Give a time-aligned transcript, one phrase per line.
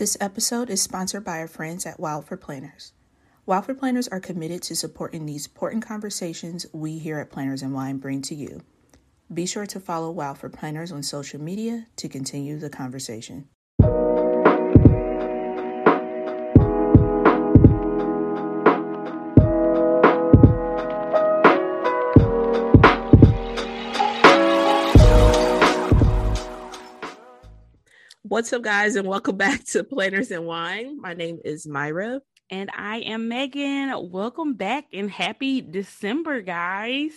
[0.00, 2.94] This episode is sponsored by our friends at Wild for Planners.
[3.44, 7.74] Wild for Planners are committed to supporting these important conversations we here at Planners and
[7.74, 8.62] Wine bring to you.
[9.30, 13.50] Be sure to follow Wild for Planners on social media to continue the conversation.
[28.30, 31.00] What's up, guys, and welcome back to Planners and Wine.
[31.00, 32.20] My name is Myra.
[32.48, 33.92] And I am Megan.
[34.12, 37.10] Welcome back and happy December, guys.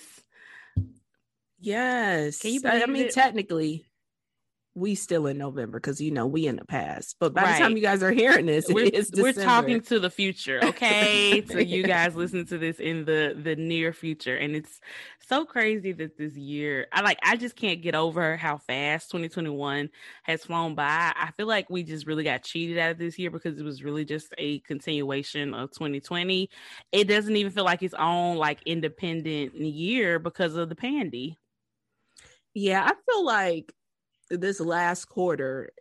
[1.59, 2.39] Yes.
[2.39, 3.13] Can you I mean, it?
[3.13, 3.85] technically,
[4.75, 7.17] we still in November because you know we in the past.
[7.19, 7.53] But by right.
[7.53, 11.43] the time you guys are hearing this, we're, we're talking to the future, okay?
[11.45, 14.79] so you guys listen to this in the the near future, and it's
[15.27, 19.89] so crazy that this year, I like, I just can't get over how fast 2021
[20.23, 21.13] has flown by.
[21.15, 23.83] I feel like we just really got cheated out of this year because it was
[23.83, 26.49] really just a continuation of 2020.
[26.91, 31.37] It doesn't even feel like its own like independent year because of the pandy.
[32.53, 33.71] Yeah, I feel like
[34.37, 35.73] this last quarter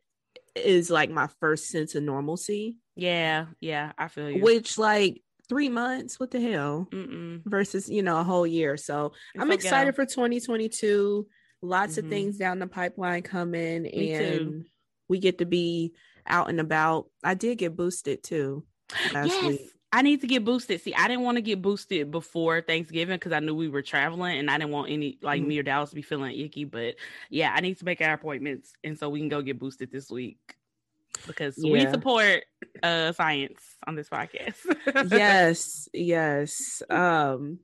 [0.54, 2.78] is like my first sense of normalcy.
[2.94, 4.42] Yeah, yeah, I feel you.
[4.42, 6.88] Which like three months, what the hell?
[6.90, 7.42] Mm-mm.
[7.44, 8.76] Versus you know a whole year.
[8.76, 9.54] So it's I'm okay.
[9.54, 11.26] excited for 2022.
[11.62, 12.04] Lots mm-hmm.
[12.04, 14.64] of things down the pipeline coming, Me and too.
[15.08, 15.92] we get to be
[16.26, 17.06] out and about.
[17.22, 18.64] I did get boosted too
[19.12, 19.44] last yes.
[19.44, 19.70] week.
[19.92, 20.80] I need to get boosted.
[20.80, 24.38] See, I didn't want to get boosted before Thanksgiving because I knew we were traveling
[24.38, 26.64] and I didn't want any like mm me or Dallas to be feeling icky.
[26.64, 26.94] But
[27.28, 30.10] yeah, I need to make our appointments and so we can go get boosted this
[30.10, 30.38] week
[31.26, 31.72] because yeah.
[31.72, 32.44] we support
[32.82, 34.56] uh science on this podcast.
[35.10, 36.82] yes, yes.
[36.88, 37.58] Um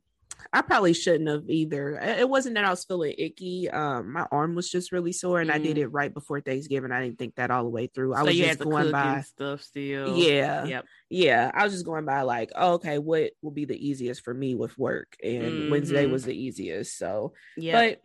[0.53, 1.99] I probably shouldn't have either.
[1.99, 3.69] It wasn't that I was feeling icky.
[3.71, 5.55] Um, my arm was just really sore, and mm.
[5.55, 5.81] I did mm.
[5.81, 6.93] it right before Thanksgiving.
[6.93, 8.15] I didn't think that all the way through.
[8.15, 10.17] I so was just going by stuff still.
[10.17, 10.85] Yeah, yep.
[11.11, 11.51] yeah.
[11.53, 14.55] I was just going by like, oh, okay, what will be the easiest for me
[14.55, 15.17] with work?
[15.23, 15.71] And mm-hmm.
[15.71, 16.97] Wednesday was the easiest.
[16.99, 18.01] So, yeah, but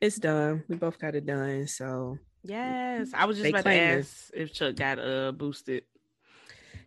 [0.00, 0.64] it's done.
[0.68, 1.66] We both got it done.
[1.68, 5.84] So, yes, I was just about to ask if Chuck got uh boosted.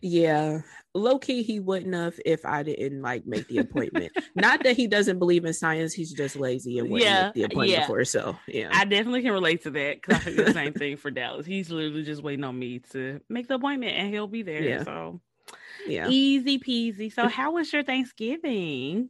[0.01, 0.61] Yeah,
[0.93, 4.13] low key, he wouldn't have if I didn't like make the appointment.
[4.35, 7.43] Not that he doesn't believe in science; he's just lazy and wouldn't yeah, make the
[7.43, 7.87] appointment yeah.
[7.87, 8.37] for himself.
[8.47, 11.45] Yeah, I definitely can relate to that because I do the same thing for Dallas.
[11.45, 14.63] He's literally just waiting on me to make the appointment, and he'll be there.
[14.63, 14.83] Yeah.
[14.83, 15.19] So,
[15.85, 17.11] yeah, easy peasy.
[17.11, 19.09] So, how was your Thanksgiving?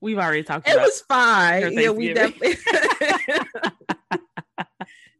[0.00, 0.68] We've already talked.
[0.68, 0.80] About it.
[0.80, 1.72] It was fine.
[1.72, 2.56] Yeah, we definitely.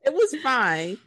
[0.04, 0.98] it was fine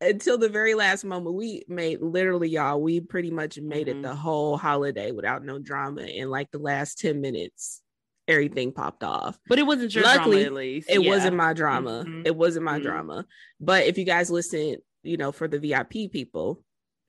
[0.00, 1.36] until the very last moment.
[1.36, 4.00] We made literally, y'all, we pretty much made mm-hmm.
[4.00, 6.02] it the whole holiday without no drama.
[6.02, 7.82] In like the last 10 minutes,
[8.26, 9.38] everything popped off.
[9.48, 10.90] But it wasn't your Luckily, drama, at least.
[10.90, 11.10] It yeah.
[11.10, 12.04] wasn't my drama.
[12.06, 12.22] Mm-hmm.
[12.26, 12.86] It wasn't my mm-hmm.
[12.86, 13.26] drama.
[13.60, 16.62] But if you guys listen, you know, for the VIP people,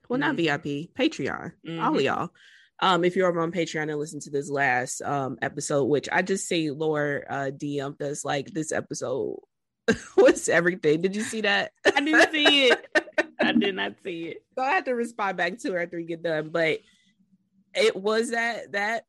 [0.08, 0.34] well, not.
[0.34, 2.00] VIP, Patreon, all of mm-hmm.
[2.00, 2.30] y'all.
[2.82, 6.22] Um, if you're over on Patreon and listen to this last um episode, which I
[6.22, 9.38] just see Laura uh DM'd us like this episode
[10.16, 11.00] was everything.
[11.00, 11.72] Did you see that?
[11.84, 12.86] I didn't see it.
[13.40, 14.44] I did not see it.
[14.54, 16.50] So I had to respond back to her after we get done.
[16.50, 16.80] But
[17.74, 19.04] it was that that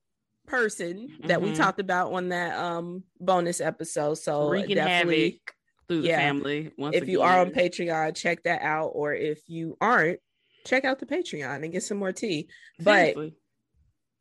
[0.47, 1.27] person mm-hmm.
[1.27, 1.57] that we mm-hmm.
[1.57, 4.15] talked about on that um bonus episode.
[4.15, 5.41] So Wreaking definitely
[5.87, 6.71] through the yeah, family.
[6.77, 7.09] if again.
[7.09, 8.91] you are on Patreon, check that out.
[8.93, 10.19] Or if you aren't,
[10.65, 12.47] check out the Patreon and get some more tea.
[12.79, 13.33] Seriously.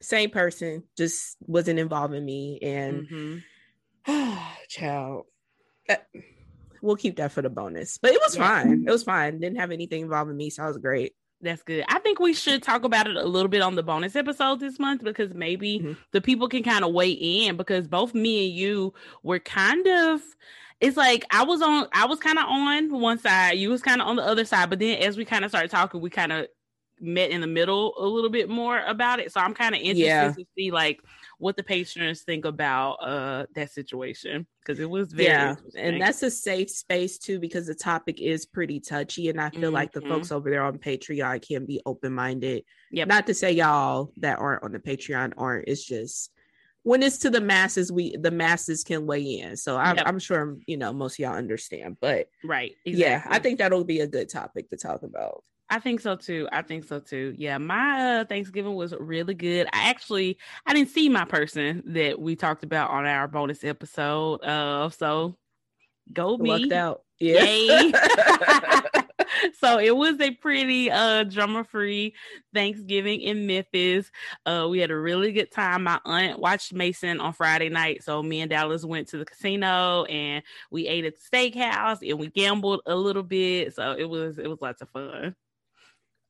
[0.00, 3.06] But same person just wasn't involving me and
[4.06, 4.44] mm-hmm.
[4.68, 5.26] child.
[5.88, 5.96] Uh,
[6.82, 7.98] we'll keep that for the bonus.
[7.98, 8.62] But it was yeah.
[8.62, 8.84] fine.
[8.86, 9.38] It was fine.
[9.38, 11.14] Didn't have anything involving me, so I was great.
[11.42, 11.84] That's good.
[11.88, 14.78] I think we should talk about it a little bit on the bonus episode this
[14.78, 15.92] month because maybe mm-hmm.
[16.12, 18.92] the people can kind of weigh in because both me and you
[19.22, 20.20] were kind of
[20.80, 24.02] it's like I was on I was kind of on one side, you was kind
[24.02, 26.32] of on the other side, but then as we kind of started talking, we kind
[26.32, 26.46] of
[27.00, 29.32] met in the middle a little bit more about it.
[29.32, 30.32] So I'm kind of interested yeah.
[30.32, 31.00] to see like
[31.40, 36.22] what the patrons think about uh that situation because it was very yeah and that's
[36.22, 39.74] a safe space too because the topic is pretty touchy and i feel mm-hmm.
[39.74, 40.36] like the folks mm-hmm.
[40.36, 44.72] over there on patreon can be open-minded yeah not to say y'all that aren't on
[44.72, 46.30] the patreon aren't it's just
[46.82, 50.06] when it's to the masses we the masses can weigh in so i'm, yep.
[50.06, 53.00] I'm sure you know most of y'all understand but right exactly.
[53.00, 56.48] yeah i think that'll be a good topic to talk about I think so too.
[56.50, 57.34] I think so too.
[57.38, 59.68] Yeah, my uh, Thanksgiving was really good.
[59.72, 60.36] I actually
[60.66, 64.42] I didn't see my person that we talked about on our bonus episode.
[64.42, 65.36] Uh, so
[66.12, 66.50] go me.
[66.50, 67.02] Lucked out.
[67.20, 67.92] Yeah.
[69.60, 72.14] so it was a pretty uh drama free
[72.52, 74.10] Thanksgiving in Memphis.
[74.46, 75.84] Uh we had a really good time.
[75.84, 78.02] My aunt watched Mason on Friday night.
[78.02, 80.42] So me and Dallas went to the casino and
[80.72, 83.74] we ate at the steakhouse and we gambled a little bit.
[83.74, 85.36] So it was it was lots of fun.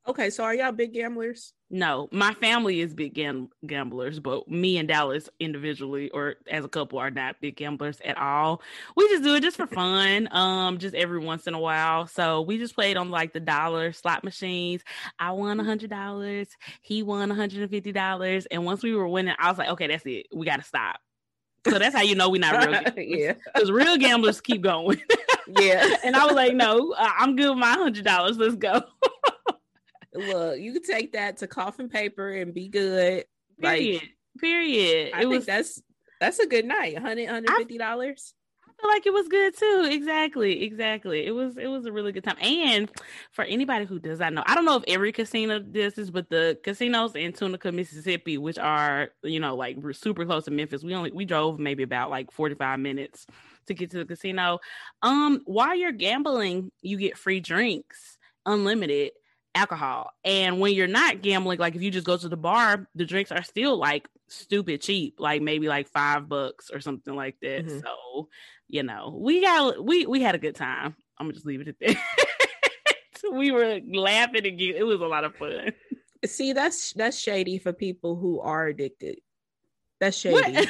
[0.07, 1.53] Okay, so are y'all big gamblers?
[1.69, 6.69] No, my family is big gam- gamblers, but me and Dallas individually or as a
[6.69, 8.63] couple are not big gamblers at all.
[8.97, 12.07] We just do it just for fun, um, just every once in a while.
[12.07, 14.83] So we just played on like the dollar slot machines.
[15.19, 16.49] I won a hundred dollars,
[16.81, 19.69] he won a hundred and fifty dollars, and once we were winning, I was like,
[19.69, 20.99] okay, that's it, we got to stop.
[21.69, 22.73] So that's how you know we're not real.
[22.83, 23.07] Gamblers.
[23.07, 25.01] yeah, because real gamblers keep going.
[25.47, 28.39] yeah, and I was like, no, I'm good with my hundred dollars.
[28.39, 28.83] Let's go.
[30.15, 33.25] Look, you can take that to coffin paper and be good.
[33.61, 34.03] Period.
[34.03, 35.13] Like, Period.
[35.15, 35.83] I it think was that's
[36.21, 36.95] that's a good night.
[36.95, 38.35] 100 150 dollars.
[38.67, 39.89] I feel like it was good too.
[39.91, 41.27] Exactly, exactly.
[41.27, 42.37] It was it was a really good time.
[42.41, 42.91] And
[43.33, 46.31] for anybody who does not know, I don't know if every casino does this, but
[46.31, 50.83] the casinos in Tunica, Mississippi, which are you know like we're super close to Memphis,
[50.83, 53.27] we only we drove maybe about like forty five minutes
[53.67, 54.61] to get to the casino.
[55.03, 59.13] Um, while you're gambling, you get free drinks, unlimited
[59.55, 60.11] alcohol.
[60.25, 63.33] And when you're not gambling, like if you just go to the bar, the drinks
[63.33, 67.67] are still like stupid cheap, like maybe like five bucks or something like that.
[67.67, 67.81] Mm-hmm.
[67.81, 68.29] So,
[68.69, 70.97] you know, we got we we had a good time.
[71.19, 71.97] I'm gonna just leave it at that.
[73.33, 74.75] we were laughing again.
[74.77, 75.73] It was a lot of fun.
[76.27, 79.19] See, that's that's shady for people who are addicted.
[80.01, 80.35] That's shady.
[80.35, 80.55] What,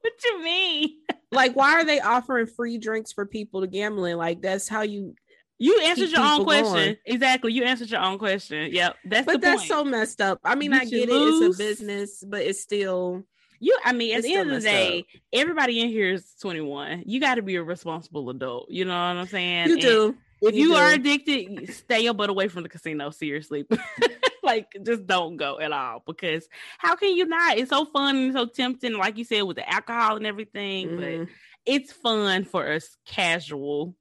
[0.00, 0.90] what you mean?
[1.32, 4.16] Like, why are they offering free drinks for people to gambling?
[4.16, 5.14] Like, that's how you
[5.60, 6.72] you answered your own question.
[6.72, 6.96] Going.
[7.04, 7.52] Exactly.
[7.52, 8.72] You answered your own question.
[8.72, 8.96] Yep.
[9.04, 9.68] That's but that's point.
[9.68, 10.40] so messed up.
[10.42, 11.42] I mean, you I get lose.
[11.42, 11.46] it.
[11.46, 13.24] It's a business, but it's still
[13.60, 13.78] you.
[13.84, 15.20] I mean, at the end of the day, up.
[15.34, 17.02] everybody in here is 21.
[17.04, 18.70] You got to be a responsible adult.
[18.70, 19.68] You know what I'm saying?
[19.68, 20.16] You and do.
[20.40, 20.76] If you, you do.
[20.76, 23.10] are addicted, stay your butt away from the casino.
[23.10, 23.66] Seriously.
[24.42, 26.48] like just don't go at all because
[26.78, 27.58] how can you not?
[27.58, 30.88] It's so fun and so tempting, like you said, with the alcohol and everything.
[30.88, 31.24] Mm-hmm.
[31.24, 31.28] But
[31.66, 33.94] it's fun for us casual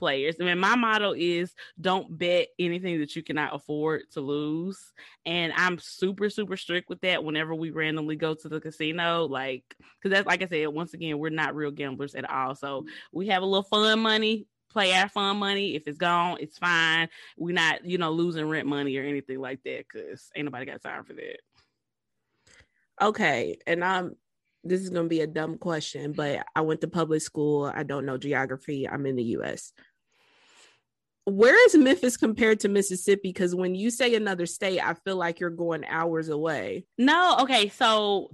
[0.00, 0.36] players.
[0.40, 4.80] I mean, my motto is don't bet anything that you cannot afford to lose.
[5.26, 9.26] And I'm super, super strict with that whenever we randomly go to the casino.
[9.26, 12.54] Like, because that's like I said, once again, we're not real gamblers at all.
[12.54, 14.46] So we have a little fun money.
[14.72, 15.74] Play our fun money.
[15.74, 17.08] If it's gone, it's fine.
[17.36, 20.82] We're not, you know, losing rent money or anything like that because ain't nobody got
[20.82, 21.40] time for that.
[23.02, 23.58] Okay.
[23.66, 24.16] And I'm
[24.64, 27.70] this is going to be a dumb question, but I went to public school.
[27.74, 28.88] I don't know geography.
[28.88, 29.72] I'm in the US
[31.30, 33.28] where is Memphis compared to Mississippi?
[33.28, 36.84] Because when you say another state, I feel like you're going hours away.
[36.98, 37.68] No, okay.
[37.68, 38.30] So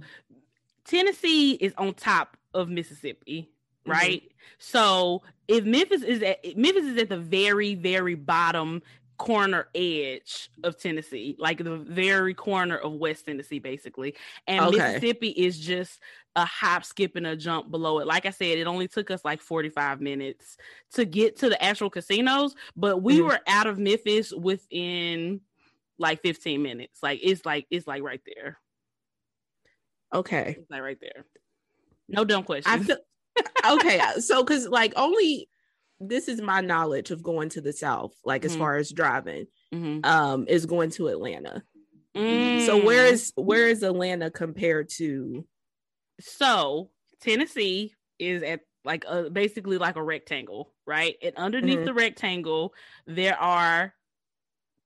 [0.85, 3.49] Tennessee is on top of Mississippi,
[3.81, 3.91] mm-hmm.
[3.91, 4.21] right?
[4.21, 4.33] Mm-hmm.
[4.59, 8.81] So if Memphis is at Memphis is at the very, very bottom
[9.17, 14.15] corner edge of Tennessee, like the very corner of West Tennessee, basically.
[14.47, 14.77] And okay.
[14.77, 15.99] Mississippi is just
[16.35, 18.07] a hop, skip, and a jump below it.
[18.07, 20.57] Like I said, it only took us like 45 minutes
[20.93, 23.27] to get to the actual casinos, but we mm-hmm.
[23.27, 25.41] were out of Memphis within
[25.97, 27.01] like 15 minutes.
[27.01, 28.57] Like it's like it's like right there.
[30.13, 30.55] Okay.
[30.59, 31.25] It's like right there.
[32.07, 32.71] No dumb question.
[32.71, 32.97] I feel
[33.71, 33.99] okay.
[34.19, 35.49] So cause like only
[35.99, 38.51] this is my knowledge of going to the south like mm-hmm.
[38.51, 39.99] as far as driving mm-hmm.
[40.03, 41.63] um is going to atlanta
[42.15, 42.65] mm.
[42.65, 45.45] so where is where is atlanta compared to
[46.19, 46.89] so
[47.21, 51.85] tennessee is at like a, basically like a rectangle right and underneath mm-hmm.
[51.85, 52.73] the rectangle
[53.05, 53.93] there are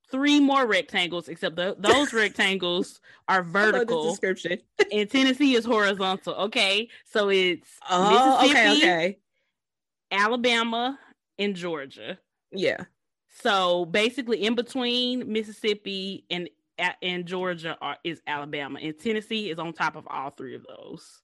[0.09, 4.59] three more rectangles except the, those rectangles are vertical description
[4.91, 9.17] and tennessee is horizontal okay so it's oh okay okay
[10.11, 10.99] Alabama,
[11.39, 12.19] and Georgia.
[12.51, 12.83] Yeah.
[13.41, 16.49] So basically, in between Mississippi and
[17.01, 21.21] and Georgia are, is Alabama, and Tennessee is on top of all three of those.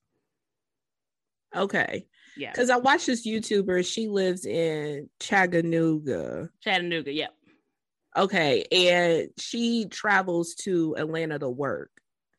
[1.56, 2.06] Okay.
[2.36, 2.52] Yeah.
[2.52, 3.86] Because I watched this YouTuber.
[3.86, 6.50] She lives in Chattanooga.
[6.62, 7.12] Chattanooga.
[7.12, 7.34] Yep.
[8.18, 11.92] Okay, and she travels to Atlanta to work.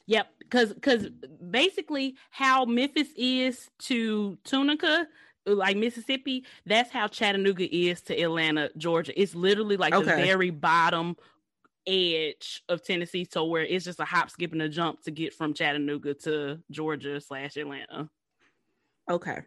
[0.07, 1.09] Yep, because because
[1.51, 5.07] basically how Memphis is to Tunica,
[5.55, 9.19] like Mississippi, that's how Chattanooga is to Atlanta, Georgia.
[9.21, 10.17] It's literally like okay.
[10.17, 11.17] the very bottom
[11.87, 15.35] edge of Tennessee, so where it's just a hop, skip, and a jump to get
[15.35, 18.09] from Chattanooga to Georgia slash Atlanta.
[19.11, 19.39] Okay.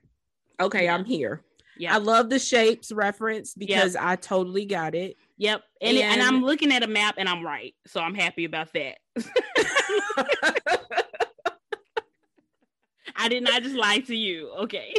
[0.59, 0.93] Okay, yeah.
[0.93, 1.43] I'm here.
[1.77, 1.95] Yeah.
[1.95, 4.03] I love the shapes reference because yep.
[4.03, 5.17] I totally got it.
[5.37, 5.63] Yep.
[5.81, 7.73] And, and, and I'm looking at a map and I'm right.
[7.87, 8.97] So I'm happy about that.
[13.15, 14.51] I did not just lie to you.
[14.61, 14.93] Okay.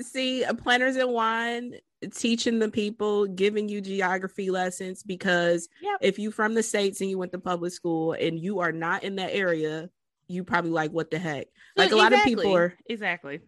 [0.00, 1.74] See, planners and Wine
[2.14, 5.98] teaching the people, giving you geography lessons because yep.
[6.00, 9.04] if you from the states and you went to public school and you are not
[9.04, 9.88] in that area,
[10.26, 11.46] you probably like what the heck.
[11.76, 13.40] Like a lot of people are exactly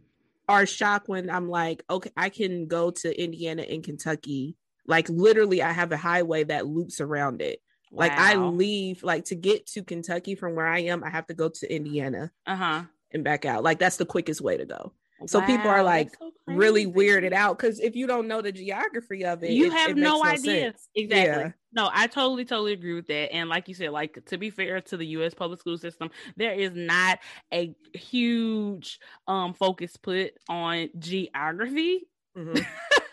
[0.49, 4.57] are shocked when I'm like, okay, I can go to Indiana and Kentucky.
[4.87, 7.61] Like literally, I have a highway that loops around it.
[7.91, 8.07] Wow.
[8.07, 11.35] Like I leave, like to get to Kentucky from where I am, I have to
[11.35, 12.31] go to Indiana.
[12.47, 12.83] Uh-huh.
[13.13, 13.63] And back out.
[13.63, 14.93] Like that's the quickest way to go.
[15.25, 18.53] So wow, people are like so really weirded out because if you don't know the
[18.53, 20.73] geography of it, you it, have it no, no idea.
[20.73, 20.89] Sense.
[20.95, 21.45] Exactly.
[21.45, 21.53] Yeah.
[21.73, 23.33] No, I totally, totally agree with that.
[23.33, 25.33] And like you said, like to be fair to the U.S.
[25.33, 27.19] public school system, there is not
[27.53, 32.09] a huge um focus put on geography.
[32.37, 32.59] Mm-hmm.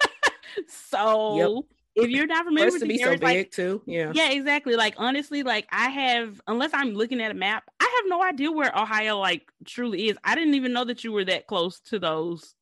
[0.68, 4.32] so yep if you're not familiar with to be so big like, too, yeah, yeah,
[4.32, 4.76] exactly.
[4.76, 8.52] Like honestly, like I have, unless I'm looking at a map, I have no idea
[8.52, 10.18] where Ohio like truly is.
[10.24, 12.56] I didn't even know that you were that close to those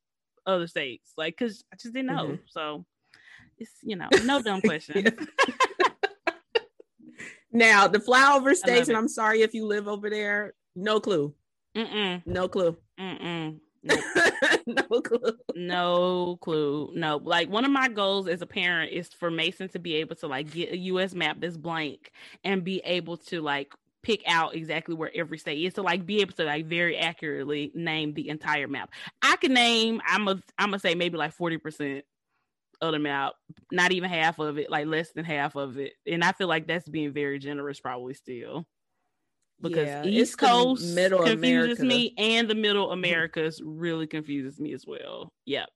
[0.46, 2.26] other states, like because I just didn't know.
[2.26, 2.42] Mm-hmm.
[2.48, 2.84] So
[3.58, 5.04] it's you know no dumb question.
[7.52, 11.34] now the flyover states, and I'm sorry if you live over there, no clue.
[11.74, 12.26] Mm-mm.
[12.26, 12.76] No clue.
[13.00, 13.58] Mm-mm.
[14.66, 15.38] no clue.
[15.56, 16.92] No clue.
[16.94, 17.16] No.
[17.16, 20.26] Like one of my goals as a parent is for Mason to be able to
[20.26, 22.12] like get a US map that's blank
[22.44, 23.72] and be able to like
[24.02, 27.70] pick out exactly where every state is to like be able to like very accurately
[27.74, 28.90] name the entire map.
[29.22, 32.02] I can name I'm a I'm gonna say maybe like 40%
[32.80, 33.34] of the map,
[33.70, 35.92] not even half of it, like less than half of it.
[36.06, 38.66] And I feel like that's being very generous probably still
[39.62, 41.84] because yeah, East Coast middle confuses America.
[41.84, 43.04] me and the middle mm-hmm.
[43.04, 45.32] Americas really confuses me as well.
[45.46, 45.68] Yep.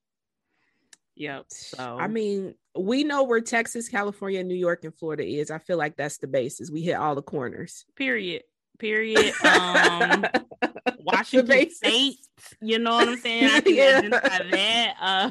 [1.15, 1.47] Yep.
[1.49, 5.51] So I mean, we know where Texas, California, New York, and Florida is.
[5.51, 6.71] I feel like that's the basis.
[6.71, 7.85] We hit all the corners.
[7.97, 8.43] Period.
[8.79, 9.33] Period.
[9.45, 10.25] Um
[10.99, 12.19] Washington State.
[12.61, 13.51] You know what I'm saying?
[13.51, 13.99] I can yeah.
[13.99, 14.95] identify that.
[15.01, 15.31] Uh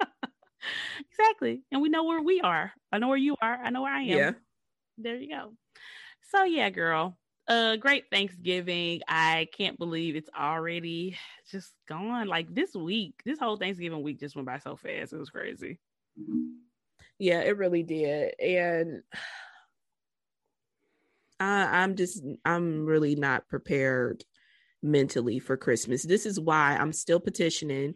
[1.10, 1.62] exactly.
[1.72, 2.72] And we know where we are.
[2.92, 3.54] I know where you are.
[3.54, 4.18] I know where I am.
[4.18, 4.30] Yeah.
[4.98, 5.54] There you go.
[6.30, 7.16] So yeah, girl
[7.48, 9.00] a great Thanksgiving.
[9.08, 11.16] I can't believe it's already
[11.50, 12.28] just gone.
[12.28, 15.12] Like this week, this whole Thanksgiving week just went by so fast.
[15.12, 15.78] It was crazy.
[17.18, 18.34] Yeah, it really did.
[18.40, 19.02] And
[21.38, 24.24] I, I'm just, I'm really not prepared
[24.82, 26.02] mentally for Christmas.
[26.02, 27.94] This is why I'm still petitioning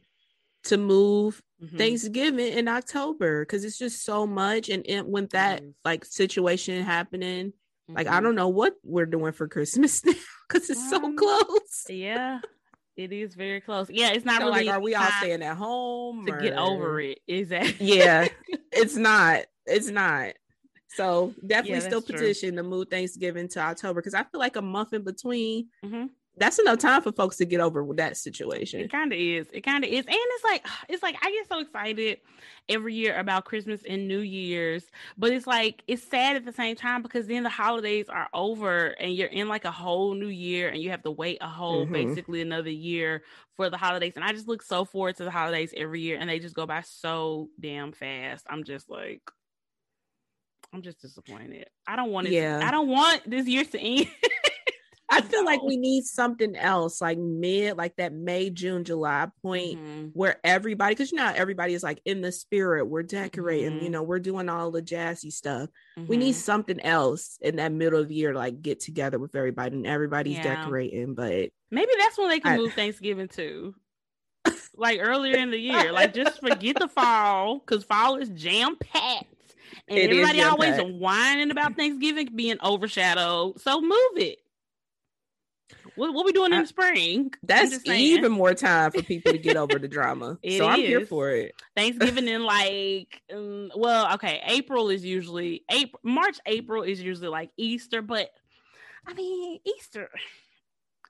[0.64, 1.76] to move mm-hmm.
[1.76, 4.68] Thanksgiving in October because it's just so much.
[4.68, 7.52] And it, when that like situation happening,
[7.88, 8.16] like mm-hmm.
[8.16, 10.12] I don't know what we're doing for Christmas now
[10.48, 11.86] because it's um, so close.
[11.88, 12.40] yeah,
[12.96, 13.88] it is very close.
[13.90, 14.64] Yeah, it's not so really.
[14.64, 16.40] Like, are we all staying at home to or...
[16.40, 17.20] get over it?
[17.26, 17.80] Is that?
[17.80, 18.28] yeah,
[18.72, 19.44] it's not.
[19.66, 20.32] It's not.
[20.94, 22.62] So definitely yeah, still petition true.
[22.62, 25.68] to move Thanksgiving to October because I feel like a month in between.
[25.84, 26.06] Mm-hmm
[26.38, 28.80] that's enough time for folks to get over with that situation.
[28.80, 29.46] It kind of is.
[29.52, 30.04] It kind of is.
[30.06, 32.18] And it's like it's like I get so excited
[32.68, 34.84] every year about Christmas and New Year's,
[35.16, 38.88] but it's like it's sad at the same time because then the holidays are over
[38.88, 41.84] and you're in like a whole new year and you have to wait a whole
[41.84, 41.92] mm-hmm.
[41.92, 43.22] basically another year
[43.56, 44.12] for the holidays.
[44.16, 46.66] And I just look so forward to the holidays every year and they just go
[46.66, 48.44] by so damn fast.
[48.48, 49.22] I'm just like
[50.72, 51.68] I'm just disappointed.
[51.86, 52.32] I don't want it.
[52.32, 52.58] Yeah.
[52.58, 54.08] To, I don't want this year to end.
[55.08, 59.78] I feel like we need something else, like mid, like that May, June, July point
[59.78, 60.06] mm-hmm.
[60.14, 63.84] where everybody, because you know, everybody is like in the spirit, we're decorating, mm-hmm.
[63.84, 65.68] you know, we're doing all the jazzy stuff.
[65.96, 66.08] Mm-hmm.
[66.08, 66.40] We need mm-hmm.
[66.40, 70.38] something else in that middle of the year, like get together with everybody and everybody's
[70.38, 70.56] yeah.
[70.56, 71.14] decorating.
[71.14, 73.74] But maybe that's when they can I, move Thanksgiving too.
[74.76, 79.26] like earlier in the year, like just forget the fall because fall is jam packed.
[79.88, 83.60] And everybody always whining about Thanksgiving being overshadowed.
[83.60, 84.38] So move it.
[85.96, 87.32] What, what we doing in the spring?
[87.42, 90.38] That's even more time for people to get over the drama.
[90.42, 90.60] so is.
[90.60, 91.54] I'm here for it.
[91.74, 97.50] Thanksgiving in like, um, well, okay, April is usually April, March, April is usually like
[97.56, 98.30] Easter, but
[99.06, 100.08] I mean Easter.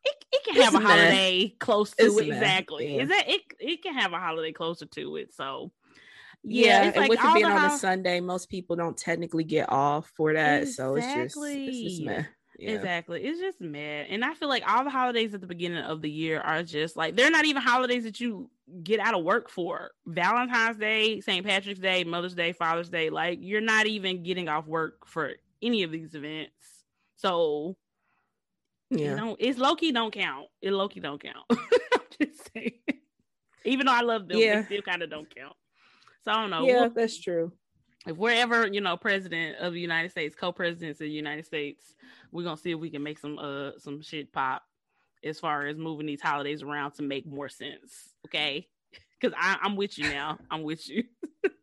[0.04, 2.28] It, it can have a holiday close to it.
[2.28, 2.94] Exactly.
[2.94, 3.02] Yeah.
[3.02, 3.40] Is that it?
[3.58, 5.34] It can have a holiday closer to it.
[5.34, 5.72] So
[6.44, 9.70] yeah, yeah and like with it being on a Sunday, most people don't technically get
[9.70, 10.62] off for that.
[10.62, 10.72] Exactly.
[10.72, 12.22] So it's just it's just meh.
[12.58, 12.70] Yeah.
[12.70, 13.22] Exactly.
[13.22, 14.06] It's just mad.
[14.08, 16.96] And I feel like all the holidays at the beginning of the year are just
[16.96, 18.50] like they're not even holidays that you
[18.82, 19.90] get out of work for.
[20.06, 21.44] Valentine's Day, St.
[21.44, 25.32] Patrick's Day, Mother's Day, Father's Day, like you're not even getting off work for
[25.62, 26.52] any of these events.
[27.16, 27.76] So
[28.90, 29.10] yeah.
[29.10, 30.46] You know, it's Loki don't count.
[30.62, 31.44] It Loki don't count.
[31.50, 31.58] I'm
[32.20, 32.72] just saying.
[33.64, 34.60] Even though I love them, yeah.
[34.60, 35.56] they still kind of don't count.
[36.24, 36.64] So I don't know.
[36.64, 37.52] Yeah, that's true
[38.06, 41.94] if we're ever, you know, president of the United States, co-presidents of the United States,
[42.32, 44.62] we're gonna see if we can make some uh some shit pop
[45.24, 48.14] as far as moving these holidays around to make more sense.
[48.26, 48.68] Okay.
[49.20, 50.38] Cause I, I'm with you now.
[50.50, 51.04] I'm with you.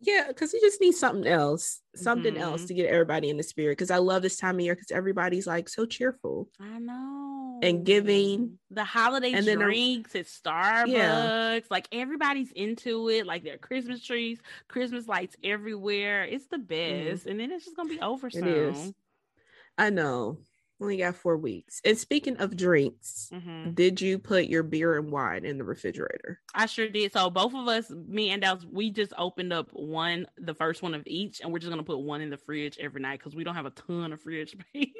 [0.00, 2.42] Yeah, because we just need something else, something mm-hmm.
[2.42, 3.72] else to get everybody in the spirit.
[3.72, 6.48] Because I love this time of year because everybody's like so cheerful.
[6.60, 7.60] I know.
[7.62, 10.88] And giving the holiday and drinks then, at Starbucks.
[10.88, 11.60] Yeah.
[11.70, 13.26] Like everybody's into it.
[13.26, 14.38] Like there are Christmas trees,
[14.68, 16.24] Christmas lights everywhere.
[16.24, 17.08] It's the mm-hmm.
[17.08, 17.22] best.
[17.22, 17.30] Mm-hmm.
[17.30, 18.94] And then it's just gonna be over soon.
[19.78, 20.38] I know
[20.80, 21.80] only got four weeks.
[21.84, 23.72] And speaking of drinks, mm-hmm.
[23.72, 26.40] did you put your beer and wine in the refrigerator?
[26.54, 27.12] I sure did.
[27.12, 30.94] So both of us, me and Dallas, we just opened up one, the first one
[30.94, 33.44] of each, and we're just gonna put one in the fridge every night because we
[33.44, 34.90] don't have a ton of fridge space.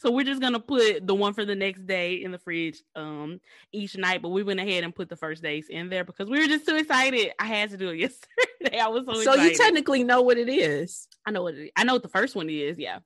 [0.00, 3.40] so we're just gonna put the one for the next day in the fridge um
[3.72, 4.20] each night.
[4.20, 6.66] But we went ahead and put the first days in there because we were just
[6.66, 7.32] too excited.
[7.38, 8.78] I had to do it yesterday.
[8.80, 9.44] I was so, so excited.
[9.44, 11.06] you technically know what it is.
[11.24, 11.70] I know what it is.
[11.76, 12.78] I know what the first one is.
[12.78, 12.98] Yeah.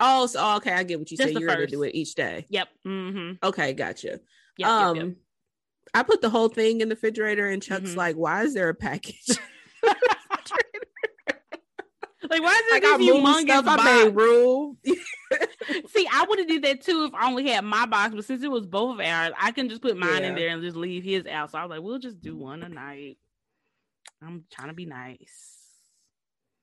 [0.00, 1.32] Oh, so okay, I get what you say.
[1.32, 2.46] You're going to do it each day.
[2.50, 2.68] Yep.
[2.86, 3.46] Mm-hmm.
[3.46, 4.20] Okay, gotcha.
[4.58, 5.16] Yep, um, yep, yep.
[5.94, 7.98] I put the whole thing in the refrigerator, and Chuck's mm-hmm.
[7.98, 9.28] like, "Why is there a package?"
[9.84, 9.96] like,
[12.42, 13.82] why is it like this humongous box?
[13.82, 14.76] I made room.
[15.88, 18.42] See, I would have did that too if I only had my box, but since
[18.42, 20.28] it was both of ours, I can just put mine yeah.
[20.28, 21.50] in there and just leave his out.
[21.50, 23.18] So I was like, "We'll just do one a night."
[24.22, 25.58] I'm trying to be nice.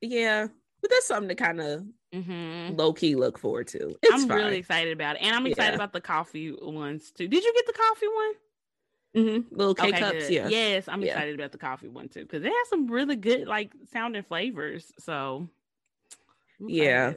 [0.02, 0.48] Yeah,
[0.86, 2.76] but that's something to kind of mm-hmm.
[2.76, 3.96] low key look forward to.
[4.04, 4.38] It's I'm fine.
[4.38, 5.76] really excited about it, and I'm excited yeah.
[5.76, 7.28] about the coffee ones too.
[7.28, 8.34] Did you get the coffee one?
[9.18, 9.56] Mm-hmm.
[9.56, 10.30] Little K okay, cups, good.
[10.32, 10.48] yeah.
[10.48, 11.14] Yes, I'm yeah.
[11.14, 14.94] excited about the coffee one too because it has some really good like sounding flavors.
[15.00, 15.50] So,
[16.60, 17.14] yeah,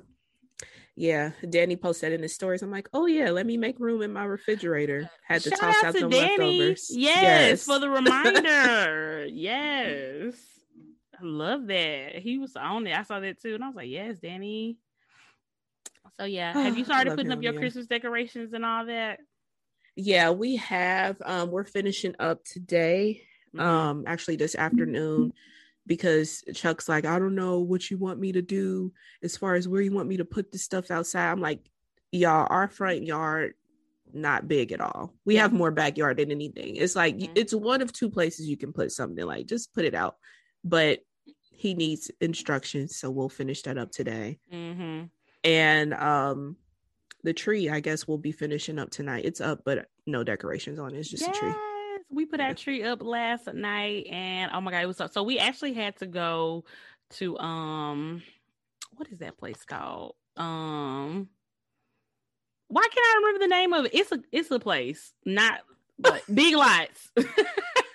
[0.97, 1.33] yeah.
[1.47, 2.63] Danny posted in his stories.
[2.63, 5.11] I'm like, oh yeah, let me make room in my refrigerator.
[5.27, 6.59] Had to Shout toss out, out the Danny.
[6.59, 6.91] leftovers.
[6.91, 9.27] Yes, yes, for the reminder.
[9.31, 10.58] yes.
[11.21, 12.17] I love that.
[12.17, 12.97] He was on it.
[12.97, 13.55] I saw that too.
[13.55, 14.79] And I was like, yes, Danny.
[16.19, 16.53] So yeah.
[16.53, 17.61] Have you started putting him, up your yeah.
[17.61, 19.21] Christmas decorations and all that?
[19.97, 21.17] Yeah, we have.
[21.25, 23.23] Um, we're finishing up today.
[23.55, 23.67] Mm-hmm.
[23.67, 25.33] Um, actually this afternoon
[25.87, 29.67] because Chuck's like, I don't know what you want me to do as far as
[29.67, 31.31] where you want me to put the stuff outside.
[31.31, 31.61] I'm like,
[32.13, 33.55] y'all, our front yard
[34.13, 35.15] not big at all.
[35.25, 35.43] We yeah.
[35.43, 36.77] have more backyard than anything.
[36.77, 37.33] It's like mm-hmm.
[37.35, 40.17] it's one of two places you can put something like just put it out.
[40.65, 41.01] But
[41.59, 44.39] he needs instructions, so we'll finish that up today.
[44.53, 45.07] Mm-hmm.
[45.43, 46.57] And um,
[47.25, 49.25] the tree, I guess, we'll be finishing up tonight.
[49.25, 50.99] It's up, but no decorations on it.
[50.99, 51.53] It's just yes, a tree.
[52.11, 55.13] We put our tree up last night, and oh my god, it was up.
[55.13, 56.65] So we actually had to go
[57.15, 58.23] to um,
[58.97, 60.15] what is that place called?
[60.37, 61.29] Um,
[62.69, 63.95] why can't I remember the name of it?
[63.95, 65.63] It's a it's a place, not
[65.99, 67.11] but Big Lots.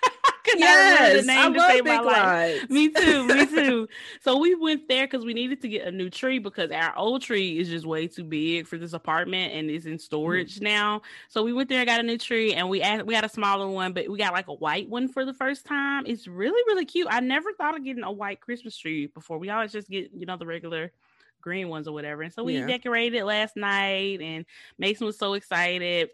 [0.58, 2.70] could yes, not remember the name I to save my life.
[2.70, 3.88] Me too, me too.
[4.20, 7.22] so we went there because we needed to get a new tree because our old
[7.22, 10.64] tree is just way too big for this apartment and is in storage mm-hmm.
[10.64, 11.02] now.
[11.28, 13.28] So we went there and got a new tree and we asked, we got a
[13.28, 16.04] smaller one, but we got like a white one for the first time.
[16.06, 17.08] It's really, really cute.
[17.10, 19.38] I never thought of getting a white Christmas tree before.
[19.38, 20.92] We always just get, you know, the regular
[21.40, 22.22] green ones or whatever.
[22.22, 22.66] And so we yeah.
[22.66, 24.46] decorated last night and
[24.78, 26.08] Mason was so excited.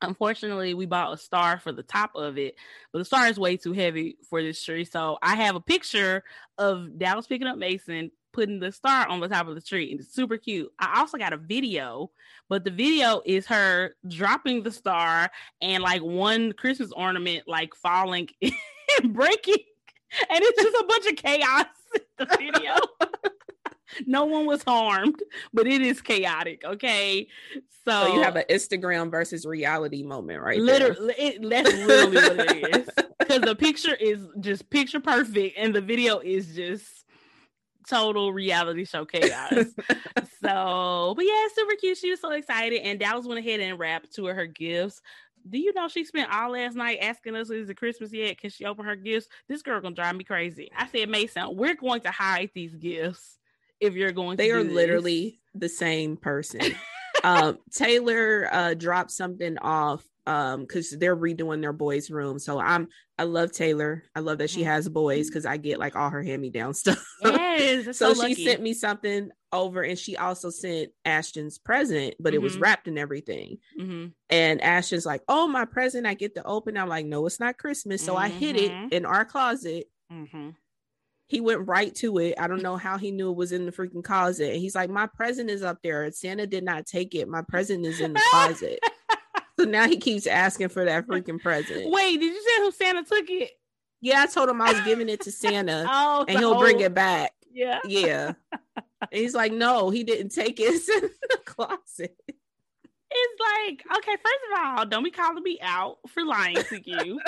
[0.00, 2.54] Unfortunately, we bought a star for the top of it,
[2.92, 4.84] but the star is way too heavy for this tree.
[4.84, 6.22] So I have a picture
[6.56, 10.00] of Dallas picking up Mason putting the star on the top of the tree, and
[10.00, 10.70] it's super cute.
[10.78, 12.12] I also got a video,
[12.48, 15.30] but the video is her dropping the star
[15.60, 19.64] and like one Christmas ornament like falling and breaking,
[20.30, 22.76] and it's just a bunch of chaos in the video.
[24.06, 25.22] no one was harmed,
[25.52, 26.62] but it is chaotic.
[26.64, 27.28] Okay,
[27.84, 30.60] so, so you have an Instagram versus reality moment, right?
[30.60, 32.88] Literally, it, that's really what it is.
[33.18, 37.04] Because the picture is just picture perfect, and the video is just
[37.86, 39.52] total reality show chaos.
[40.42, 41.98] so, but yeah, super cute.
[41.98, 45.02] She was so excited, and Dallas went ahead and wrapped two of her gifts.
[45.46, 48.48] Do you know she spent all last night asking us, "Is it Christmas yet?" Can
[48.50, 49.28] she open her gifts?
[49.46, 50.70] This girl gonna drive me crazy.
[50.74, 53.37] I said, Mason, we're going to hide these gifts
[53.80, 56.60] if you're going they are literally the same person
[57.24, 62.86] um taylor uh dropped something off um because they're redoing their boys room so i'm
[63.18, 64.68] i love taylor i love that she mm-hmm.
[64.68, 68.60] has boys because i get like all her hand-me-down stuff yes, so, so she sent
[68.60, 72.36] me something over and she also sent ashton's present but mm-hmm.
[72.36, 72.62] it was mm-hmm.
[72.62, 74.06] wrapped in everything mm-hmm.
[74.28, 77.56] and ashton's like oh my present i get to open i'm like no it's not
[77.56, 78.88] christmas so i hid it mm-hmm.
[78.92, 80.50] in our closet mm-hmm
[81.28, 82.34] he went right to it.
[82.38, 84.52] I don't know how he knew it was in the freaking closet.
[84.52, 86.10] And he's like, My present is up there.
[86.10, 87.28] Santa did not take it.
[87.28, 88.80] My present is in the closet.
[89.58, 91.90] so now he keeps asking for that freaking present.
[91.90, 93.50] Wait, did you say who Santa took it?
[94.00, 96.94] Yeah, I told him I was giving it to Santa oh, and he'll bring it
[96.94, 97.32] back.
[97.52, 97.80] Yeah.
[97.84, 98.32] Yeah.
[98.76, 100.74] and he's like, No, he didn't take it.
[100.74, 102.16] It's in the closet.
[103.10, 107.18] It's like, okay, first of all, don't be calling me out for lying to you.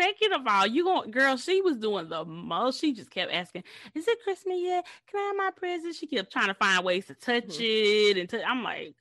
[0.00, 2.80] Second of all, you going girl, she was doing the most.
[2.80, 4.86] She just kept asking, "Is it Christmas yet?
[5.10, 8.18] Can I have my present?" She kept trying to find ways to touch mm-hmm.
[8.18, 8.94] it, and i I'm like,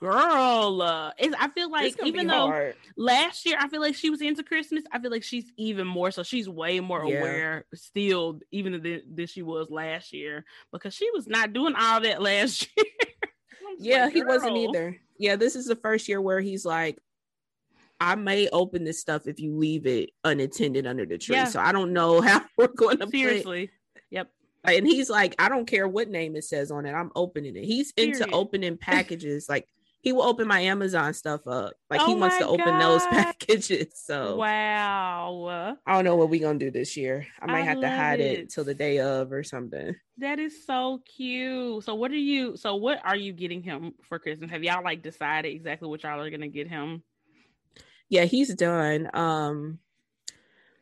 [0.00, 2.76] girl, uh, I feel like even though hard.
[2.96, 6.10] last year I feel like she was into Christmas, I feel like she's even more
[6.10, 6.22] so.
[6.22, 7.18] She's way more yeah.
[7.18, 12.00] aware still, even than, than she was last year, because she was not doing all
[12.00, 12.86] that last year.
[13.78, 14.96] yeah, like, he wasn't either.
[15.18, 16.98] Yeah, this is the first year where he's like,
[18.00, 21.36] I may open this stuff if you leave it unattended under the tree.
[21.36, 21.44] Yeah.
[21.44, 23.70] So I don't know how we're going to seriously.
[24.10, 24.30] Yep.
[24.64, 26.92] And he's like, I don't care what name it says on it.
[26.92, 27.64] I'm opening it.
[27.64, 28.20] He's Period.
[28.20, 29.48] into opening packages.
[29.48, 29.66] like
[30.02, 31.74] he will open my Amazon stuff up.
[31.90, 33.88] Like oh he wants to open those packages.
[33.96, 35.76] So wow.
[35.86, 37.26] I don't know what we're gonna do this year.
[37.40, 38.38] I might I have to hide it.
[38.38, 39.94] it till the day of or something.
[40.18, 41.84] That is so cute.
[41.84, 44.50] So what are you so what are you getting him for Christmas?
[44.50, 47.02] Have y'all like decided exactly what y'all are gonna get him?
[48.10, 49.08] Yeah, he's done.
[49.14, 49.78] Um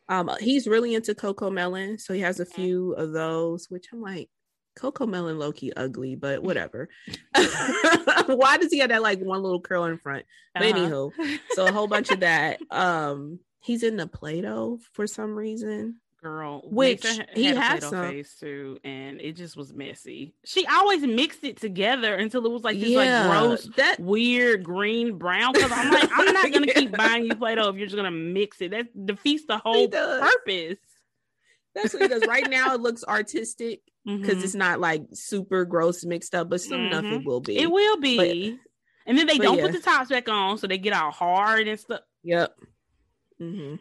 [0.08, 4.30] um he's really into CoComelon, so he has a few of those, which I'm like,
[4.76, 6.88] CoComelon Loki ugly, but whatever.
[8.26, 10.24] Why does he have that like one little curl in front?
[10.54, 10.78] But uh-huh.
[10.78, 12.60] anywho, so a whole bunch of that.
[12.70, 18.08] Um, he's in the Play-Doh for some reason girl which he had, has some.
[18.08, 20.34] face too and it just was messy.
[20.44, 24.64] She always mixed it together until it was like this yeah, like gross that weird
[24.64, 26.72] green brown because i'm like i'm not gonna yeah.
[26.72, 28.70] keep buying you play-doh if you're just gonna mix it.
[28.72, 30.78] That defeats the whole purpose.
[31.74, 32.26] That's what he does.
[32.26, 34.44] Right now it looks artistic because mm-hmm.
[34.44, 36.98] it's not like super gross mixed up but soon mm-hmm.
[36.98, 37.58] enough it will be.
[37.58, 38.16] It will be.
[38.16, 38.60] But,
[39.06, 39.64] and then they don't yeah.
[39.64, 42.00] put the tops back on so they get all hard and stuff.
[42.24, 42.54] Yep
[43.40, 43.76] mm-hmm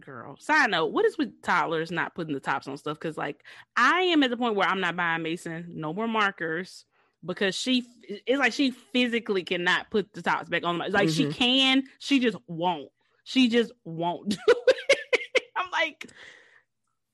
[0.00, 0.36] girl.
[0.38, 2.98] Side note, what is with toddlers not putting the tops on stuff?
[2.98, 3.42] Because like
[3.76, 6.84] I am at the point where I'm not buying Mason no more markers
[7.24, 10.78] because she it's like she physically cannot put the tops back on.
[10.78, 11.08] Like mm-hmm.
[11.08, 12.90] she can, she just won't.
[13.24, 15.42] She just won't do it.
[15.56, 16.10] I'm like,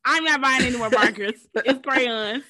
[0.05, 1.47] I'm not buying any more markers.
[1.55, 2.45] it's crayons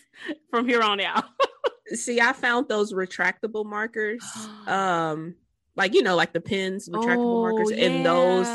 [0.50, 1.24] from here on out.
[1.88, 4.22] See, I found those retractable markers.
[4.68, 5.36] Um,
[5.76, 7.86] like you know, like the pens, retractable oh, markers, yeah.
[7.86, 8.46] and those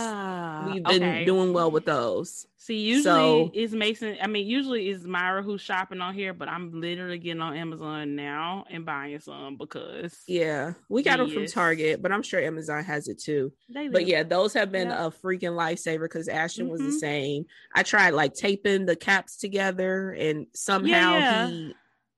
[0.65, 1.26] we've been okay.
[1.26, 2.47] doing well with those.
[2.58, 4.17] See, usually so, it's Mason.
[4.21, 8.15] I mean, usually it's Myra who's shopping on here, but I'm literally getting on Amazon
[8.15, 12.84] now and buying some because yeah, we got them from Target, but I'm sure Amazon
[12.86, 13.52] has it too.
[13.69, 15.08] But yeah, those have been yeah.
[15.08, 16.71] a freaking lifesaver because Ashton mm-hmm.
[16.71, 16.97] was the mm-hmm.
[16.97, 17.45] same.
[17.76, 21.47] I tried like taping the caps together, and somehow yeah.
[21.47, 21.76] he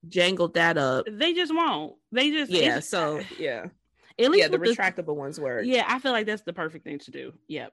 [0.08, 1.06] jangled that up.
[1.10, 1.94] They just won't.
[2.12, 2.80] They just yeah.
[2.80, 3.66] So yeah.
[4.18, 5.66] At least yeah, the retractable the, ones work.
[5.66, 7.34] Yeah, I feel like that's the perfect thing to do.
[7.48, 7.72] Yep.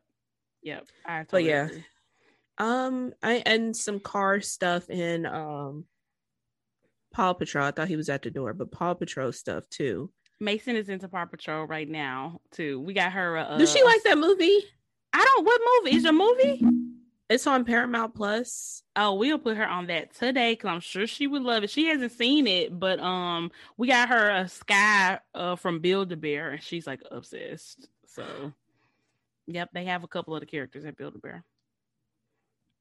[0.64, 0.86] Yep.
[1.06, 1.66] I totally but yeah.
[1.66, 1.86] Agree.
[2.58, 5.86] Um, I and some car stuff in um
[7.14, 7.66] Paw Patrol.
[7.66, 10.12] I thought he was at the door, but Paw Patrol stuff too.
[10.40, 12.80] Mason is into Paw Patrol right now too.
[12.80, 13.38] We got her.
[13.38, 14.60] Uh, Does she like that movie?
[15.14, 15.46] I don't.
[15.46, 16.66] What movie is a movie?
[17.30, 18.84] It's on Paramount Plus.
[18.96, 21.70] Oh, we'll put her on that today because I'm sure she would love it.
[21.70, 26.18] She hasn't seen it, but um, we got her a Skye uh from Build a
[26.18, 27.88] Bear, and she's like obsessed.
[28.06, 28.54] So
[29.48, 31.44] Yep, they have a couple of the characters in Build a Bear.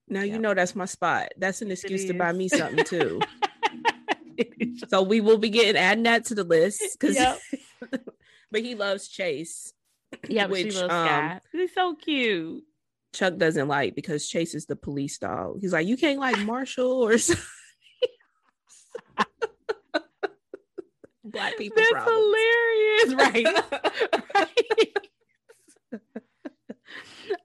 [0.08, 0.34] Now yep.
[0.34, 1.28] you know that's my spot.
[1.36, 3.20] That's an excuse to buy me something too.
[4.88, 7.16] so we will be getting adding that to the list because.
[7.16, 7.38] Yep.
[8.50, 9.72] but he loves Chase.
[10.28, 12.64] Yeah, which she um, He's so cute.
[13.14, 15.58] Chuck doesn't like because Chase is the police dog.
[15.60, 17.44] He's like, you can't like Marshall or something.
[21.24, 21.82] Black people.
[21.92, 23.46] That's hilarious, right?
[24.34, 24.96] right.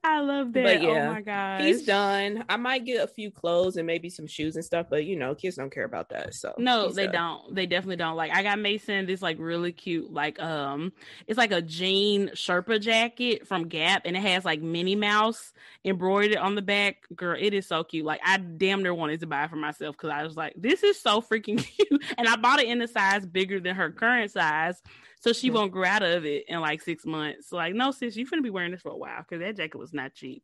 [0.03, 0.63] I love that.
[0.63, 2.43] But oh yeah, oh my god, he's done.
[2.49, 5.35] I might get a few clothes and maybe some shoes and stuff, but you know,
[5.35, 6.33] kids don't care about that.
[6.33, 7.13] So no, they done.
[7.13, 7.55] don't.
[7.55, 8.15] They definitely don't.
[8.15, 10.93] Like I got Mason this like really cute, like um,
[11.27, 16.37] it's like a jean Sherpa jacket from Gap, and it has like Minnie Mouse embroidered
[16.37, 16.97] on the back.
[17.15, 18.05] Girl, it is so cute.
[18.05, 20.83] Like I damn near wanted to buy it for myself because I was like, this
[20.83, 24.31] is so freaking cute, and I bought it in the size bigger than her current
[24.31, 24.81] size
[25.19, 27.51] so she won't grow out of it in like six months.
[27.51, 29.93] Like, no, sis, you're gonna be wearing this for a while because that jacket was
[29.93, 30.43] not cheap.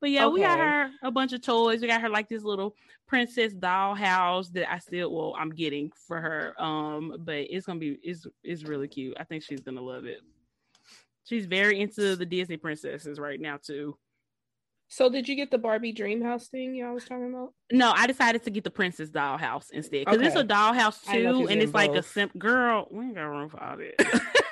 [0.00, 0.34] But yeah, okay.
[0.34, 1.82] we got her a bunch of toys.
[1.82, 2.74] We got her like this little
[3.06, 6.54] princess doll house that I still well, I'm getting for her.
[6.62, 9.16] Um, but it's gonna be it's it's really cute.
[9.20, 10.20] I think she's gonna love it.
[11.24, 13.96] She's very into the Disney princesses right now too.
[14.92, 17.54] So did you get the Barbie Dream House thing y'all was talking about?
[17.70, 20.26] No, I decided to get the Princess Dollhouse instead because okay.
[20.26, 21.74] it's a dollhouse too, and it's both.
[21.74, 22.88] like a simp girl.
[22.90, 24.44] We ain't got room for all that.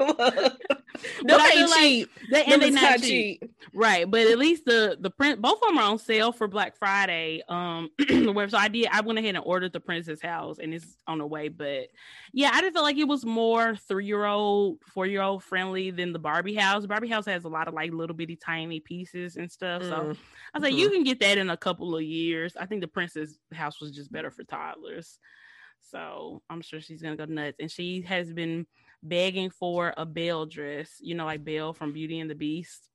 [0.00, 2.10] I feel cheap.
[2.10, 3.40] Like they, and they not cheap.
[3.40, 3.50] cheap.
[3.74, 4.10] Right.
[4.10, 7.42] But at least the the print both of them are on sale for Black Friday.
[7.48, 7.90] Um
[8.32, 11.18] where so I did I went ahead and ordered the Princess House and it's on
[11.18, 11.48] the way.
[11.48, 11.88] But
[12.32, 15.90] yeah, I just felt like it was more three year old, four year old friendly
[15.90, 16.86] than the Barbie house.
[16.86, 19.82] Barbie house has a lot of like little bitty tiny pieces and stuff.
[19.82, 19.88] Mm.
[19.88, 20.78] So I was like, mm-hmm.
[20.78, 22.56] you can get that in a couple of years.
[22.58, 25.18] I think the Princess house was just better for toddlers.
[25.80, 27.58] So I'm sure she's gonna go nuts.
[27.60, 28.66] And she has been
[29.02, 32.88] begging for a Belle dress, you know, like Belle from Beauty and the Beast.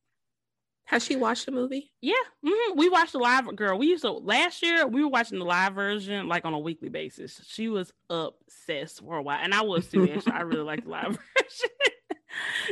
[0.86, 1.92] Has she watched the movie?
[2.02, 2.14] Yeah,
[2.46, 2.78] mm-hmm.
[2.78, 3.56] we watched the live.
[3.56, 4.86] Girl, we used to last year.
[4.86, 7.40] We were watching the live version like on a weekly basis.
[7.48, 10.22] She was obsessed for a while, and I was too.
[10.28, 11.70] I really like the live version.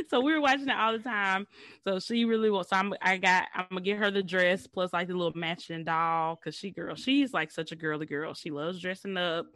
[0.08, 1.46] so we were watching it all the time.
[1.84, 2.68] So she really was.
[2.68, 3.46] So I'm, I got.
[3.54, 6.94] I'm gonna get her the dress plus like the little matching doll because she girl.
[6.94, 8.34] She's like such a girly girl.
[8.34, 9.46] She loves dressing up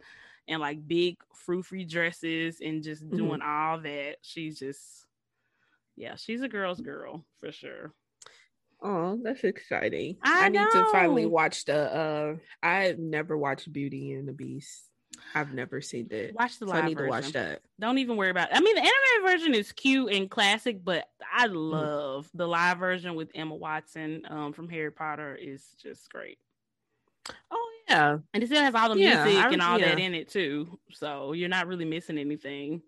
[0.47, 3.17] and like big frou-frou dresses and just mm-hmm.
[3.17, 4.17] doing all that.
[4.21, 5.05] She's just
[5.95, 7.93] yeah, she's a girl's girl for sure.
[8.81, 10.17] Oh, that's exciting.
[10.23, 14.83] I, I need to finally watch the uh I've never watched Beauty and the Beast.
[15.33, 16.35] I've never seen that.
[16.35, 17.05] Watch the live so I need version.
[17.05, 17.61] to watch that.
[17.79, 18.55] Don't even worry about it.
[18.55, 21.53] I mean the animated version is cute and classic, but I mm.
[21.55, 22.37] love mm.
[22.37, 26.37] the live version with Emma Watson um from Harry Potter is just great.
[27.51, 29.89] Oh yeah, and it still has all the yeah, music I, and all yeah.
[29.89, 30.79] that in it too.
[30.91, 32.81] So you're not really missing anything.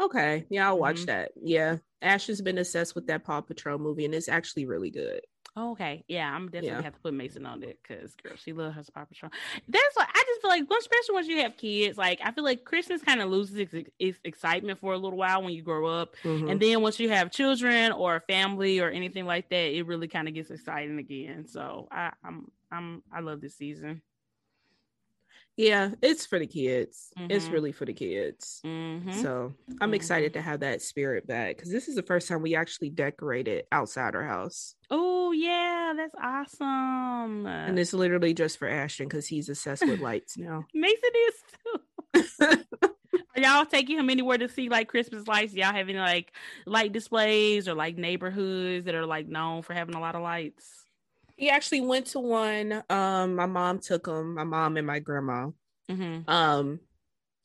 [0.00, 1.06] Okay, yeah, I'll watch mm-hmm.
[1.06, 1.32] that.
[1.42, 5.20] Yeah, Ash has been obsessed with that Paw Patrol movie, and it's actually really good.
[5.56, 6.82] Oh, okay, yeah, I'm definitely yeah.
[6.82, 9.32] have to put Mason on it because girl, she loves her Paw Patrol.
[9.68, 11.98] That's what I just feel like, especially once you have kids.
[11.98, 15.42] Like I feel like Christmas kind of loses its, its, excitement for a little while
[15.42, 16.48] when you grow up, mm-hmm.
[16.48, 20.08] and then once you have children or a family or anything like that, it really
[20.08, 21.48] kind of gets exciting again.
[21.48, 24.02] So I, I'm I'm I love this season.
[25.56, 27.12] Yeah, it's for the kids.
[27.18, 27.30] Mm-hmm.
[27.30, 28.62] It's really for the kids.
[28.64, 29.20] Mm-hmm.
[29.20, 29.94] So I'm mm-hmm.
[29.94, 33.64] excited to have that spirit back because this is the first time we actually decorated
[33.70, 34.74] outside our house.
[34.88, 37.46] Oh yeah, that's awesome.
[37.46, 40.64] And it's literally just for Ashton because he's obsessed with lights now.
[40.74, 42.64] Mason is too.
[43.36, 45.52] Are y'all taking him anywhere to see like Christmas lights?
[45.52, 46.32] Y'all have any like
[46.64, 50.86] light displays or like neighborhoods that are like known for having a lot of lights?
[51.40, 52.84] He actually went to one.
[52.90, 54.34] Um, my mom took him.
[54.34, 55.48] My mom and my grandma.
[55.90, 56.28] Mm-hmm.
[56.30, 56.80] Um,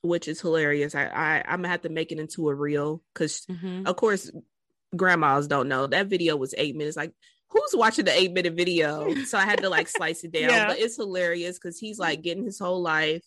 [0.02, 0.94] which is hilarious.
[0.96, 3.88] I, I I'm gonna have to make it into a reel because, mm-hmm.
[3.88, 4.30] of course,
[4.94, 6.98] grandmas don't know that video was eight minutes.
[6.98, 7.14] Like,
[7.48, 9.16] who's watching the eight minute video?
[9.26, 10.50] So I had to like slice it down.
[10.50, 10.68] Yeah.
[10.68, 13.24] But it's hilarious because he's like getting his whole life,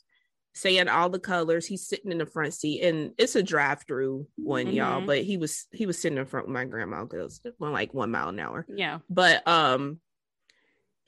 [0.54, 1.66] saying all the colors.
[1.66, 4.76] He's sitting in the front seat, and it's a drive through one, mm-hmm.
[4.76, 5.06] y'all.
[5.06, 7.94] But he was he was sitting in front with my grandma because it went like
[7.94, 8.66] one mile an hour.
[8.68, 8.98] Yeah.
[9.08, 10.00] But um,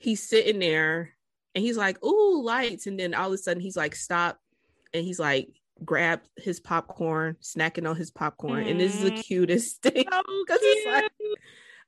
[0.01, 1.11] he's sitting there
[1.55, 4.39] and he's like, "Ooh, lights!" And then all of a sudden, he's like, "Stop!"
[4.93, 8.71] And he's like, grab his popcorn, snacking on his popcorn, mm.
[8.71, 9.23] and this is the mm.
[9.23, 11.11] cutest thing because so it's like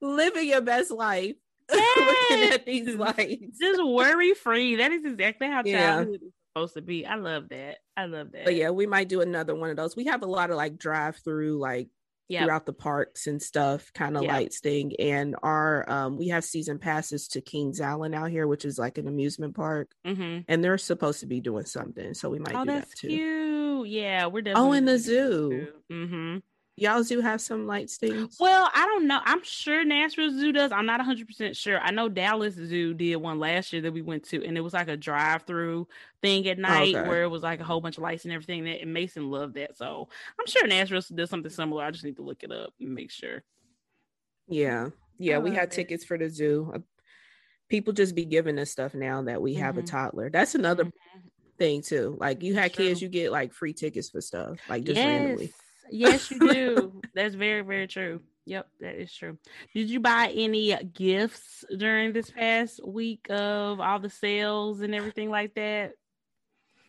[0.00, 1.34] living your best life.
[1.72, 2.28] Yes.
[2.30, 4.76] looking at these lights, just worry free.
[4.76, 6.26] That is exactly how childhood yeah.
[6.28, 7.06] is supposed to be.
[7.06, 7.78] I love that.
[7.96, 8.44] I love that.
[8.44, 9.96] But yeah, we might do another one of those.
[9.96, 11.88] We have a lot of like drive through, like
[12.28, 12.44] yep.
[12.44, 14.32] throughout the parks and stuff, kind of yep.
[14.32, 14.92] lights thing.
[14.98, 18.98] And our um, we have season passes to Kings Island out here, which is like
[18.98, 20.40] an amusement park, mm-hmm.
[20.48, 23.08] and they're supposed to be doing something, so we might oh, do that too.
[23.08, 23.88] Cute.
[23.88, 24.68] Yeah, we're definitely.
[24.68, 25.68] Oh, in the zoo.
[25.90, 26.38] Mm-hmm
[26.76, 28.36] y'all do have some light things?
[28.40, 29.20] Well, I don't know.
[29.24, 30.72] I'm sure Nashville Zoo does.
[30.72, 31.80] I'm not 100% sure.
[31.80, 34.72] I know Dallas Zoo did one last year that we went to, and it was
[34.72, 35.86] like a drive through
[36.22, 37.08] thing at night okay.
[37.08, 38.64] where it was like a whole bunch of lights and everything.
[38.64, 39.76] That, and Mason loved that.
[39.76, 40.08] So
[40.38, 41.84] I'm sure Nashville does something similar.
[41.84, 43.42] I just need to look it up and make sure.
[44.48, 44.88] Yeah.
[45.18, 45.38] Yeah.
[45.38, 46.72] we had tickets for the zoo.
[46.74, 46.78] Uh,
[47.68, 49.84] people just be giving us stuff now that we have mm-hmm.
[49.84, 50.30] a toddler.
[50.30, 51.28] That's another mm-hmm.
[51.56, 52.16] thing, too.
[52.20, 55.06] Like you had kids, you get like free tickets for stuff, like just yes.
[55.06, 55.52] randomly.
[55.90, 57.00] Yes, you do.
[57.14, 58.20] That's very, very true.
[58.46, 59.38] Yep, that is true.
[59.74, 65.30] Did you buy any gifts during this past week of all the sales and everything
[65.30, 65.92] like that?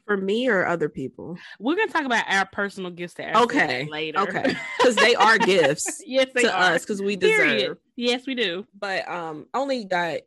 [0.06, 1.38] For me or other people?
[1.60, 4.20] We're gonna talk about our personal gifts to okay later.
[4.20, 6.04] Okay, because they are gifts.
[6.06, 6.74] yes, they to are.
[6.74, 7.38] us because we deserve.
[7.38, 7.78] Period.
[7.96, 8.68] Yes, we do.
[8.78, 10.20] But um, only got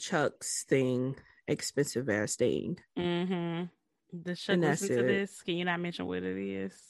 [0.00, 1.14] Chuck's thing,
[1.46, 2.78] expensive ass thing.
[2.98, 3.64] Mm-hmm.
[4.24, 5.42] The Chuck listen to this.
[5.42, 6.89] Can you not mention what it is?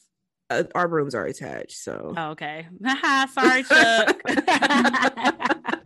[0.50, 1.78] Uh, our rooms are attached.
[1.78, 2.66] So oh, okay,
[3.32, 4.20] sorry, Chuck.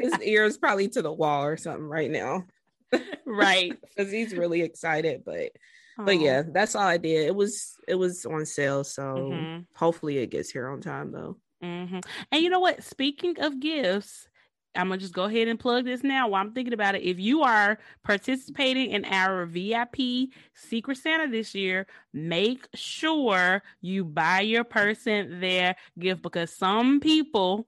[0.00, 2.46] His ears probably to the wall or something right now.
[3.26, 5.22] right, because he's really excited.
[5.24, 5.52] But
[5.98, 6.06] Aww.
[6.06, 7.26] but yeah, that's all I did.
[7.26, 9.60] It was it was on sale, so mm-hmm.
[9.76, 11.36] hopefully it gets here on time though.
[11.62, 12.00] Mm-hmm.
[12.32, 12.82] And you know what?
[12.82, 14.28] Speaking of gifts,
[14.76, 17.02] I'm gonna just go ahead and plug this now while I'm thinking about it.
[17.02, 24.40] If you are participating in our VIP Secret Santa this year, make sure you buy
[24.40, 27.66] your person their gift because some people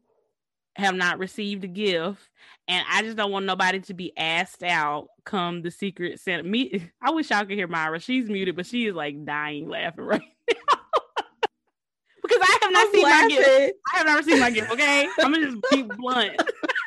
[0.76, 2.20] have not received a gift,
[2.68, 6.42] and I just don't want nobody to be asked out come the Secret Santa.
[6.42, 8.00] Me, I wish y'all could hear Myra.
[8.00, 10.78] She's muted, but she is like dying laughing right now
[12.22, 13.28] because I have not I'm seen laughing.
[13.28, 13.74] my gift.
[13.94, 14.72] I have not received my gift.
[14.72, 16.36] Okay, I'm gonna just be blunt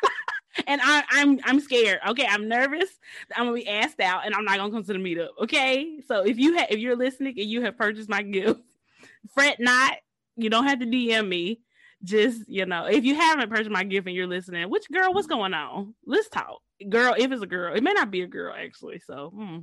[0.66, 2.00] and I, I'm I'm scared.
[2.08, 2.88] Okay, I'm nervous.
[3.34, 5.28] I'm gonna be asked out, and I'm not gonna come to the meetup.
[5.42, 8.60] Okay, so if you have if you're listening and you have purchased my gift,
[9.34, 9.94] fret not.
[10.36, 11.60] You don't have to DM me.
[12.02, 15.26] Just you know, if you haven't purchased my gift and you're listening, which girl, what's
[15.26, 15.94] going on?
[16.06, 17.14] Let's talk, girl.
[17.16, 19.00] If it's a girl, it may not be a girl actually.
[19.06, 19.58] So, hmm.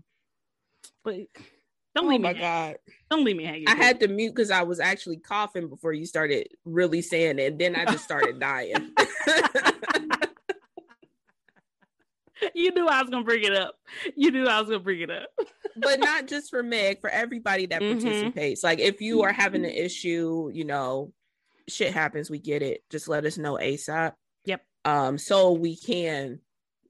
[1.03, 1.15] but
[1.95, 2.27] don't leave me.
[2.27, 2.75] oh my me god!
[3.09, 3.67] Don't leave me hanging.
[3.67, 7.53] I had to mute because I was actually coughing before you started really saying it.
[7.53, 8.91] And then I just started dying.
[12.55, 13.75] you knew I was gonna bring it up.
[14.15, 15.29] You knew I was gonna bring it up.
[15.77, 17.99] but not just for Meg, for everybody that mm-hmm.
[17.99, 18.63] participates.
[18.63, 21.13] Like if you are having an issue, you know,
[21.67, 22.83] shit happens, we get it.
[22.89, 24.13] Just let us know ASAP.
[24.45, 24.61] Yep.
[24.85, 26.39] Um, so we can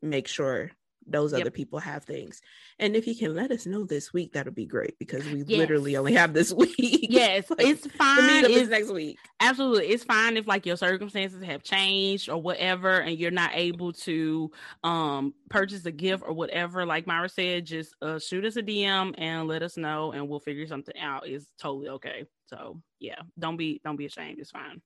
[0.02, 0.72] make sure
[1.08, 1.42] those yep.
[1.42, 2.42] other people have things.
[2.80, 5.58] And if you can let us know this week, that'll be great because we yes.
[5.58, 7.08] literally only have this week.
[7.10, 8.44] Yes, like, it's fine.
[8.44, 9.18] The it's, next week.
[9.40, 9.88] Absolutely.
[9.88, 14.52] It's fine if like your circumstances have changed or whatever and you're not able to
[14.84, 16.86] um purchase a gift or whatever.
[16.86, 20.40] Like Myra said, just uh, shoot us a DM and let us know and we'll
[20.40, 21.28] figure something out.
[21.28, 22.26] It's totally okay.
[22.48, 24.40] So yeah, don't be don't be ashamed.
[24.40, 24.82] It's fine.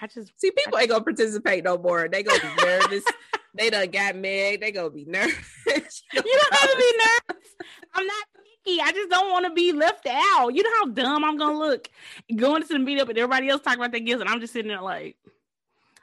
[0.00, 2.08] I just see people ain't gonna participate no more.
[2.08, 3.04] They gonna be nervous.
[3.54, 4.60] they done got mad.
[4.60, 5.34] They gonna be nervous.
[5.66, 7.54] you don't have to be nervous.
[7.94, 8.26] I'm not
[8.64, 8.80] picky.
[8.80, 10.54] I just don't want to be left out.
[10.54, 11.90] You know how dumb I'm gonna look
[12.34, 14.68] going to the meetup and everybody else talking about their gifts, and I'm just sitting
[14.68, 15.16] there like,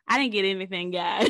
[0.07, 1.29] I didn't get anything, guys.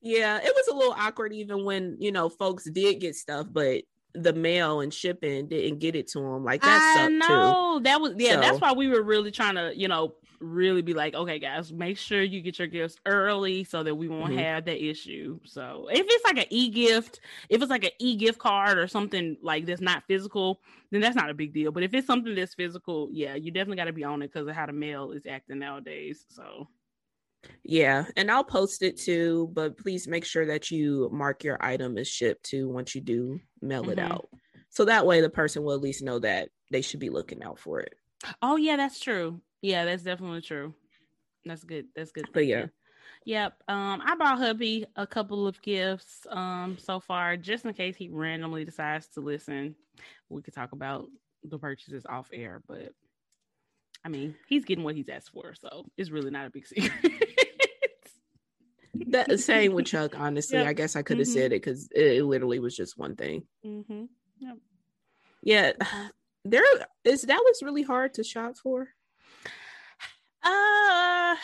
[0.00, 3.82] yeah, it was a little awkward even when you know folks did get stuff, but
[4.14, 6.44] the mail and shipping didn't get it to them.
[6.44, 7.84] Like that I know too.
[7.84, 8.34] that was yeah.
[8.34, 11.72] So, that's why we were really trying to you know really be like, okay, guys,
[11.72, 14.38] make sure you get your gifts early so that we won't mm-hmm.
[14.38, 15.38] have that issue.
[15.44, 18.88] So if it's like an e gift, if it's like an e gift card or
[18.88, 21.72] something like that's not physical, then that's not a big deal.
[21.72, 24.48] But if it's something that's physical, yeah, you definitely got to be on it because
[24.48, 26.24] of how the mail is acting nowadays.
[26.28, 26.68] So.
[27.62, 31.98] Yeah, and I'll post it too, but please make sure that you mark your item
[31.98, 33.92] as shipped too once you do mail mm-hmm.
[33.92, 34.28] it out.
[34.70, 37.58] So that way the person will at least know that they should be looking out
[37.58, 37.94] for it.
[38.42, 39.40] Oh yeah, that's true.
[39.62, 40.74] Yeah, that's definitely true.
[41.44, 41.86] That's good.
[41.94, 42.26] That's good.
[42.32, 42.66] But yeah.
[43.24, 43.54] Yep.
[43.68, 48.08] Um, I bought hubby a couple of gifts um so far, just in case he
[48.08, 49.74] randomly decides to listen.
[50.28, 51.08] We could talk about
[51.44, 52.92] the purchases off air, but
[54.04, 56.92] I mean, he's getting what he's asked for, so it's really not a big secret.
[59.08, 60.58] that same with Chuck, honestly.
[60.58, 60.66] Yep.
[60.66, 61.34] I guess I could have mm-hmm.
[61.34, 63.44] said it because it, it, literally was just one thing.
[63.64, 64.04] Mm-hmm.
[64.38, 64.56] Yep.
[65.42, 65.72] Yeah,
[66.44, 66.64] there
[67.04, 68.88] is that was really hard to shop for.
[70.42, 71.36] Uh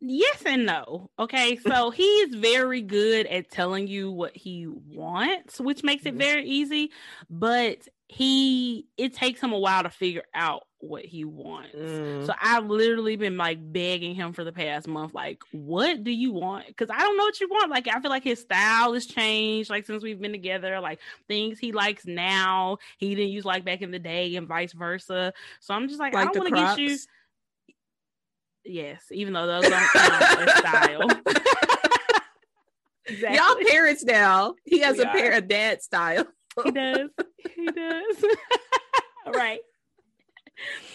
[0.00, 1.10] yes and no.
[1.18, 6.18] Okay, so he's very good at telling you what he wants, which makes it mm-hmm.
[6.18, 6.90] very easy,
[7.30, 11.74] but he it takes him a while to figure out what he wants.
[11.74, 12.26] Mm.
[12.26, 16.32] So I've literally been like begging him for the past month, like, what do you
[16.32, 16.66] want?
[16.66, 17.70] Because I don't know what you want.
[17.70, 21.58] Like, I feel like his style has changed, like since we've been together, like things
[21.58, 25.32] he likes now, he didn't use like back in the day, and vice versa.
[25.60, 26.98] So I'm just like, like I don't want to get you
[28.64, 31.02] Yes, even though those don't count as style.
[33.06, 33.36] exactly.
[33.36, 34.54] Y'all parents now.
[34.64, 35.12] He has we a are.
[35.12, 36.26] pair of dad style.
[36.62, 37.10] he does.
[37.54, 38.24] He does.
[39.34, 39.60] right.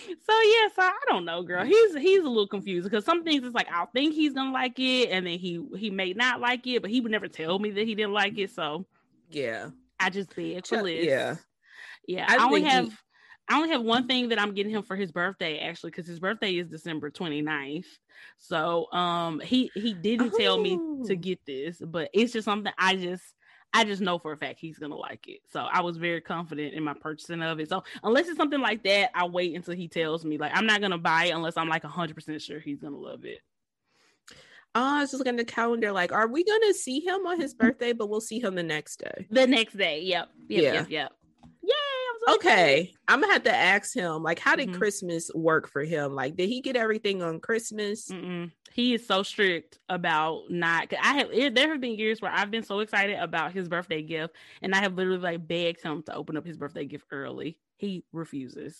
[0.07, 1.65] So yeah, so I don't know, girl.
[1.65, 4.79] He's he's a little confused because some things it's like I'll think he's gonna like
[4.79, 7.71] it, and then he he may not like it, but he would never tell me
[7.71, 8.51] that he didn't like it.
[8.51, 8.85] So
[9.29, 11.05] yeah, I just for Liz.
[11.05, 11.35] Yeah,
[12.07, 12.25] yeah.
[12.27, 12.93] I, I only have he,
[13.49, 16.19] I only have one thing that I'm getting him for his birthday actually because his
[16.19, 17.85] birthday is December 29th.
[18.37, 20.37] So um he he didn't oh.
[20.37, 21.15] tell me to oh.
[21.15, 23.23] get this, but it's just something I just
[23.73, 25.41] I just know for a fact he's gonna like it.
[25.49, 27.69] So I was very confident in my purchasing of it.
[27.69, 30.37] So unless it's something like that, I wait until he tells me.
[30.37, 33.25] Like I'm not gonna buy it unless I'm like hundred percent sure he's gonna love
[33.25, 33.39] it.
[34.75, 35.91] Oh, I was just looking at the calendar.
[35.91, 37.93] Like, are we gonna see him on his birthday?
[37.93, 39.27] But we'll see him the next day.
[39.29, 40.01] The next day.
[40.01, 40.29] Yep.
[40.49, 40.63] Yep.
[40.63, 40.73] Yeah.
[40.73, 40.89] Yep.
[40.89, 41.11] Yep.
[42.27, 44.21] Okay, I'm gonna have to ask him.
[44.21, 44.77] Like, how did mm-hmm.
[44.77, 46.13] Christmas work for him?
[46.13, 48.09] Like, did he get everything on Christmas?
[48.09, 48.51] Mm-mm.
[48.73, 50.91] He is so strict about not.
[51.01, 51.31] I have.
[51.31, 54.75] It, there have been years where I've been so excited about his birthday gift, and
[54.75, 57.57] I have literally like begged him to open up his birthday gift early.
[57.77, 58.77] He refuses.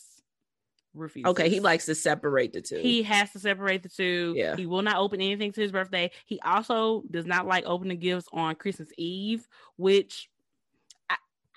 [0.93, 1.29] refuses.
[1.29, 2.79] Okay, he likes to separate the two.
[2.79, 4.33] He has to separate the two.
[4.35, 4.57] Yeah.
[4.57, 6.11] He will not open anything to his birthday.
[6.25, 10.29] He also does not like opening gifts on Christmas Eve, which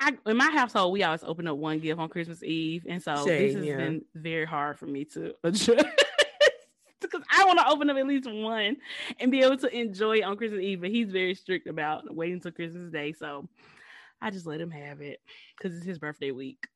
[0.00, 3.16] I, in my household we always open up one gift on Christmas Eve, and so
[3.26, 3.76] Same, this has yeah.
[3.76, 5.86] been very hard for me to adjust.
[7.00, 8.76] Because I want to open up at least one
[9.18, 12.34] and be able to enjoy it on Christmas Eve, but he's very strict about waiting
[12.34, 13.12] until Christmas Day.
[13.12, 13.48] So
[14.20, 15.18] I just let him have it
[15.56, 16.68] because it's his birthday week.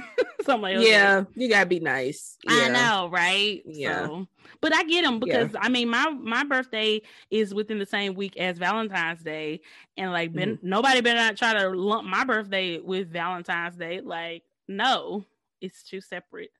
[0.42, 2.36] so I'm like, yeah, you gotta be nice.
[2.46, 3.62] I know, right?
[3.66, 4.06] Yeah.
[4.06, 4.26] So,
[4.60, 8.36] but I get them because I mean, my my birthday is within the same week
[8.36, 9.60] as Valentine's Day,
[9.96, 10.66] and like, Mm-hmm.
[10.66, 14.00] nobody better not try to lump my birthday with Valentine's Day.
[14.00, 15.24] Like, no,
[15.60, 16.50] it's two separate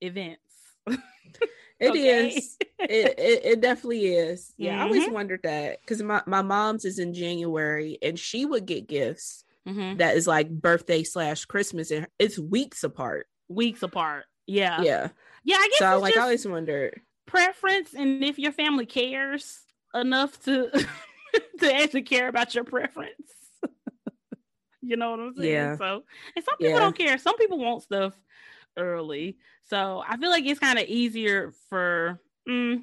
[0.00, 0.40] events.
[0.86, 0.96] It
[1.90, 2.28] Okay.
[2.28, 2.58] is.
[2.88, 4.52] It, it it definitely is.
[4.58, 5.12] Yeah, I always Mhm.
[5.12, 9.98] wondered that because my my mom's is in January, and she would get gifts Mhm.
[9.98, 13.26] that is like birthday slash Christmas, and it's weeks apart.
[13.48, 14.24] Weeks apart.
[14.46, 14.82] Yeah.
[14.82, 15.08] Yeah.
[15.44, 15.56] Yeah.
[15.56, 17.00] I guess So like I always wondered.
[17.26, 19.60] preference, and if your family cares
[19.94, 20.70] enough to
[21.60, 23.30] to actually care about your preference.
[24.82, 25.50] you know what I'm saying?
[25.52, 25.76] Yeah.
[25.76, 26.04] So,
[26.36, 26.78] and some people Yeah.
[26.80, 27.16] don't care.
[27.18, 28.12] Some people want stuff
[28.76, 29.38] early.
[29.64, 32.20] So I feel like it's kind of easier for.
[32.48, 32.82] Mm,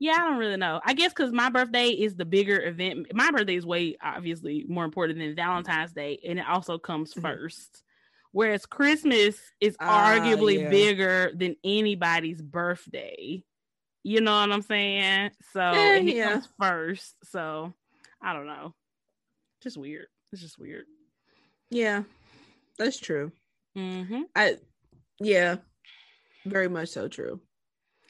[0.00, 0.80] yeah, I don't really know.
[0.84, 3.12] I guess because my birthday is the bigger event.
[3.14, 7.22] My birthday is way obviously more important than Valentine's Day, and it also comes Mhm.
[7.22, 7.84] first.
[8.32, 10.70] Whereas Christmas is Ah, arguably yeah.
[10.70, 13.42] bigger than anybody's birthday.
[14.02, 15.32] You know what I'm saying?
[15.52, 16.32] So and it yeah.
[16.32, 17.16] comes first.
[17.24, 17.74] So
[18.22, 18.74] I don't know.
[19.62, 20.06] Just weird.
[20.32, 20.86] It's just weird.
[21.70, 22.04] Yeah,
[22.78, 23.32] that's true.
[23.76, 24.22] Mm-hmm.
[24.34, 24.56] I
[25.20, 25.56] yeah,
[26.46, 27.40] very much so true.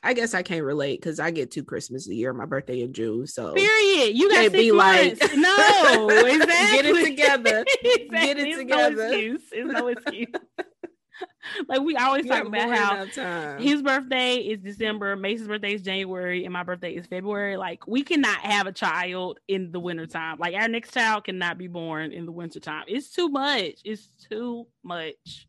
[0.02, 2.32] I guess I can't relate because I get two Christmas a year.
[2.32, 4.16] My birthday in June, so Period.
[4.16, 6.46] You Can't be like- no, exactly.
[6.82, 7.64] Get it together.
[7.82, 8.08] exactly.
[8.10, 8.96] Get it It's together.
[8.96, 9.42] No excuse.
[9.52, 10.26] It's no excuse.
[11.68, 12.70] like we always You talk about
[13.14, 17.56] how his birthday is December, Mason's birthday is January, and my birthday is February.
[17.58, 20.38] Like we cannot have a child in the wintertime.
[20.38, 22.84] Like our next child cannot be born in the wintertime.
[22.88, 23.80] It's too much.
[23.84, 25.46] It's too much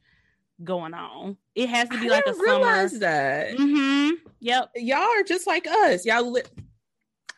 [0.64, 1.38] going on.
[1.56, 2.58] It has to be I like a didn't summer.
[2.66, 3.56] realize that.
[3.58, 4.10] Mm-hmm.
[4.40, 4.72] Yep.
[4.76, 6.06] Y'all are just like us.
[6.06, 6.42] Y'all li-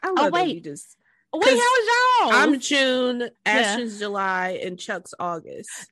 [0.03, 0.55] I love that Oh, wait.
[0.55, 0.97] we just
[1.34, 1.89] Wait, how was
[2.21, 2.32] y'all?
[2.34, 5.91] I'm June, Ashton's July, and Chuck's August.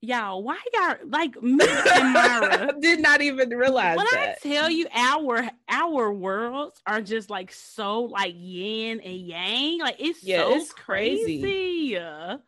[0.00, 1.58] y'all, why y'all like me
[1.94, 2.72] and Myra?
[2.80, 4.38] Did not even realize when that.
[4.42, 9.96] I tell you our our worlds are just like so like yin and yang, like
[9.98, 11.40] it's Yeah, so it's crazy.
[11.42, 12.38] crazy.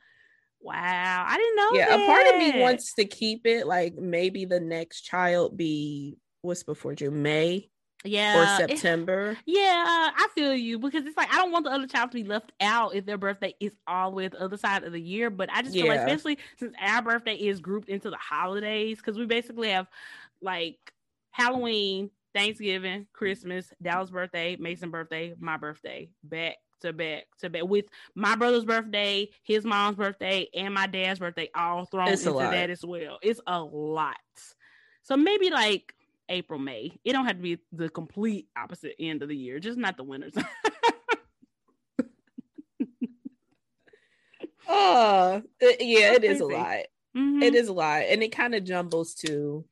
[0.64, 1.68] Wow, I didn't know.
[1.74, 6.16] yeah, a part of me wants to keep it like maybe the next child be
[6.40, 7.68] what's before June, May
[8.02, 9.36] yeah or it- September.
[9.44, 12.24] yeah, I feel you because it's like I don't want the other child to be
[12.24, 15.00] left out if their birthday is all the way at the other side of the
[15.00, 15.28] year.
[15.28, 19.18] But I just feel like, especially since our birthday is grouped into the holidays, because
[19.18, 19.86] we basically have
[20.40, 20.78] like
[21.30, 27.86] Halloween, Thanksgiving, Christmas, Dallas' birthday, Mason birthday, my birthday, back to back to back with
[28.14, 32.70] my brother's birthday, his mom's birthday, and my dad's birthday all thrown It's into that
[32.70, 33.18] as well.
[33.22, 34.16] It's a lot.
[35.02, 35.94] So maybe like
[36.28, 36.92] April, May.
[37.04, 40.04] It don't have to be the complete opposite end of the year, just not the
[40.04, 40.46] winter time.
[44.66, 46.78] Oh, it- yeah, it is a lot.
[47.16, 47.42] Mhm.
[47.42, 49.64] It is a lot, and it kind of jumbles too.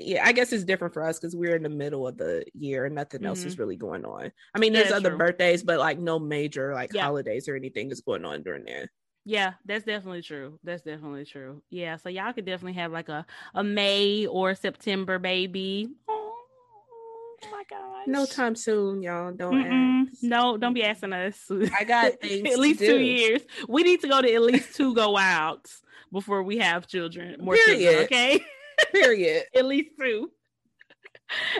[0.00, 2.84] Yeah, I guess it's different for us because we're in the middle of the year
[2.86, 4.30] and nothing else is really going on.
[4.54, 4.76] I mean, Mm-hmm.
[4.76, 5.18] Yeah, there's other true.
[5.18, 7.02] birthdays, but like no major like Yeah.
[7.04, 8.90] holidays or anything is going on during there.
[9.24, 10.58] Yeah, that's definitely true.
[10.64, 11.62] That's definitely true.
[11.70, 15.88] Yeah, so y'all could definitely have like a a May or September baby.
[16.08, 18.06] Oh my gosh.
[18.06, 19.32] No time soon, y'all.
[19.32, 20.08] Don't.
[20.22, 21.50] No, don't be asking us.
[21.78, 23.42] I got things at least two years.
[23.68, 27.36] We need to go to at least two go outs before we have children.
[27.40, 28.40] More children, okay?
[28.92, 29.44] Period.
[29.54, 30.30] at least two.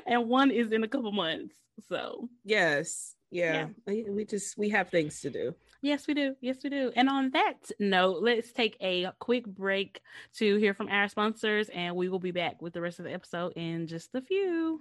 [0.07, 1.55] and one is in a couple months.
[1.89, 3.15] So Yes.
[3.31, 3.69] Yeah.
[3.87, 5.55] We we just we have things to do.
[5.81, 6.35] Yes, we do.
[6.41, 6.91] Yes, we do.
[6.97, 10.01] And on that note, let's take a quick break
[10.37, 13.13] to hear from our sponsors, and we will be back with the rest of the
[13.13, 14.81] episode in just a few.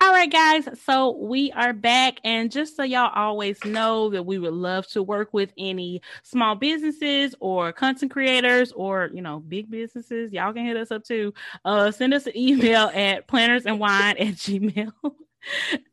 [0.00, 0.68] All right, guys.
[0.84, 2.20] So we are back.
[2.24, 6.56] And just so y'all always know that we would love to work with any small
[6.56, 10.32] businesses or content creators or, you know, big businesses.
[10.32, 11.32] Y'all can hit us up too.
[11.64, 14.92] Uh, send us an email at planners and wine at gmail.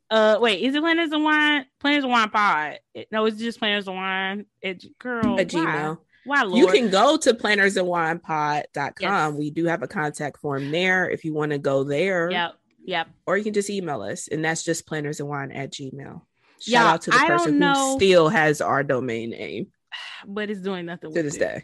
[0.10, 1.66] Uh, wait, is it planners and wine?
[1.80, 2.80] Planners and wine pod?
[3.12, 6.00] No, it's just planners and wine at girl at Gmail.
[6.26, 6.58] Why, Lord?
[6.58, 8.94] You can go to plannersandwinepod.com.
[9.00, 9.34] Yes.
[9.34, 12.30] We do have a contact form there if you want to go there.
[12.30, 12.56] Yep.
[12.86, 13.08] Yep.
[13.26, 15.94] Or you can just email us, and that's just planners and wine at gmail.
[15.94, 16.22] Shout
[16.66, 19.68] yeah, out to the I person who still has our domain name.
[20.28, 21.40] But it's doing nothing to this it.
[21.40, 21.64] day.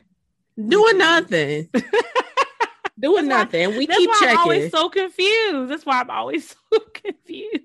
[0.58, 1.70] Doing nothing.
[3.00, 3.70] doing that's nothing.
[3.70, 4.30] Why, we keep checking.
[4.30, 5.72] I'm always so confused.
[5.72, 7.64] That's why I'm always so confused.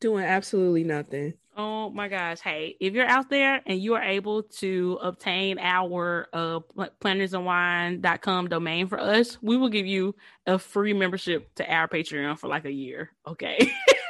[0.00, 1.34] Doing absolutely nothing.
[1.62, 2.40] Oh my gosh.
[2.40, 6.60] Hey, if you're out there and you are able to obtain our uh
[7.02, 10.14] plannersandwine.com domain for us, we will give you
[10.46, 13.10] a free membership to our Patreon for like a year.
[13.26, 13.58] Okay.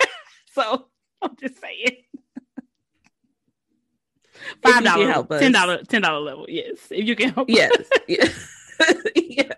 [0.53, 0.87] so
[1.23, 1.97] I'm just saying.
[4.63, 6.47] Five dollars, ten dollar, ten dollar level.
[6.49, 7.51] Yes, if you can help.
[7.51, 7.77] Yes,
[8.07, 8.49] yes,
[9.17, 9.57] yes.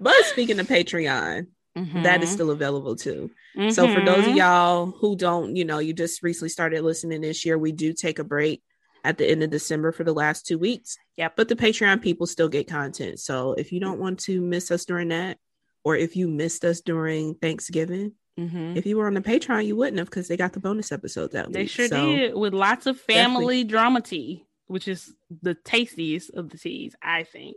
[0.00, 2.02] But speaking of Patreon, Mm-hmm.
[2.02, 2.34] That is mm-hmm.
[2.34, 3.30] still available too.
[3.56, 3.70] Mm-hmm.
[3.70, 4.36] So for those of mm-hmm.
[4.36, 8.18] y'all who don't, you know, you just recently started listening this year, we do take
[8.18, 8.62] a break
[9.04, 10.96] at the end of December for the last two weeks.
[11.16, 13.20] Yeah, but the Patreon people still get content.
[13.20, 15.38] So if you don't want to miss us during that,
[15.84, 18.76] or if you missed us during Thanksgiving, mm-hmm.
[18.76, 21.32] if you were on the Patreon, you wouldn't have because they got the bonus episodes
[21.32, 21.70] that they week.
[21.70, 23.64] sure so, did with lots of family definitely.
[23.64, 27.56] drama tea, which is the tastiest of the teas, I think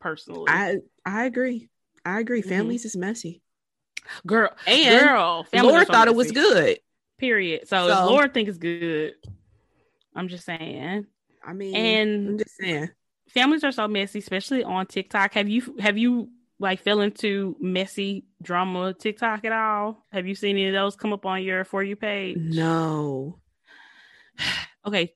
[0.00, 0.46] personally.
[0.48, 1.68] I I agree.
[2.04, 2.40] I agree.
[2.40, 2.48] Mm-hmm.
[2.48, 3.42] Families is messy.
[4.26, 6.78] Girl, and girl, Lord thought it was good.
[7.18, 7.68] Period.
[7.68, 9.14] So, so Lord think it's good.
[10.14, 11.06] I'm just saying.
[11.44, 12.90] I mean, and I'm just saying,
[13.28, 15.34] families are so messy, especially on TikTok.
[15.34, 20.04] Have you have you like fell into messy drama TikTok at all?
[20.12, 22.36] Have you seen any of those come up on your for you page?
[22.38, 23.38] No.
[24.86, 25.14] okay.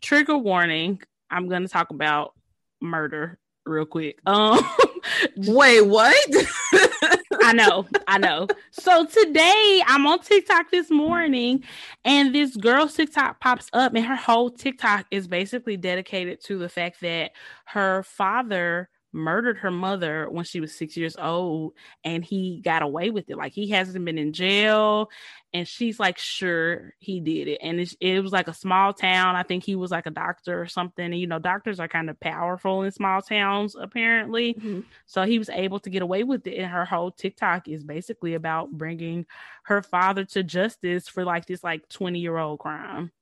[0.00, 1.00] Trigger warning.
[1.30, 2.32] I'm gonna talk about
[2.80, 4.18] murder real quick.
[4.26, 4.58] Um
[5.36, 6.16] wait, what?
[7.42, 8.46] I know, I know.
[8.70, 11.64] So today I'm on TikTok this morning,
[12.04, 16.68] and this girl's TikTok pops up, and her whole TikTok is basically dedicated to the
[16.68, 17.32] fact that
[17.66, 23.10] her father murdered her mother when she was six years old and he got away
[23.10, 23.36] with it.
[23.36, 25.10] Like he hasn't been in jail.
[25.54, 27.58] And she's like, sure, he did it.
[27.62, 29.36] And it, it was like a small town.
[29.36, 31.04] I think he was like a doctor or something.
[31.04, 34.54] And, you know, doctors are kind of powerful in small towns, apparently.
[34.54, 34.80] Mm-hmm.
[35.04, 36.58] So he was able to get away with it.
[36.58, 39.26] And her whole TikTok is basically about bringing
[39.64, 43.12] her father to justice for like this like 20 year old crime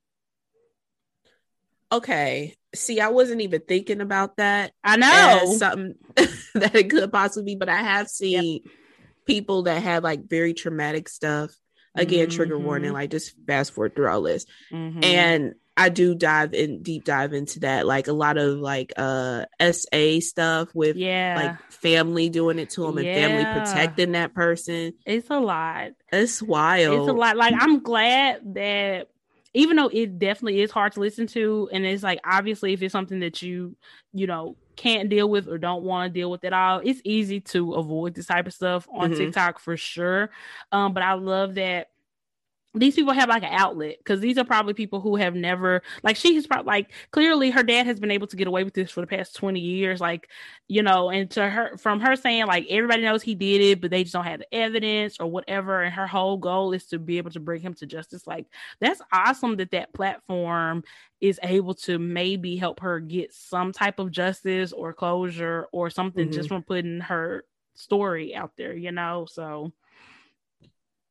[1.92, 5.94] okay see i wasn't even thinking about that i know something
[6.54, 8.72] that it could possibly be but i have seen yep.
[9.26, 11.50] people that have like very traumatic stuff
[11.94, 12.36] again mm-hmm.
[12.36, 14.46] trigger warning like just fast forward through all this.
[14.72, 15.02] mm-hmm.
[15.02, 19.44] and i do dive in deep dive into that like a lot of like uh
[19.60, 23.12] sa stuff with yeah like family doing it to them yeah.
[23.12, 27.80] and family protecting that person it's a lot it's wild it's a lot like i'm
[27.80, 29.08] glad that
[29.54, 32.92] even though it definitely is hard to listen to and it's like obviously if it's
[32.92, 33.74] something that you
[34.12, 37.40] you know can't deal with or don't want to deal with at all it's easy
[37.40, 39.18] to avoid this type of stuff on mm-hmm.
[39.18, 40.30] tiktok for sure
[40.72, 41.89] um but i love that
[42.74, 46.14] these people have like an outlet because these are probably people who have never like
[46.14, 49.00] she's probably like clearly her dad has been able to get away with this for
[49.00, 50.28] the past 20 years like
[50.68, 53.90] you know and to her from her saying like everybody knows he did it but
[53.90, 57.18] they just don't have the evidence or whatever and her whole goal is to be
[57.18, 58.46] able to bring him to justice like
[58.80, 60.84] that's awesome that that platform
[61.20, 66.26] is able to maybe help her get some type of justice or closure or something
[66.26, 66.34] mm-hmm.
[66.34, 67.44] just from putting her
[67.74, 69.72] story out there you know so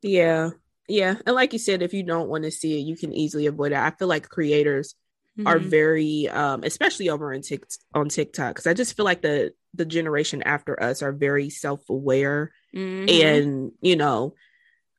[0.01, 0.51] yeah
[0.89, 3.45] yeah, and like you said, if you don't want to see it, you can easily
[3.45, 3.77] avoid it.
[3.77, 4.95] I feel like creators
[5.37, 5.47] mm-hmm.
[5.47, 9.53] are very, um, especially over on Tik on TikTok, because I just feel like the
[9.73, 13.07] the generation after us are very self aware mm-hmm.
[13.07, 14.33] and you know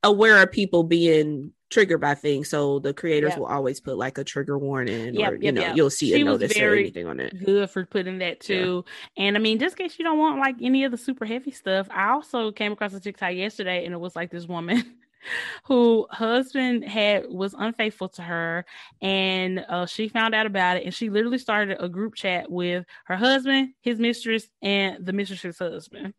[0.02, 2.48] aware of people being triggered by things.
[2.48, 3.38] So the creators yep.
[3.38, 6.20] will always put like a trigger warning, yep, or you yep, know, you'll see she
[6.20, 7.44] a notice or anything on it.
[7.44, 8.84] Good for putting that too.
[9.16, 9.24] Yeah.
[9.24, 11.52] And I mean, just in case you don't want like any of the super heavy
[11.52, 14.96] stuff, I also came across a TikTok yesterday, and it was like this woman.
[15.64, 18.64] who husband had was unfaithful to her
[19.00, 22.84] and uh, she found out about it and she literally started a group chat with
[23.04, 26.14] her husband his mistress and the mistress's husband.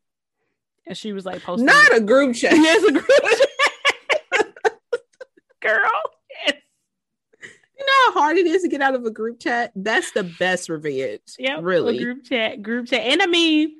[0.87, 2.53] And she was like posting not a group chat.
[2.55, 3.47] Yes a group chat.
[5.61, 5.89] Girl
[6.45, 6.55] yes.
[7.43, 9.71] you know how hard it is to get out of a group chat?
[9.75, 11.99] That's the best revenge yeah really.
[11.99, 13.01] group chat group chat.
[13.01, 13.75] And i mean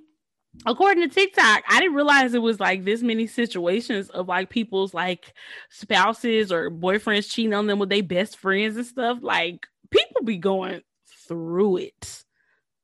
[0.66, 4.94] according to TikTok, I didn't realize it was like this many situations of like people's
[4.94, 5.34] like
[5.70, 9.20] spouses or boyfriends cheating on them with their best friends and stuff.
[9.22, 10.82] Like people be going
[11.28, 12.24] through it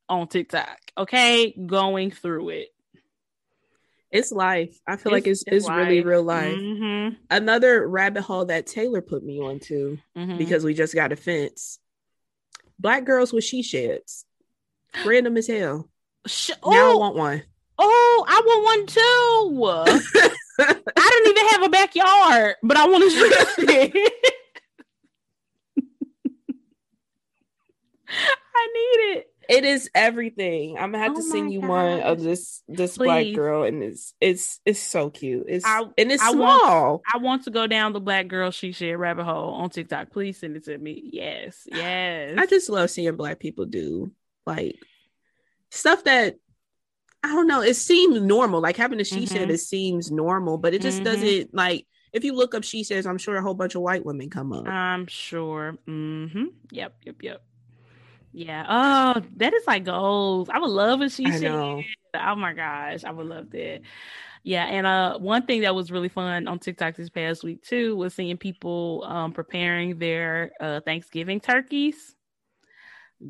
[0.09, 0.77] on TikTok.
[0.97, 2.69] Okay, going through it.
[4.09, 4.79] It's life.
[4.87, 6.55] I feel it's, like it's it's, it's really real life.
[6.55, 7.15] Mm-hmm.
[7.29, 10.37] Another rabbit hole that Taylor put me onto mm-hmm.
[10.37, 11.79] because we just got a fence.
[12.79, 14.25] Black girls with she sheds.
[15.05, 15.89] Random as hell.
[16.25, 17.43] Sh- now I want one.
[17.79, 19.01] Oh, I want one too.
[20.59, 23.33] I don't even have a backyard, but I want to shed.
[28.09, 29.27] I need it.
[29.49, 30.77] It is everything.
[30.77, 31.69] I'm gonna have oh to send you gosh.
[31.69, 33.05] one of this this Please.
[33.05, 35.45] black girl, and it's it's it's so cute.
[35.47, 36.89] It's I, and it's I small.
[36.89, 40.11] Want, I want to go down the black girl she shared rabbit hole on TikTok.
[40.11, 41.09] Please send it to me.
[41.13, 42.35] Yes, yes.
[42.37, 44.11] I just love seeing black people do
[44.45, 44.79] like
[45.69, 46.37] stuff that
[47.23, 47.61] I don't know.
[47.61, 48.61] It seems normal.
[48.61, 49.25] Like having a she mm-hmm.
[49.25, 51.05] said, it seems normal, but it just mm-hmm.
[51.05, 51.85] doesn't like.
[52.13, 54.53] If you look up she says, I'm sure a whole bunch of white women come
[54.53, 54.67] up.
[54.67, 55.77] I'm sure.
[55.87, 56.45] Mm-hmm.
[56.71, 56.95] Yep.
[57.05, 57.15] Yep.
[57.21, 57.43] Yep.
[58.33, 58.65] Yeah.
[58.69, 60.49] Oh, that is like goals.
[60.49, 61.83] I would love if she I know.
[62.13, 63.81] Oh my gosh, I would love that.
[64.43, 67.95] Yeah, and uh, one thing that was really fun on TikTok this past week too
[67.95, 72.15] was seeing people um preparing their uh Thanksgiving turkeys.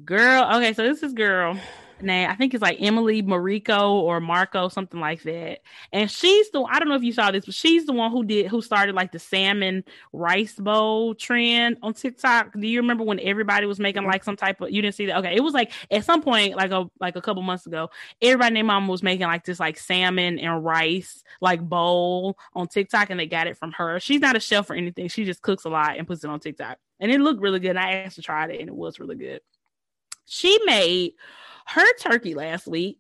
[0.03, 1.57] Girl, okay, so this is girl
[2.01, 2.29] name.
[2.29, 5.59] I think it's like Emily Mariko or Marco, something like that.
[5.91, 8.23] And she's the I don't know if you saw this, but she's the one who
[8.23, 9.83] did who started like the salmon
[10.13, 12.53] rice bowl trend on TikTok.
[12.53, 14.11] Do you remember when everybody was making mm-hmm.
[14.11, 15.17] like some type of you didn't see that?
[15.17, 17.89] Okay, it was like at some point, like a like a couple months ago,
[18.21, 23.09] everybody named mom was making like this like salmon and rice like bowl on TikTok,
[23.09, 23.99] and they got it from her.
[23.99, 25.07] She's not a chef or anything.
[25.07, 26.77] She just cooks a lot and puts it on TikTok.
[26.99, 27.71] And it looked really good.
[27.71, 29.41] And I asked to try it and it was really good.
[30.25, 31.13] She made
[31.67, 32.99] her turkey last week.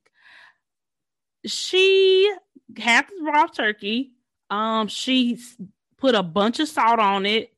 [1.45, 2.31] She
[2.77, 4.13] had the raw turkey.
[4.49, 5.39] Um, she
[5.97, 7.53] put a bunch of salt on it,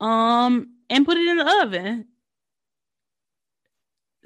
[0.00, 2.06] um, and put it in the oven.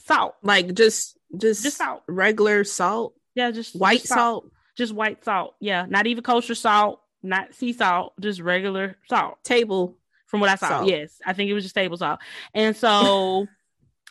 [0.00, 3.14] Salt, like just just just salt, regular salt.
[3.34, 4.44] Yeah, just white just salt.
[4.44, 4.52] salt.
[4.76, 5.54] Just white salt.
[5.60, 9.42] Yeah, not even kosher salt, not sea salt, just regular salt.
[9.44, 9.96] Table.
[10.26, 10.88] From what I saw, salt.
[10.88, 12.20] yes, I think it was just table salt.
[12.52, 13.46] And so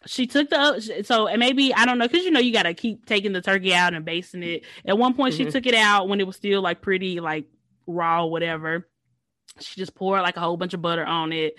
[0.07, 2.73] she took the so and maybe I don't know because you know you got to
[2.73, 4.65] keep taking the turkey out and basting it.
[4.85, 5.45] At one point, mm-hmm.
[5.45, 7.45] she took it out when it was still like pretty like
[7.85, 8.87] raw, whatever.
[9.59, 11.55] She just poured like a whole bunch of butter on it,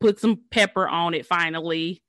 [0.00, 1.26] put some pepper on it.
[1.26, 2.02] Finally,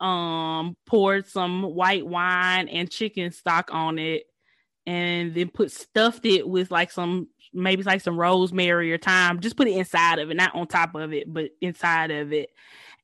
[0.00, 4.24] um, poured some white wine and chicken stock on it,
[4.86, 9.40] and then put stuffed it with like some maybe like some rosemary or thyme.
[9.40, 12.50] Just put it inside of it, not on top of it, but inside of it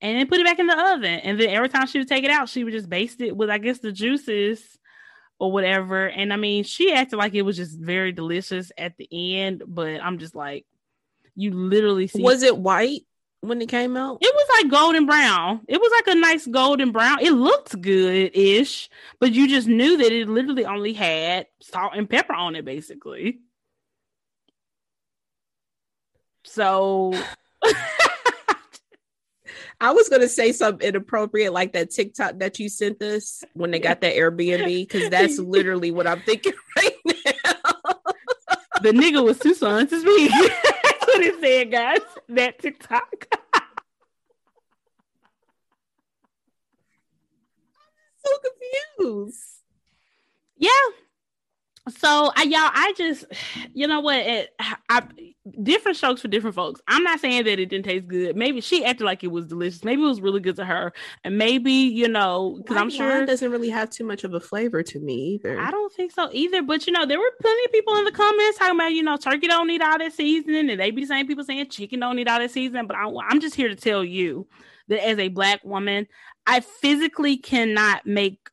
[0.04, 1.20] and then put it back in the oven.
[1.20, 3.48] And then every time she would take it out, she would just baste it with,
[3.48, 4.62] I guess, the juices
[5.38, 6.06] or whatever.
[6.06, 10.02] And I mean, she acted like it was just very delicious at the end, but
[10.02, 10.66] I'm just like,
[11.34, 12.22] you literally see.
[12.22, 13.00] Was it white
[13.40, 14.18] when it came out?
[14.20, 15.62] It was like golden brown.
[15.68, 17.20] It was like a nice golden brown.
[17.20, 18.90] It looked good ish,
[19.20, 23.38] but you just knew that it literally only had salt and pepper on it, basically.
[26.44, 27.14] So.
[29.84, 33.78] I was gonna say something inappropriate like that TikTok that you sent us when they
[33.78, 37.12] got that Airbnb because that's literally what I'm thinking right now.
[38.80, 40.28] the nigga was two sons to me.
[40.28, 42.00] that's what it said, guys.
[42.30, 43.26] That TikTok.
[43.52, 43.62] I'm
[48.24, 48.30] so
[48.96, 49.42] confused.
[50.56, 50.70] Yeah,
[51.88, 53.26] so I y'all, I just
[53.74, 54.16] you know what?
[54.16, 54.50] It,
[54.88, 55.02] I
[55.62, 56.80] different strokes for different folks.
[56.88, 58.36] I'm not saying that it didn't taste good.
[58.36, 59.84] Maybe she acted like it was delicious.
[59.84, 63.26] Maybe it was really good to her, and maybe you know because I'm sure it
[63.26, 65.60] doesn't really have too much of a flavor to me either.
[65.60, 66.62] I don't think so either.
[66.62, 69.18] But you know, there were plenty of people in the comments talking about you know
[69.18, 72.16] turkey don't need all that seasoning, and they be the same people saying chicken don't
[72.16, 72.86] need all that seasoning.
[72.86, 74.46] But I, I'm just here to tell you
[74.88, 76.06] that as a black woman,
[76.46, 78.48] I physically cannot make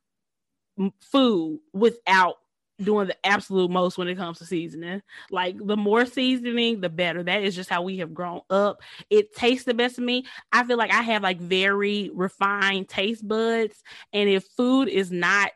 [1.00, 2.36] food without
[2.82, 5.02] doing the absolute most when it comes to seasoning.
[5.30, 7.22] Like the more seasoning, the better.
[7.22, 8.82] That is just how we have grown up.
[9.10, 10.24] It tastes the best to me.
[10.52, 15.52] I feel like I have like very refined taste buds, and if food is not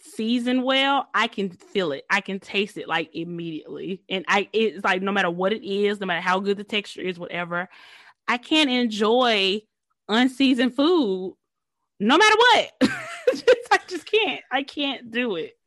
[0.00, 2.04] seasoned well, I can feel it.
[2.08, 4.02] I can taste it like immediately.
[4.08, 7.00] And I it's like no matter what it is, no matter how good the texture
[7.00, 7.68] is, whatever,
[8.26, 9.62] I can't enjoy
[10.08, 11.34] unseasoned food
[12.00, 12.72] no matter what.
[13.70, 14.40] I just can't.
[14.50, 15.57] I can't do it.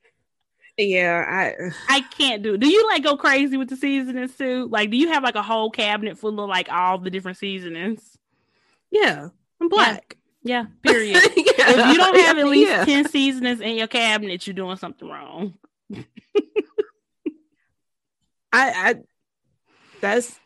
[0.77, 2.57] Yeah, I I can't do.
[2.57, 4.67] Do you like go crazy with the seasonings too?
[4.71, 8.17] Like, do you have like a whole cabinet full of like all the different seasonings?
[8.89, 10.17] Yeah, I'm black.
[10.43, 11.21] Yeah, yeah period.
[11.35, 11.69] yeah.
[11.69, 12.85] If you don't have at least yeah.
[12.85, 15.55] ten seasonings in your cabinet, you're doing something wrong.
[18.53, 18.95] I, I,
[20.01, 20.37] that's,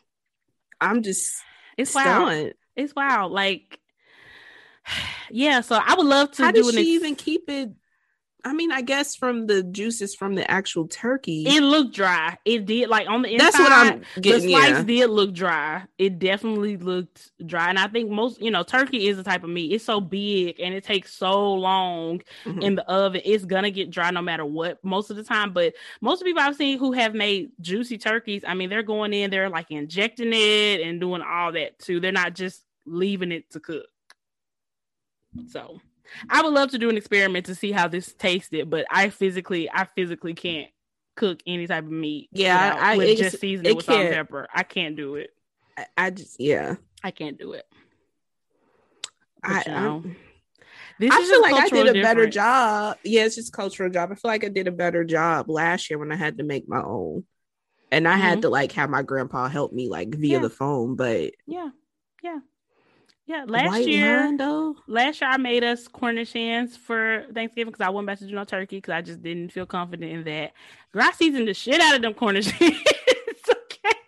[0.80, 1.42] I'm just,
[1.76, 2.52] it's wild.
[2.76, 3.32] It's wild.
[3.32, 3.80] Like,
[5.30, 5.60] yeah.
[5.60, 6.44] So I would love to.
[6.44, 7.70] How do did she even keep it
[8.46, 12.38] I mean, I guess from the juices from the actual turkey, it looked dry.
[12.44, 13.44] It did like on the inside.
[13.44, 14.42] That's what I'm getting.
[14.42, 14.82] The slice yeah.
[14.84, 15.82] did look dry.
[15.98, 19.50] It definitely looked dry, and I think most, you know, turkey is a type of
[19.50, 19.72] meat.
[19.72, 22.62] It's so big and it takes so long mm-hmm.
[22.62, 23.20] in the oven.
[23.24, 25.52] It's gonna get dry no matter what most of the time.
[25.52, 29.32] But most people I've seen who have made juicy turkeys, I mean, they're going in,
[29.32, 31.98] they're like injecting it and doing all that too.
[31.98, 33.86] They're not just leaving it to cook.
[35.48, 35.80] So
[36.28, 39.70] I would love to do an experiment to see how this tasted, but I physically,
[39.72, 40.68] I physically can't
[41.16, 42.28] cook any type of meat.
[42.32, 44.46] Yeah, I with just season it with salt and pepper.
[44.54, 45.30] I can't do it.
[45.76, 47.64] I, I just yeah, I can't do it.
[49.42, 50.04] But, I, you know,
[50.98, 52.02] this I feel like I did a difference.
[52.02, 52.98] better job.
[53.04, 54.10] Yeah, it's just cultural job.
[54.12, 56.68] I feel like I did a better job last year when I had to make
[56.68, 57.24] my own,
[57.90, 58.20] and I mm-hmm.
[58.20, 60.38] had to like have my grandpa help me like via yeah.
[60.40, 60.96] the phone.
[60.96, 61.70] But yeah,
[62.22, 62.38] yeah.
[63.26, 64.36] Yeah, last White year,
[64.86, 68.34] last year I made us Cornish hens for Thanksgiving because I wasn't about to do
[68.36, 70.52] no turkey because I just didn't feel confident in that.
[70.92, 72.76] Girl, I seasoned the shit out of them Cornish hens.
[73.50, 73.98] okay,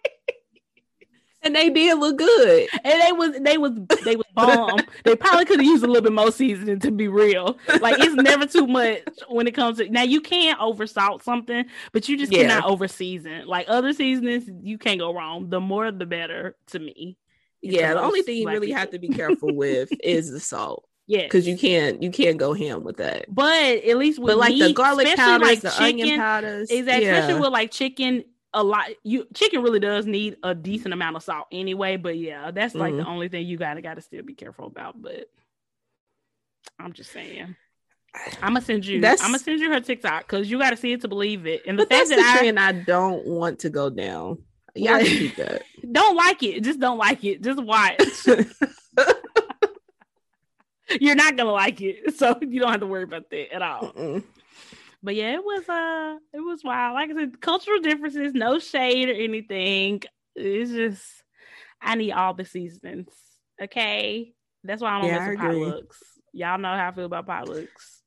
[1.43, 2.69] and they did look good.
[2.85, 3.73] And they was they was
[4.05, 4.79] they was bomb.
[5.05, 7.59] they probably could have used a little bit more seasoning to be real.
[7.81, 10.05] Like it's never too much when it comes to now.
[10.05, 12.43] You can't over salt something, but you just yeah.
[12.43, 13.49] cannot over season.
[13.49, 15.51] Like other seasonings, you can't go wrong.
[15.51, 17.19] The more the better to me
[17.63, 18.79] yeah, the only thing you really people.
[18.79, 20.85] have to be careful with is the salt.
[21.07, 23.27] Yeah, because you can't you can't go ham with that.
[23.35, 26.71] But at least with but like meat, the garlic powders, like the chicken, onion powders,
[26.71, 27.07] exactly.
[27.07, 27.13] Yeah.
[27.17, 31.23] Especially with like chicken, a lot you chicken really does need a decent amount of
[31.23, 31.97] salt anyway.
[31.97, 33.03] But yeah, that's like mm-hmm.
[33.03, 35.01] the only thing you gotta gotta still be careful about.
[35.01, 35.31] But
[36.79, 37.57] I'm just saying.
[38.43, 39.01] I'm gonna send you.
[39.01, 41.47] That's, I'm gonna send you her TikTok because you got to see it to believe
[41.47, 41.63] it.
[41.67, 44.39] And the but fact that's that the I, trend I don't want to go down.
[44.79, 45.63] Yeah, that.
[45.93, 46.63] don't like it.
[46.63, 47.43] Just don't like it.
[47.43, 48.01] Just watch.
[51.01, 53.93] You're not gonna like it, so you don't have to worry about that at all.
[53.93, 54.25] Mm-mm.
[55.03, 56.95] But yeah, it was uh, it was wild.
[56.95, 60.01] Like I said, cultural differences, no shade or anything.
[60.35, 61.05] It's just
[61.81, 63.09] I need all the seasons.
[63.61, 64.33] Okay,
[64.65, 65.97] that's why I don't yeah, mess with potlucks.
[66.33, 67.98] Y'all know how I feel about potlucks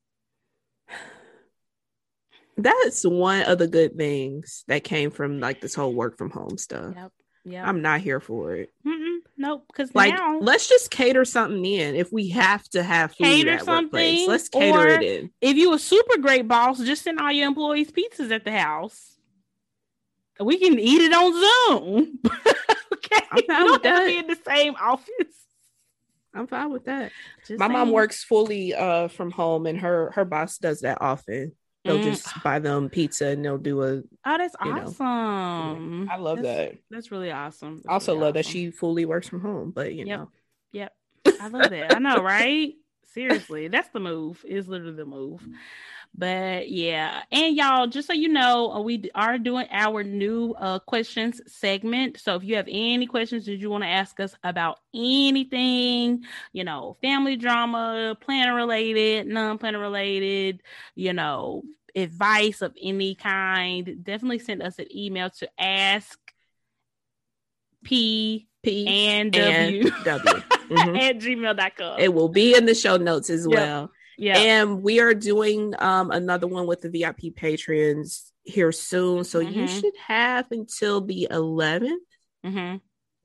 [2.62, 6.58] that's one of the good things that came from like this whole work from home
[6.58, 6.94] stuff.
[6.96, 7.12] Yep.
[7.44, 7.68] Yeah.
[7.68, 8.72] I'm not here for it.
[8.86, 9.64] Mm-mm, nope.
[9.66, 11.96] Because like, now, let's just cater something in.
[11.96, 15.30] If we have to have food cater at something, workplace, let's cater it in.
[15.40, 19.16] If you a super great boss, just send all your employees pizzas at the house.
[20.38, 21.32] We can eat it on
[21.68, 22.18] Zoom.
[22.94, 24.06] okay, I'm fine with that.
[24.06, 25.42] Be in the same office.
[26.34, 27.12] I'm fine with that.
[27.46, 27.72] Just My saying.
[27.72, 31.52] mom works fully uh from home, and her her boss does that often.
[31.84, 32.04] They'll mm.
[32.04, 34.02] just buy them pizza and they'll do a.
[34.24, 36.06] Oh, that's awesome!
[36.06, 36.12] Know.
[36.12, 36.78] I love that's, that.
[36.90, 37.76] That's really awesome.
[37.76, 38.42] That's also really love awesome.
[38.42, 40.18] that she fully works from home, but you yep.
[40.18, 40.28] know.
[40.72, 40.92] Yep.
[41.40, 41.96] I love that.
[41.96, 42.74] I know, right?
[43.12, 44.44] Seriously, that's the move.
[44.46, 45.46] Is literally the move.
[46.14, 50.78] But yeah, and y'all, just so you know, uh, we are doing our new uh,
[50.80, 52.20] questions segment.
[52.20, 56.64] So if you have any questions that you want to ask us about anything, you
[56.64, 60.62] know, family drama, planner related, non planner related,
[60.94, 61.62] you know,
[61.96, 66.18] advice of any kind, definitely send us an email to ask
[67.82, 70.42] P P and W, w.
[70.72, 70.96] Mm-hmm.
[70.96, 71.98] at gmail.com.
[71.98, 73.58] It will be in the show notes as yep.
[73.58, 73.90] well.
[74.18, 74.38] Yeah.
[74.38, 79.24] And we are doing um, another one with the VIP patrons here soon.
[79.24, 79.60] So mm-hmm.
[79.60, 81.96] you should have until the 11th.
[82.44, 82.76] Mm-hmm.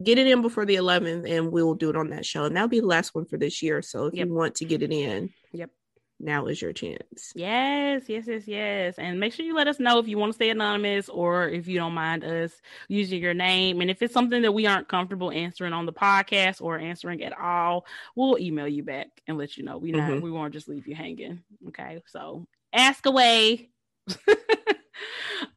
[0.04, 2.44] Get it in before the 11th, and we'll do it on that show.
[2.44, 3.82] And that'll be the last one for this year.
[3.82, 4.28] So if yep.
[4.28, 5.72] you want to get it in, yep
[6.20, 7.32] now is your chance.
[7.36, 8.96] Yes, yes, yes, yes.
[8.98, 11.68] And make sure you let us know if you want to stay anonymous or if
[11.68, 12.52] you don't mind us
[12.88, 13.82] using your name.
[13.82, 17.38] And if it's something that we aren't comfortable answering on the podcast or answering at
[17.38, 19.78] all, we'll email you back and let you know.
[19.78, 20.22] We not mm-hmm.
[20.22, 21.44] we won't just leave you hanging.
[21.68, 22.02] Okay.
[22.08, 23.70] So ask away.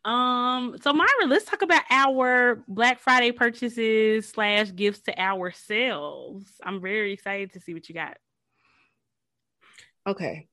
[0.05, 6.81] um so myra let's talk about our black friday purchases slash gifts to ourselves i'm
[6.81, 8.17] very excited to see what you got
[10.07, 10.49] okay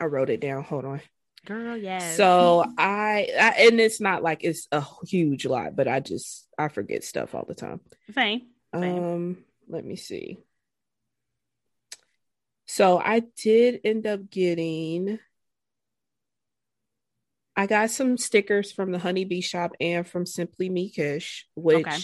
[0.00, 0.62] I wrote it down.
[0.62, 1.00] Hold on.
[1.46, 2.16] Girl, yes.
[2.16, 6.68] So I, I, and it's not like it's a huge lot, but I just I
[6.68, 7.80] forget stuff all the time.
[8.14, 8.42] Same.
[8.74, 9.04] Same.
[9.04, 9.38] Um,
[9.68, 10.38] let me see.
[12.66, 15.20] So I did end up getting
[17.58, 21.98] I got some stickers from the Honeybee shop and from Simply Meekish, which okay.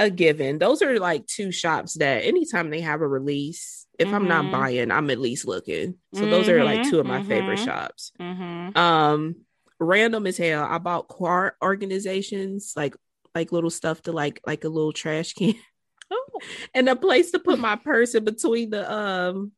[0.00, 0.58] A given.
[0.58, 4.16] Those are like two shops that anytime they have a release, if mm-hmm.
[4.16, 4.52] I'm not mm-hmm.
[4.52, 5.96] buying, I'm at least looking.
[6.14, 6.30] So mm-hmm.
[6.30, 7.28] those are like two of my mm-hmm.
[7.28, 8.12] favorite shops.
[8.18, 8.76] Mm-hmm.
[8.78, 9.36] Um,
[9.78, 10.64] random as hell.
[10.64, 12.96] I bought car organizations, like
[13.34, 15.54] like little stuff to like like a little trash can.
[16.12, 16.40] Oh.
[16.74, 19.52] and a place to put my purse in between the um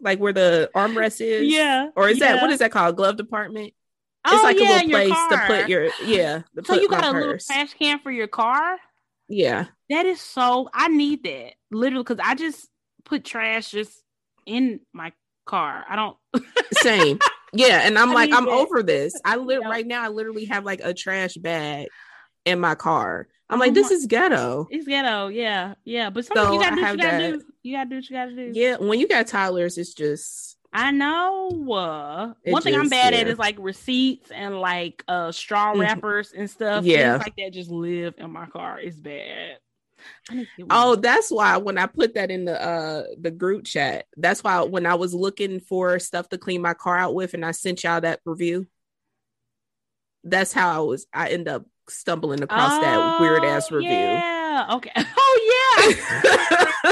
[0.00, 1.52] like where the armrest is.
[1.52, 1.88] Yeah.
[1.96, 2.34] Or is yeah.
[2.34, 2.94] that what is that called?
[2.96, 3.72] Glove department?
[4.24, 6.42] Oh, it's like yeah, a little place to put your yeah.
[6.62, 7.14] So you got a purse.
[7.14, 8.78] little trash can for your car?
[9.32, 9.66] Yeah.
[9.88, 11.54] That is so I need that.
[11.70, 12.68] Literally, because I just
[13.04, 13.90] put trash just
[14.46, 15.12] in my
[15.46, 15.84] car.
[15.88, 16.16] I don't
[16.74, 17.18] same.
[17.54, 17.86] Yeah.
[17.86, 18.50] And I'm I like, I'm it.
[18.50, 19.18] over this.
[19.24, 21.88] I live right now, I literally have like a trash bag
[22.44, 23.28] in my car.
[23.48, 24.66] I'm oh like, this is ghetto.
[24.70, 26.08] It's ghetto, yeah, yeah.
[26.08, 27.32] But so you gotta do what you gotta that.
[27.32, 27.42] do.
[27.62, 28.50] You gotta do what you gotta do.
[28.54, 31.50] Yeah, when you got toddlers, it's just I know.
[31.70, 33.20] Uh, one just, thing I'm bad yeah.
[33.20, 35.80] at is like receipts and like uh straw mm-hmm.
[35.80, 36.84] wrappers and stuff.
[36.84, 38.80] Yeah, Things like that just live in my car.
[38.80, 39.58] It's bad.
[40.70, 44.62] Oh, that's why when I put that in the uh the group chat, that's why
[44.62, 47.84] when I was looking for stuff to clean my car out with and I sent
[47.84, 48.66] y'all that review.
[50.24, 53.90] That's how I was I end up stumbling across oh, that weird ass review.
[53.90, 54.66] Yeah.
[54.72, 54.92] Okay.
[55.34, 55.94] Oh
[56.84, 56.91] yeah.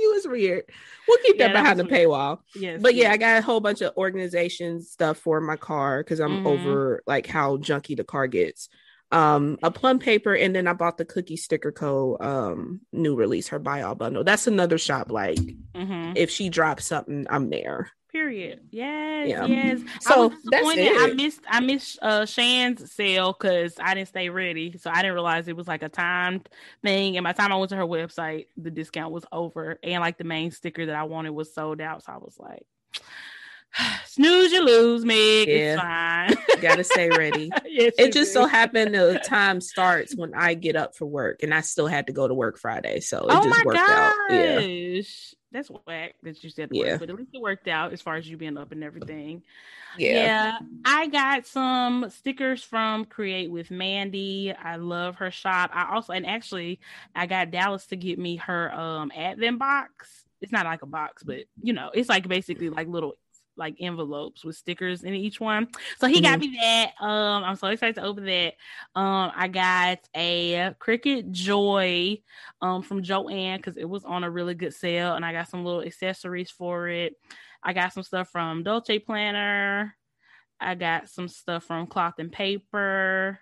[0.00, 0.64] review is weird.
[1.08, 2.08] We'll keep yeah, that behind that the weird.
[2.08, 2.38] paywall.
[2.54, 2.80] Yes.
[2.82, 6.38] But yeah, I got a whole bunch of organization stuff for my car because I'm
[6.38, 6.46] mm-hmm.
[6.46, 8.68] over like how junky the car gets.
[9.12, 12.16] Um, a plum paper, and then I bought the Cookie Sticker Co.
[12.20, 14.22] um new release, her buy all bundle.
[14.22, 15.10] That's another shop.
[15.10, 16.12] Like, mm-hmm.
[16.14, 17.90] if she drops something, I'm there.
[18.12, 18.60] Period.
[18.70, 19.46] Yes, yeah.
[19.46, 19.80] yes.
[20.00, 20.92] So I was disappointed.
[20.96, 24.76] I missed I missed uh Shan's sale because I didn't stay ready.
[24.78, 26.48] So I didn't realize it was like a timed
[26.82, 27.16] thing.
[27.16, 29.78] And by the time I went to her website, the discount was over.
[29.84, 32.02] And like the main sticker that I wanted was sold out.
[32.02, 32.66] So I was like,
[34.06, 35.46] snooze you lose, Meg.
[35.46, 36.26] Yeah.
[36.26, 36.60] It's fine.
[36.60, 37.52] Gotta stay ready.
[37.64, 38.40] yes, it just do.
[38.40, 42.08] so happened the time starts when I get up for work and I still had
[42.08, 42.98] to go to work Friday.
[42.98, 43.88] So it oh just worked gosh.
[43.88, 44.32] out.
[44.32, 45.04] Yeah
[45.52, 46.96] that's whack that you said yeah.
[46.96, 49.42] But at least it worked out as far as you being up and everything.
[49.98, 50.12] Yeah.
[50.12, 50.58] yeah.
[50.84, 54.52] I got some stickers from Create with Mandy.
[54.52, 55.70] I love her shop.
[55.72, 56.80] I also and actually
[57.14, 60.24] I got Dallas to get me her um advent box.
[60.40, 63.16] It's not like a box, but you know, it's like basically like little
[63.56, 65.68] like envelopes with stickers in each one.
[65.98, 66.24] So he mm-hmm.
[66.24, 66.92] got me that.
[67.00, 68.54] Um, I'm so excited to open that.
[68.94, 72.20] Um, I got a Cricut Joy
[72.62, 75.64] um from Joann because it was on a really good sale, and I got some
[75.64, 77.14] little accessories for it.
[77.62, 79.96] I got some stuff from Dolce Planner.
[80.60, 83.40] I got some stuff from Cloth and Paper.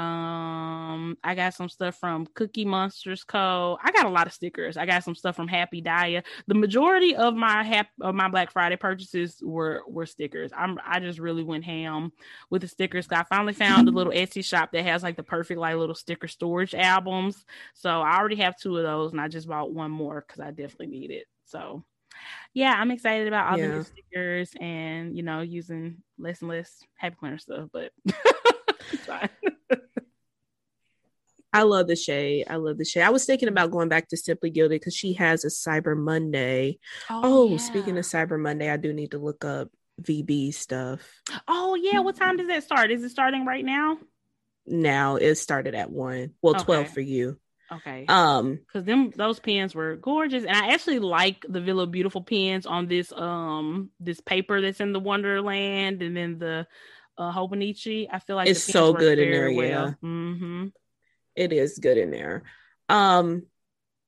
[0.00, 3.76] Um, I got some stuff from Cookie Monsters Co.
[3.84, 4.78] I got a lot of stickers.
[4.78, 6.22] I got some stuff from Happy Dia.
[6.46, 10.52] The majority of my hap- of my Black Friday purchases were were stickers.
[10.56, 12.12] I'm I just really went ham
[12.48, 13.08] with the stickers.
[13.10, 16.28] I finally found a little Etsy shop that has like the perfect like little sticker
[16.28, 17.44] storage albums.
[17.74, 20.50] So I already have two of those, and I just bought one more because I
[20.50, 21.26] definitely need it.
[21.44, 21.84] So
[22.54, 23.66] yeah, I'm excited about all yeah.
[23.66, 27.92] the new stickers and you know using less and less Happy Planner stuff, but.
[31.52, 32.46] I love the shade.
[32.48, 33.02] I love the shade.
[33.02, 36.78] I was thinking about going back to Simply Gilded because she has a Cyber Monday.
[37.08, 37.56] Oh, oh yeah.
[37.58, 39.68] speaking of Cyber Monday, I do need to look up
[40.00, 41.00] VB stuff.
[41.48, 42.90] Oh yeah, what time does that start?
[42.90, 43.98] Is it starting right now?
[44.66, 46.34] Now it started at one.
[46.40, 46.64] Well, okay.
[46.64, 47.38] twelve for you.
[47.72, 48.04] Okay.
[48.08, 52.66] Um, because them those pens were gorgeous, and I actually like the Villa Beautiful pens
[52.66, 56.66] on this um this paper that's in the Wonderland, and then the
[57.18, 58.08] uh Hobonichi.
[58.10, 59.52] I feel like it's so good in there.
[59.52, 59.66] Well.
[59.66, 59.92] Yeah.
[60.02, 60.66] Mm-hmm
[61.36, 62.42] it is good in there.
[62.88, 63.46] Um,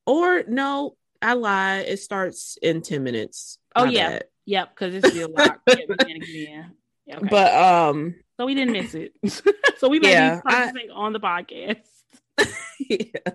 [0.06, 1.78] or no, I lie.
[1.78, 3.58] It starts in 10 minutes.
[3.74, 4.10] Oh, yeah.
[4.10, 4.24] Bad.
[4.44, 5.60] Yep, because it's still locked.
[5.68, 6.64] yeah,
[7.06, 7.28] yeah, okay.
[7.30, 9.12] But um so we didn't miss it.
[9.78, 11.82] so we might yeah, be practicing I, on the podcast.
[12.90, 13.32] yeah.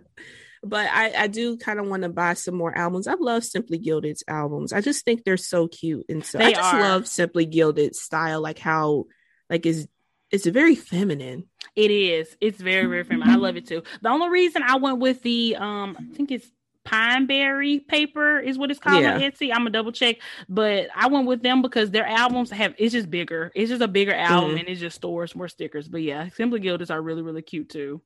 [0.64, 3.08] But I, I do kind of want to buy some more albums.
[3.08, 4.74] I love Simply Gilded's albums.
[4.74, 6.82] I just think they're so cute and so they I just are.
[6.82, 9.06] love Simply Gilded's style, like how
[9.50, 9.88] like is
[10.32, 11.46] it's very feminine.
[11.76, 12.36] It is.
[12.42, 13.30] It's very very feminine.
[13.30, 13.84] I love it too.
[14.02, 16.50] The only reason I went with the um, I think it's
[16.86, 19.16] Pineberry paper is what it's called yeah.
[19.16, 19.52] on Etsy.
[19.52, 20.18] I'm gonna double check,
[20.48, 23.52] but I went with them because their albums have it's just bigger.
[23.56, 24.60] It's just a bigger album mm-hmm.
[24.60, 25.88] and it just stores more stickers.
[25.90, 28.02] But yeah, Simply Gilded are really really cute too.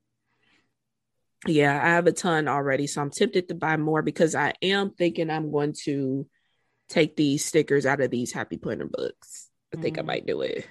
[1.46, 4.90] Yeah, I have a ton already, so I'm tempted to buy more because I am
[4.90, 6.26] thinking I'm going to
[6.88, 9.48] take these stickers out of these Happy Planner books.
[9.74, 10.10] I think mm-hmm.
[10.10, 10.68] I might do it.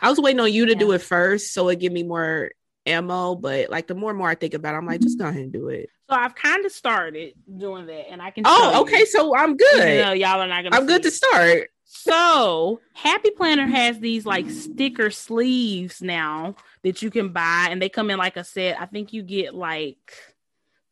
[0.00, 0.78] I was waiting on you to yeah.
[0.78, 2.50] do it first, so it give me more
[2.86, 3.34] ammo.
[3.34, 5.42] But like the more and more I think about, it, I'm like, just go ahead
[5.42, 5.90] and do it.
[6.08, 8.44] So I've kind of started doing that, and I can.
[8.46, 9.00] Oh, okay.
[9.00, 9.96] You, so I'm good.
[9.96, 10.76] You know, y'all are not gonna.
[10.76, 11.70] I'm good to start.
[11.84, 17.88] So Happy Planner has these like sticker sleeves now that you can buy, and they
[17.88, 18.80] come in like a set.
[18.80, 20.12] I think you get like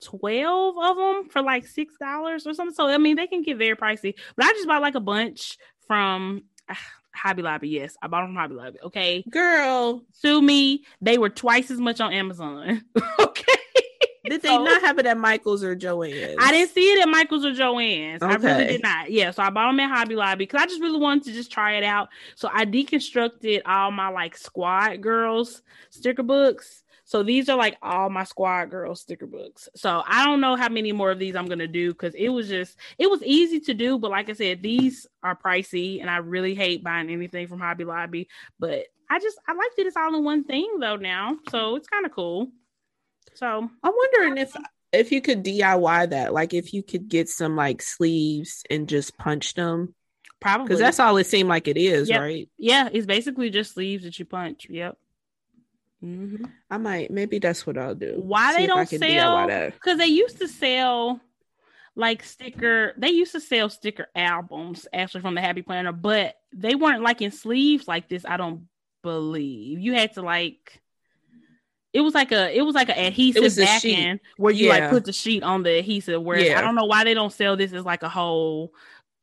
[0.04, 2.74] 12 of them for like six dollars or something.
[2.74, 4.14] So I mean they can get very pricey.
[4.36, 6.78] But I just bought like a bunch from ah,
[7.16, 7.68] Hobby Lobby.
[7.68, 8.78] Yes, I bought them from Hobby Lobby.
[8.84, 10.84] Okay, girl, sue me.
[11.00, 12.84] They were twice as much on Amazon.
[13.20, 13.54] okay.
[14.28, 16.36] Did they so, not have it at Michael's or Joann's?
[16.40, 18.22] I didn't see it at Michael's or Joann's.
[18.22, 18.32] Okay.
[18.32, 19.10] I really did not.
[19.10, 21.52] Yeah, so I bought them at Hobby Lobby because I just really wanted to just
[21.52, 22.08] try it out.
[22.34, 26.82] So I deconstructed all my like squad girls sticker books.
[27.06, 29.68] So these are like all my squad girl sticker books.
[29.76, 32.48] So I don't know how many more of these I'm gonna do because it was
[32.48, 36.16] just it was easy to do, but like I said, these are pricey, and I
[36.16, 38.28] really hate buying anything from Hobby Lobby.
[38.58, 41.88] But I just I like that it's all in one thing though now, so it's
[41.88, 42.50] kind of cool.
[43.34, 44.56] So I'm wondering if
[44.92, 49.16] if you could DIY that, like if you could get some like sleeves and just
[49.16, 49.94] punch them.
[50.40, 52.20] Probably because that's all it seemed like it is, yep.
[52.20, 52.48] right?
[52.58, 54.66] Yeah, it's basically just sleeves that you punch.
[54.68, 54.98] Yep.
[56.06, 56.44] Mm-hmm.
[56.70, 58.14] I might maybe that's what I'll do.
[58.18, 59.70] Why See they don't sell?
[59.70, 61.20] Because they used to sell
[61.96, 62.94] like sticker.
[62.96, 67.22] They used to sell sticker albums actually from the Happy Planner, but they weren't like
[67.22, 68.24] in sleeves like this.
[68.24, 68.68] I don't
[69.02, 70.80] believe you had to like
[71.92, 74.72] it was like a it was like an adhesive backing where you yeah.
[74.72, 76.22] like put the sheet on the adhesive.
[76.22, 76.58] Where yeah.
[76.58, 78.74] I don't know why they don't sell this as like a whole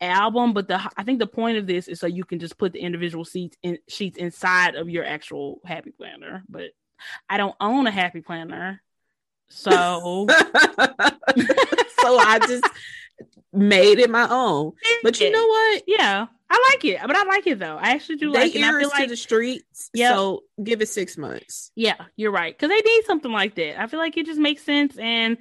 [0.04, 2.74] album, but the I think the point of this is so you can just put
[2.74, 6.44] the individual seats in sheets inside of your actual happy planner.
[6.50, 6.72] But
[7.30, 8.82] I don't own a happy planner,
[9.50, 12.70] so so I just
[13.52, 14.74] made it my own.
[15.04, 15.84] But you know what?
[15.88, 16.28] Yeah.
[16.50, 17.78] I like it, but I like it though.
[17.78, 18.64] I actually do they like it.
[18.64, 19.90] I feel like to the streets.
[19.92, 20.14] Yeah.
[20.14, 21.72] So give it six months.
[21.76, 22.56] Yeah, you're right.
[22.56, 23.82] Because they need something like that.
[23.82, 24.96] I feel like it just makes sense.
[24.98, 25.38] And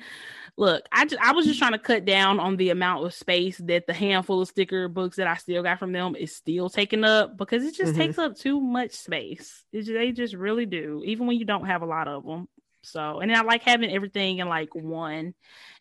[0.57, 3.59] look, I just I was just trying to cut down on the amount of space
[3.65, 7.05] that the handful of sticker books that I still got from them is still taking
[7.05, 8.01] up because it just mm-hmm.
[8.01, 9.65] takes up too much space.
[9.73, 12.49] It, they just really do, even when you don't have a lot of them.
[12.85, 15.35] So, and I like having everything in like one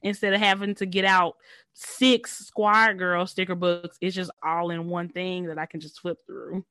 [0.04, 1.36] instead of having to get out
[1.74, 3.98] six Squire Girl sticker books.
[4.02, 6.64] It's just all in one thing that I can just flip through.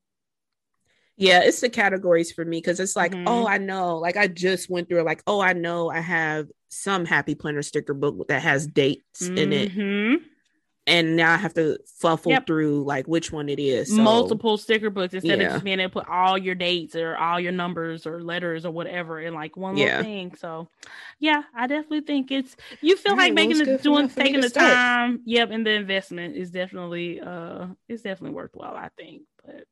[1.17, 3.29] Yeah, it's the categories for me because it's like, mm-hmm.
[3.29, 3.99] oh, I know.
[3.99, 7.95] Like I just went through like, oh, I know I have some Happy Planner sticker
[7.95, 9.39] book that has dates mm-hmm.
[9.39, 9.73] in it.
[9.73, 10.25] Mm-hmm
[10.91, 12.47] and now I have to fuffle yep.
[12.47, 13.95] through like which one it is.
[13.95, 15.47] So, Multiple sticker books instead yeah.
[15.47, 18.65] of just being able to put all your dates or all your numbers or letters
[18.65, 19.99] or whatever in like one yeah.
[19.99, 20.35] little thing.
[20.37, 20.69] So,
[21.21, 25.21] yeah, I definitely think it's you feel like making the doing taking the time.
[25.27, 28.75] Yep, and the investment is definitely uh it's definitely worthwhile.
[28.75, 29.67] I think, but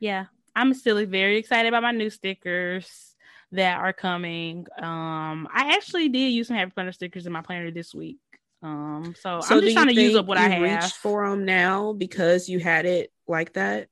[0.00, 3.13] yeah, I'm still very excited about my new stickers
[3.54, 4.66] that are coming.
[4.78, 8.18] Um, I actually did use some Happy Planner stickers in my planner this week.
[8.62, 10.62] Um, so, so I'm just trying to use up what I have.
[10.62, 13.88] Reached for them now because you had it like that.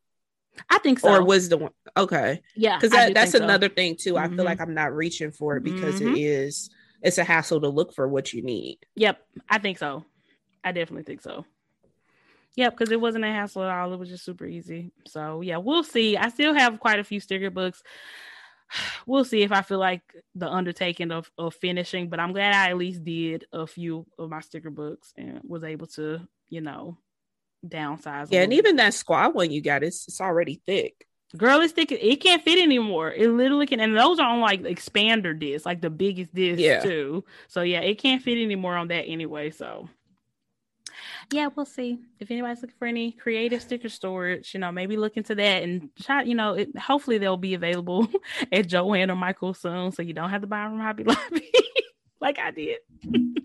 [0.68, 1.12] I think so.
[1.12, 2.42] Or was the one okay?
[2.54, 3.74] Yeah, because that, that's another so.
[3.74, 4.14] thing too.
[4.14, 4.32] Mm-hmm.
[4.32, 4.68] I feel like mm-hmm.
[4.68, 6.14] I'm not reaching for it because mm-hmm.
[6.14, 6.70] it is
[7.02, 8.78] it's a hassle to look for what you need.
[8.96, 10.04] Yep, I think so.
[10.64, 11.44] I definitely think so.
[12.56, 13.92] Yep, because it wasn't a hassle at all.
[13.92, 14.92] It was just super easy.
[15.06, 16.16] So yeah, we'll see.
[16.16, 17.82] I still have quite a few sticker books
[19.06, 20.02] we'll see if I feel like
[20.34, 24.30] the undertaking of, of finishing, but I'm glad I at least did a few of
[24.30, 26.98] my sticker books and was able to, you know,
[27.66, 28.28] downsize.
[28.30, 31.06] Yeah, and even that squad one you got, it's, it's already thick.
[31.36, 31.90] Girl, it's thick.
[31.90, 33.10] It can't fit anymore.
[33.10, 36.80] It literally can, and those are on like expander discs, like the biggest discs yeah.
[36.80, 37.24] too.
[37.48, 39.50] So yeah, it can't fit anymore on that anyway.
[39.50, 39.88] So
[41.30, 41.98] yeah, we'll see.
[42.20, 45.90] If anybody's looking for any creative sticker storage, you know, maybe look into that and
[46.00, 48.08] try, you know, it, hopefully they'll be available
[48.52, 49.92] at Joann or Michael soon.
[49.92, 51.50] So you don't have to buy them from Hobby Lobby
[52.20, 52.78] like I did.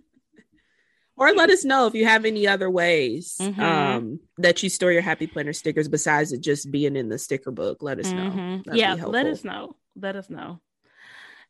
[1.18, 3.60] or let us know if you have any other ways mm-hmm.
[3.60, 7.52] um, that you store your Happy Planner stickers besides it just being in the sticker
[7.52, 7.82] book.
[7.82, 8.30] Let us know.
[8.30, 8.76] Mm-hmm.
[8.76, 9.76] Yeah, let us know.
[9.96, 10.62] Let us know.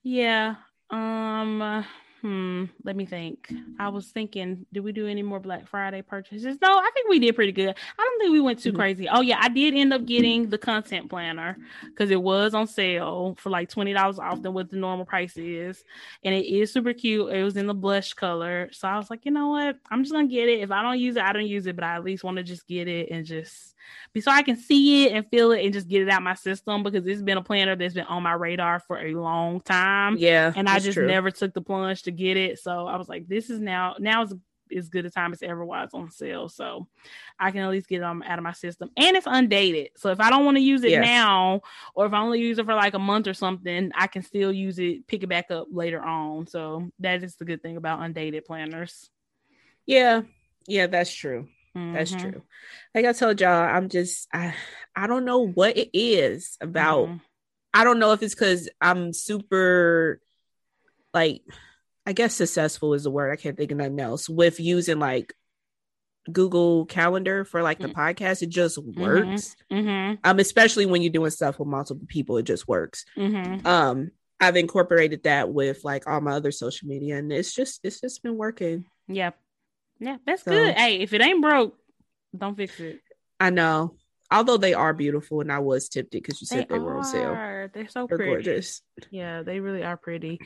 [0.03, 0.55] Yeah.
[0.89, 1.85] Um
[2.27, 3.53] Hmm, let me think.
[3.79, 6.57] I was thinking, do we do any more Black Friday purchases?
[6.61, 7.69] No, I think we did pretty good.
[7.69, 8.79] I don't think we went too mm-hmm.
[8.79, 9.07] crazy.
[9.07, 13.37] Oh yeah, I did end up getting the content planner because it was on sale
[13.39, 15.85] for like twenty dollars off than what the normal price is,
[16.25, 17.31] and it is super cute.
[17.31, 20.11] It was in the blush color, so I was like, you know what, I'm just
[20.11, 20.59] gonna get it.
[20.59, 22.43] If I don't use it, I don't use it, but I at least want to
[22.43, 23.73] just get it and just
[24.19, 26.83] so I can see it and feel it and just get it out my system
[26.83, 30.17] because it's been a planner that's been on my radar for a long time.
[30.17, 31.07] Yeah, and I just true.
[31.07, 32.59] never took the plunge to get it.
[32.59, 34.33] So I was like, this is now now is
[34.75, 36.49] as good a time as ever was on sale.
[36.49, 36.87] So
[37.39, 38.89] I can at least get them out of my system.
[38.97, 39.89] And it's undated.
[39.97, 41.05] So if I don't want to use it yes.
[41.05, 41.61] now,
[41.95, 44.51] or if I only use it for like a month or something, I can still
[44.51, 46.47] use it, pick it back up later on.
[46.47, 49.09] So that is the good thing about undated planners.
[49.85, 50.21] Yeah.
[50.67, 51.47] Yeah, that's true.
[51.77, 51.93] Mm-hmm.
[51.93, 52.41] That's true.
[52.95, 54.53] Like I told y'all, I'm just I
[54.95, 57.07] I don't know what it is about.
[57.07, 57.17] Mm-hmm.
[57.73, 60.19] I don't know if it's because I'm super
[61.13, 61.41] like
[62.05, 63.31] I guess successful is the word.
[63.31, 65.33] I can't think of nothing else with using like
[66.31, 67.99] Google Calendar for like the mm-hmm.
[67.99, 68.41] podcast.
[68.41, 69.01] It just mm-hmm.
[69.01, 69.55] works.
[69.71, 70.15] Mm-hmm.
[70.23, 73.05] Um, especially when you're doing stuff with multiple people, it just works.
[73.15, 73.65] Mm-hmm.
[73.67, 78.01] Um, I've incorporated that with like all my other social media, and it's just it's
[78.01, 78.85] just been working.
[79.07, 79.31] Yeah,
[79.99, 80.75] yeah, that's so, good.
[80.75, 81.77] Hey, if it ain't broke,
[82.35, 83.01] don't fix it.
[83.39, 83.95] I know.
[84.29, 87.03] Although they are beautiful, and I was tempted because you said they, they were on
[87.05, 87.69] sale.
[87.73, 88.31] They're so They're pretty.
[88.31, 88.81] gorgeous.
[89.09, 90.41] Yeah, they really are pretty.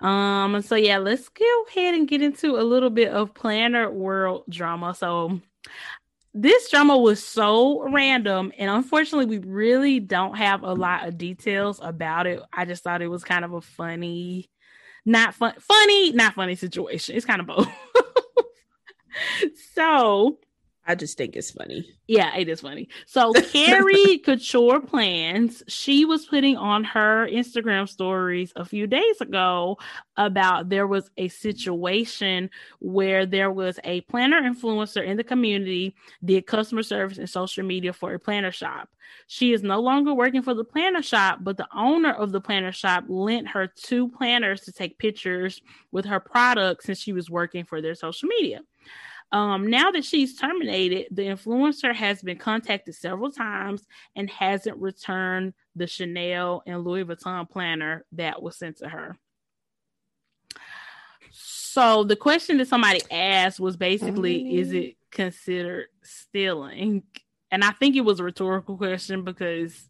[0.00, 4.44] Um, so yeah, let's go ahead and get into a little bit of Planner World
[4.48, 4.94] drama.
[4.94, 5.40] So
[6.32, 11.80] this drama was so random, and unfortunately, we really don't have a lot of details
[11.82, 12.40] about it.
[12.52, 14.48] I just thought it was kind of a funny,
[15.04, 17.16] not fun, funny, not funny situation.
[17.16, 17.68] It's kind of both.
[19.74, 20.38] so
[20.88, 21.84] I just think it's funny.
[22.06, 22.88] Yeah, it is funny.
[23.04, 29.76] So Carrie Couture plans, she was putting on her Instagram stories a few days ago
[30.16, 32.48] about there was a situation
[32.78, 35.94] where there was a planner influencer in the community
[36.24, 38.88] did customer service and social media for a planner shop.
[39.26, 42.72] She is no longer working for the planner shop, but the owner of the planner
[42.72, 45.60] shop lent her two planners to take pictures
[45.92, 48.60] with her products since she was working for their social media.
[49.30, 55.52] Um, now that she's terminated, the influencer has been contacted several times and hasn't returned
[55.76, 59.18] the Chanel and Louis Vuitton planner that was sent to her.
[61.30, 64.58] So the question that somebody asked was basically, mm-hmm.
[64.58, 67.02] is it considered stealing?
[67.50, 69.88] And I think it was a rhetorical question because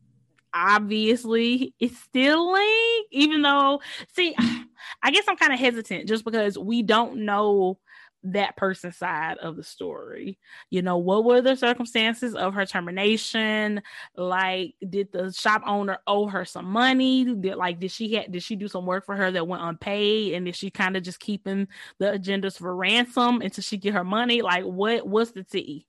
[0.52, 3.80] obviously it's stealing, even though,
[4.14, 4.34] see,
[5.02, 7.78] I guess I'm kind of hesitant just because we don't know
[8.24, 10.38] that person's side of the story.
[10.70, 13.82] You know, what were the circumstances of her termination?
[14.16, 17.24] Like, did the shop owner owe her some money?
[17.24, 20.34] Did like did she had did she do some work for her that went unpaid?
[20.34, 24.04] And is she kind of just keeping the agendas for ransom until she get her
[24.04, 24.42] money?
[24.42, 25.86] Like, what what's the tea?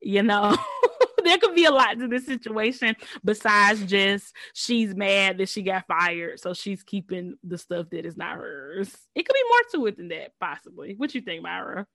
[0.00, 0.56] You know?
[1.28, 5.86] there could be a lot to this situation besides just she's mad that she got
[5.86, 8.94] fired, so she's keeping the stuff that is not hers.
[9.14, 10.94] It could be more to it than that, possibly.
[10.96, 11.86] What you think, Myra?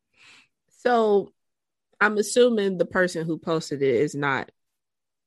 [0.79, 1.31] So
[1.99, 4.51] I'm assuming the person who posted it is not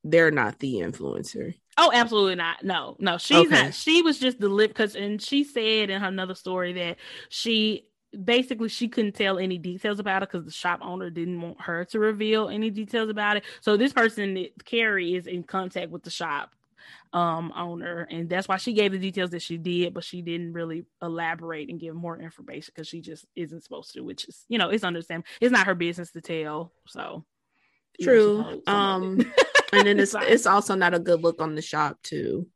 [0.05, 1.55] they're not the influencer.
[1.79, 2.65] Oh, absolutely not.
[2.65, 3.65] No, no, she's okay.
[3.65, 3.75] not.
[3.75, 6.97] She was just the lip because, and she said in her another story that
[7.29, 7.87] she
[8.25, 11.85] basically she couldn't tell any details about it because the shop owner didn't want her
[11.87, 13.45] to reveal any details about it.
[13.61, 16.51] So this person, Carrie, is in contact with the shop
[17.13, 20.53] um owner and that's why she gave the details that she did but she didn't
[20.53, 24.59] really elaborate and give more information because she just isn't supposed to which is you
[24.59, 25.29] know it's understandable.
[25.41, 27.25] It's not her business to tell so
[28.01, 28.63] true.
[28.67, 29.21] um
[29.73, 32.47] and then it's it's also not a good look on the shop too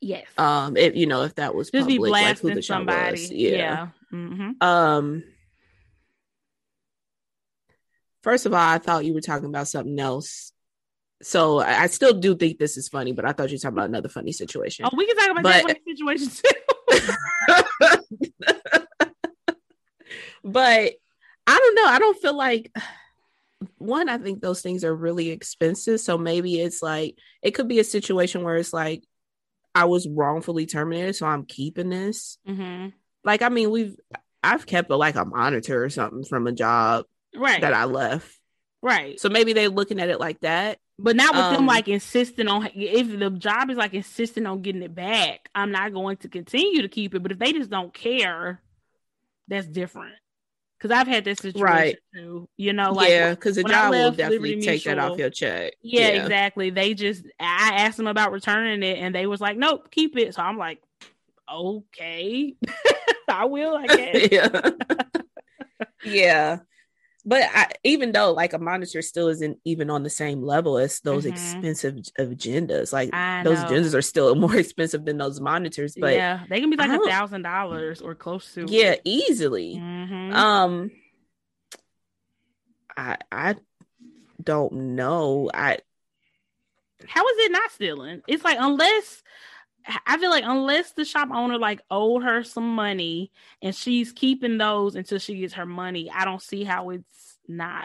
[0.00, 3.50] yes um if you know if that was just public, be blasting like somebody yeah,
[3.50, 3.88] yeah.
[4.12, 4.62] Mm-hmm.
[4.66, 5.24] Um,
[8.22, 10.52] first of all, I thought you were talking about something else.
[11.22, 13.88] So I still do think this is funny, but I thought you were talking about
[13.88, 14.84] another funny situation.
[14.84, 15.52] Oh, we can talk about but...
[15.52, 16.50] that funny situation too.
[20.44, 20.92] but
[21.46, 21.86] I don't know.
[21.86, 22.70] I don't feel like
[23.78, 26.00] one, I think those things are really expensive.
[26.00, 29.04] So maybe it's like it could be a situation where it's like
[29.76, 32.38] I was wrongfully terminated, so I'm keeping this.
[32.48, 32.88] Mm-hmm.
[33.24, 33.94] Like, I mean, we've
[34.42, 37.04] I've kept a, like a monitor or something from a job
[37.34, 38.34] right that I left.
[38.80, 39.20] Right.
[39.20, 40.78] So maybe they're looking at it like that.
[40.98, 44.62] But not with um, them like insisting on if the job is like insisting on
[44.62, 47.22] getting it back, I'm not going to continue to keep it.
[47.22, 48.62] But if they just don't care,
[49.46, 50.14] that's different.
[50.78, 51.96] Because I've had this situation right.
[52.14, 52.48] too.
[52.56, 55.30] You know, like yeah, because the job will definitely Liberty take Mutual, that off your
[55.30, 55.72] check.
[55.82, 56.70] Yeah, yeah, exactly.
[56.70, 60.34] They just I asked them about returning it, and they was like, "Nope, keep it."
[60.34, 60.82] So I'm like,
[61.52, 62.54] okay.
[63.28, 64.28] I will, I guess.
[64.30, 64.70] yeah.
[66.04, 66.58] yeah.
[67.28, 71.00] But I, even though like a monitor still isn't even on the same level as
[71.00, 71.32] those mm-hmm.
[71.32, 73.10] expensive agendas, like
[73.44, 75.96] those agendas are still more expensive than those monitors.
[75.98, 78.66] But yeah, they can be like a thousand dollars or close to.
[78.68, 79.74] Yeah, easily.
[79.74, 80.32] Mm-hmm.
[80.34, 80.90] Um,
[82.96, 83.56] I I
[84.40, 85.50] don't know.
[85.52, 85.78] I
[87.08, 88.22] how is it not stealing?
[88.28, 89.22] It's like unless
[90.06, 93.30] I feel like unless the shop owner like owed her some money
[93.62, 97.84] and she's keeping those until she gets her money, I don't see how it's not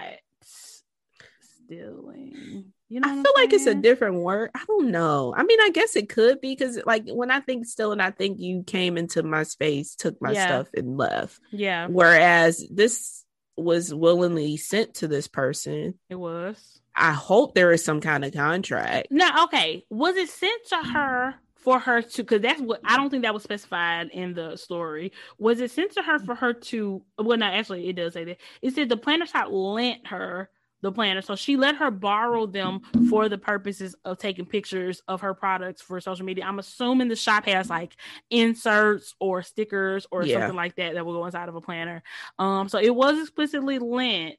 [0.52, 2.74] stealing.
[2.90, 4.52] You know, I feel like it's a different word.
[4.54, 5.34] I don't know.
[5.36, 8.38] I mean, I guess it could be because, like, when I think stealing, I think
[8.38, 10.48] you came into my space, took my yeah.
[10.48, 11.40] stuff, and left.
[11.52, 11.88] Yeah.
[11.88, 13.24] Whereas this
[13.56, 15.94] was willingly sent to this person.
[16.10, 16.82] It was.
[16.94, 19.08] I hope there is some kind of contract.
[19.10, 19.86] No, okay.
[19.90, 23.34] Was it sent to her for her to because that's what I don't think that
[23.34, 25.12] was specified in the story.
[25.38, 28.38] Was it sent to her for her to well no actually it does say that.
[28.62, 30.50] It said the planner shop lent her
[30.82, 31.22] the planner.
[31.22, 35.82] So she let her borrow them for the purposes of taking pictures of her products
[35.82, 36.44] for social media.
[36.46, 37.96] I'm assuming the shop has like
[38.30, 40.40] inserts or stickers or yeah.
[40.40, 42.04] something like that that will go inside of a planner.
[42.40, 44.36] Um, so it was explicitly lent.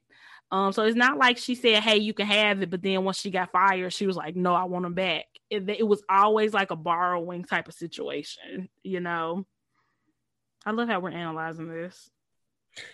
[0.53, 3.19] Um, so it's not like she said, "Hey, you can have it," but then once
[3.19, 6.53] she got fired, she was like, "No, I want them back." It, it was always
[6.53, 9.47] like a borrowing type of situation, you know.
[10.67, 12.11] I love how we're analyzing this.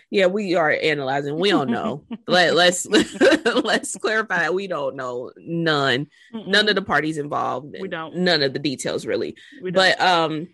[0.09, 1.37] Yeah, we are analyzing.
[1.37, 2.05] We don't know.
[2.27, 2.85] Let let's
[3.63, 6.07] let's clarify that we don't know none.
[6.33, 6.47] Mm-mm.
[6.47, 7.75] None of the parties involved.
[7.79, 8.15] We don't.
[8.15, 9.35] None of the details really.
[9.73, 10.47] But um,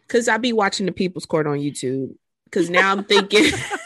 [0.00, 2.14] because I be watching the People's Court on YouTube.
[2.44, 3.52] Because now I'm thinking.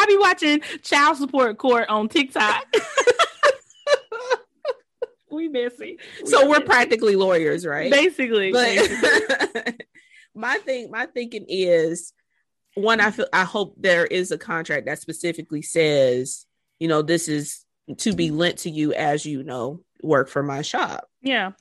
[0.00, 2.64] I be watching child support court on TikTok.
[5.30, 5.98] we messy.
[6.22, 6.64] We so we're messy.
[6.64, 7.90] practically lawyers, right?
[7.90, 8.52] Basically.
[8.52, 9.74] But basically.
[10.34, 12.12] my thing, my thinking is
[12.74, 16.46] one, I feel I hope there is a contract that specifically says,
[16.78, 17.64] you know, this is
[17.98, 21.08] to be lent to you as you know work for my shop.
[21.20, 21.52] Yeah.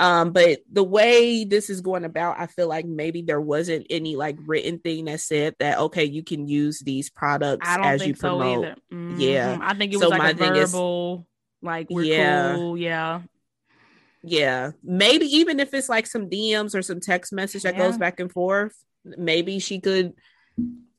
[0.00, 4.14] Um, but the way this is going about, I feel like maybe there wasn't any
[4.14, 8.64] like written thing that said that okay, you can use these products as you promote.
[8.64, 9.20] So mm-hmm.
[9.20, 11.26] Yeah, I think it was so like a verbal,
[11.62, 12.54] is, like we're yeah.
[12.54, 13.22] cool, yeah.
[14.22, 17.86] Yeah, maybe even if it's like some DMs or some text message that yeah.
[17.86, 20.12] goes back and forth, maybe she could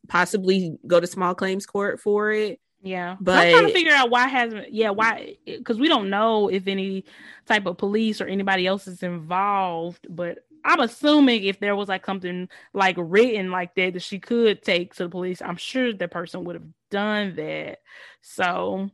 [0.08, 2.60] possibly go to small claims court for it.
[2.82, 6.48] Yeah, but I'm trying to figure out why hasn't yeah why because we don't know
[6.48, 7.04] if any
[7.46, 10.08] type of police or anybody else is involved.
[10.10, 14.62] But I'm assuming if there was like something like written like that that she could
[14.64, 17.80] take to the police, I'm sure that person would have done that.
[18.22, 18.90] So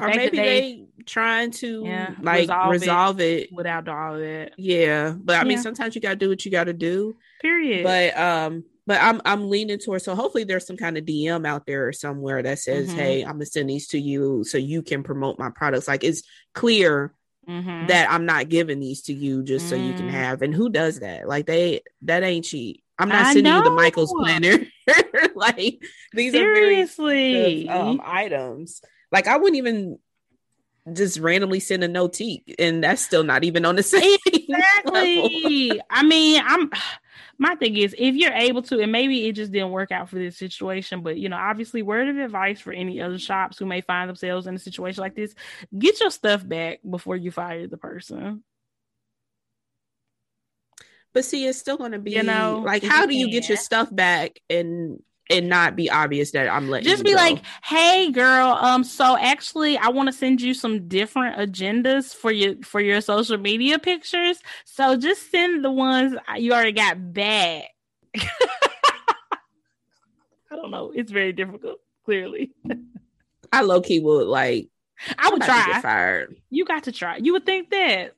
[0.00, 4.52] or maybe they, they, trying to yeah, like resolve, resolve it, it, without all that.
[4.56, 5.44] Yeah, but I yeah.
[5.44, 7.16] mean sometimes you gotta do what you gotta do.
[7.40, 7.84] Period.
[7.84, 11.66] But um but I'm I'm leaning towards so hopefully there's some kind of DM out
[11.66, 12.98] there somewhere that says, mm-hmm.
[12.98, 16.22] "Hey, I'm gonna send these to you so you can promote my products." Like it's
[16.54, 17.14] clear
[17.48, 17.86] mm-hmm.
[17.86, 19.70] that I'm not giving these to you just mm.
[19.70, 20.12] so you can mm.
[20.12, 20.42] have.
[20.42, 21.28] And who does that?
[21.28, 22.82] Like they that ain't cheap.
[22.98, 23.58] I'm not I sending know.
[23.58, 24.58] you the Michaels planner.
[25.34, 25.82] like
[26.12, 27.68] these Seriously.
[27.68, 28.82] are very um, items.
[29.10, 29.98] Like I wouldn't even
[30.92, 34.18] just randomly send a notique, and that's still not even on the same.
[34.26, 35.80] Exactly.
[35.90, 36.70] I mean, I'm
[37.38, 40.16] my thing is if you're able to, and maybe it just didn't work out for
[40.16, 43.80] this situation, but you know, obviously, word of advice for any other shops who may
[43.80, 45.34] find themselves in a situation like this:
[45.76, 48.42] get your stuff back before you fire the person.
[51.12, 53.56] But see, it's still going to be, you know, like, how do you get your
[53.56, 55.00] stuff back and
[55.30, 57.16] and not be obvious that I'm letting just be go.
[57.16, 62.30] like, hey girl, um, so actually I want to send you some different agendas for
[62.30, 64.38] your for your social media pictures.
[64.64, 67.64] So just send the ones you already got back.
[68.16, 68.26] I
[70.56, 70.92] don't know.
[70.94, 72.52] It's very difficult, clearly.
[73.52, 74.68] I low key would like
[75.18, 75.80] I would try.
[75.80, 76.36] Fired.
[76.50, 77.16] You got to try.
[77.16, 78.14] You would think that.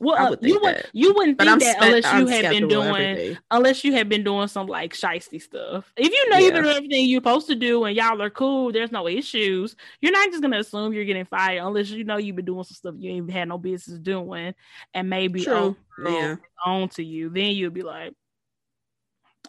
[0.00, 2.68] Well, uh, you would you wouldn't but think that spent, unless you I'm had been
[2.68, 5.92] doing unless you had been doing some like shisty stuff.
[5.94, 6.44] If you know yeah.
[6.44, 9.76] you've been doing everything you're supposed to do and y'all are cool, there's no issues.
[10.00, 12.74] You're not just gonna assume you're getting fired unless you know you've been doing some
[12.74, 14.54] stuff you ain't had no business doing,
[14.94, 15.76] and maybe True.
[16.02, 16.36] yeah.
[16.64, 17.28] on to you.
[17.28, 18.14] Then you'll be like,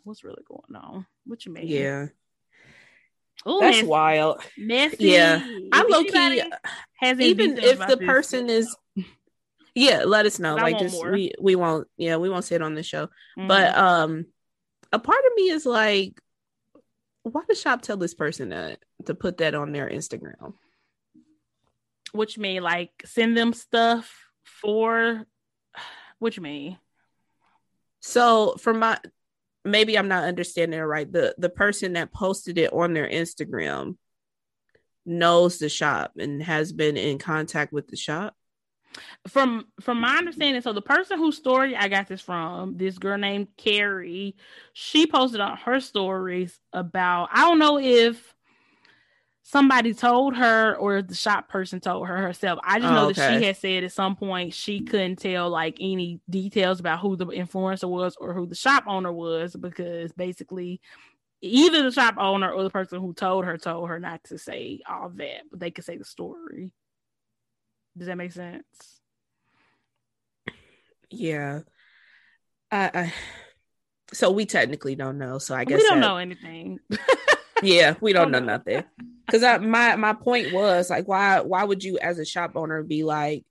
[0.03, 1.05] "What's really going on?
[1.25, 2.07] What you mean?" Yeah.
[3.47, 3.87] Ooh, That's messy.
[3.87, 4.41] wild.
[4.57, 4.97] Messy.
[4.99, 6.43] Yeah, I'm low key.
[6.99, 8.75] Has even if the person is
[9.75, 11.11] yeah let us know like just more.
[11.11, 13.47] we we won't yeah we won't say it on the show mm-hmm.
[13.47, 14.25] but um
[14.91, 16.19] a part of me is like
[17.23, 20.53] why does shop tell this person to to put that on their instagram
[22.11, 25.25] which may like send them stuff for
[26.19, 26.77] which may.
[28.01, 28.99] so for my
[29.63, 33.95] maybe i'm not understanding it right the the person that posted it on their instagram
[35.05, 38.35] knows the shop and has been in contact with the shop
[39.27, 43.17] from from my understanding so the person whose story i got this from this girl
[43.17, 44.35] named carrie
[44.73, 48.33] she posted on her stories about i don't know if
[49.43, 53.21] somebody told her or the shop person told her herself i just know oh, okay.
[53.21, 57.15] that she had said at some point she couldn't tell like any details about who
[57.15, 60.79] the influencer was or who the shop owner was because basically
[61.41, 64.79] either the shop owner or the person who told her told her not to say
[64.87, 66.71] all that but they could say the story
[67.97, 69.01] does that make sense?
[71.09, 71.61] Yeah.
[72.71, 73.13] I, I
[74.13, 75.37] so we technically don't know.
[75.37, 76.79] So I guess we don't that, know anything.
[77.63, 78.83] yeah, we don't know nothing.
[79.25, 83.03] Because my my point was like, why why would you as a shop owner be
[83.03, 83.45] like,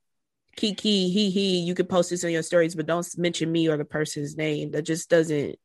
[0.55, 3.77] Kiki, he, he, you can post this on your stories, but don't mention me or
[3.77, 4.71] the person's name.
[4.71, 5.55] That just doesn't.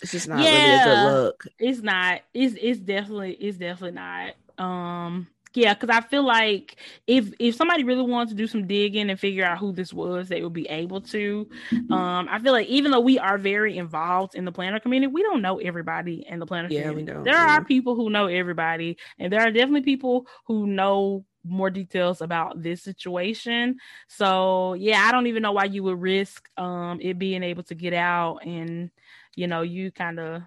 [0.00, 1.44] It's just not yeah, really a good look.
[1.58, 2.22] It's not.
[2.32, 4.34] It's it's definitely it's definitely not.
[4.58, 6.76] Um, yeah, because I feel like
[7.06, 10.28] if if somebody really wanted to do some digging and figure out who this was,
[10.28, 11.48] they would be able to.
[11.90, 15.22] Um, I feel like even though we are very involved in the planner community, we
[15.22, 17.22] don't know everybody in the planner yeah, community.
[17.24, 17.56] There yeah.
[17.56, 22.62] are people who know everybody, and there are definitely people who know more details about
[22.62, 23.76] this situation.
[24.08, 27.74] So yeah, I don't even know why you would risk um it being able to
[27.74, 28.90] get out and
[29.34, 30.42] you know you kind of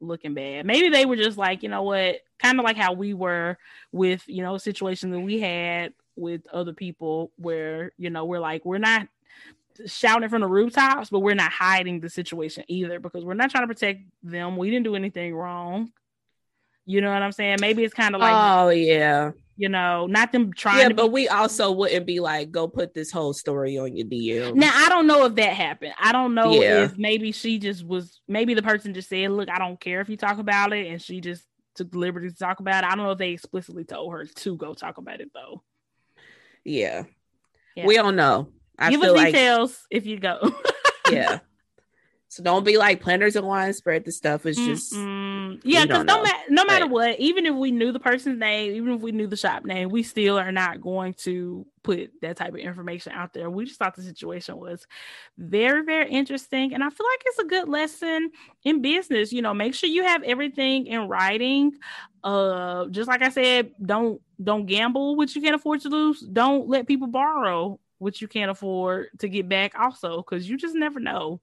[0.00, 0.66] looking bad.
[0.66, 3.58] Maybe they were just like, you know what, kind of like how we were
[3.92, 8.64] with, you know, situations that we had with other people where, you know, we're like,
[8.64, 9.08] we're not
[9.86, 13.64] shouting from the rooftops, but we're not hiding the situation either because we're not trying
[13.64, 14.56] to protect them.
[14.56, 15.92] We didn't do anything wrong.
[16.86, 17.58] You know what I'm saying?
[17.60, 20.78] Maybe it's kind of like, oh, yeah you know, not them trying.
[20.78, 24.54] Yeah, but we also wouldn't be like, go put this whole story on your DM.
[24.54, 25.92] Now I don't know if that happened.
[25.98, 26.84] I don't know yeah.
[26.84, 28.22] if maybe she just was.
[28.26, 31.00] Maybe the person just said, "Look, I don't care if you talk about it," and
[31.00, 32.86] she just took the liberty to talk about it.
[32.86, 35.62] I don't know if they explicitly told her to go talk about it though.
[36.64, 37.02] Yeah,
[37.76, 37.84] yeah.
[37.84, 38.48] we don't know.
[38.78, 40.54] I Give us details like, if you go.
[41.10, 41.40] yeah.
[42.30, 44.46] So don't be like planners and wine spread the stuff.
[44.46, 45.60] It's just Mm-mm.
[45.64, 48.92] yeah, because no, ma- no matter what, even if we knew the person's name, even
[48.92, 52.50] if we knew the shop name, we still are not going to put that type
[52.54, 53.50] of information out there.
[53.50, 54.86] We just thought the situation was
[55.38, 56.72] very, very interesting.
[56.72, 58.30] And I feel like it's a good lesson
[58.62, 59.32] in business.
[59.32, 61.72] You know, make sure you have everything in writing.
[62.22, 66.20] Uh just like I said, don't don't gamble what you can't afford to lose.
[66.20, 70.76] Don't let people borrow what you can't afford to get back also because you just
[70.76, 71.40] never know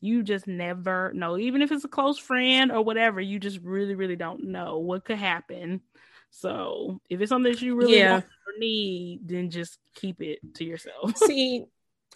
[0.00, 1.38] you just never know.
[1.38, 5.04] Even if it's a close friend or whatever you just really really don't know what
[5.04, 5.80] could happen.
[6.30, 8.22] So if it's something that you really yeah.
[8.58, 11.16] need then just keep it to yourself.
[11.16, 11.64] See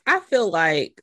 [0.07, 1.03] i feel like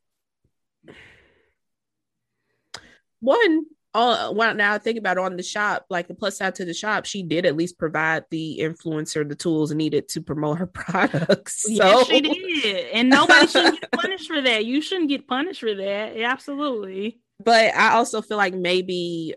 [3.20, 3.66] one
[3.98, 6.74] oh well now I think about on the shop, like the plus side to the
[6.74, 11.64] shop, she did at least provide the influencer the tools needed to promote her products.
[11.64, 11.72] So.
[11.72, 12.91] Yes, she did.
[12.94, 14.65] And nobody should get punished for that.
[14.65, 16.15] You shouldn't get punished for that.
[16.15, 17.19] Absolutely.
[17.44, 19.34] But I also feel like maybe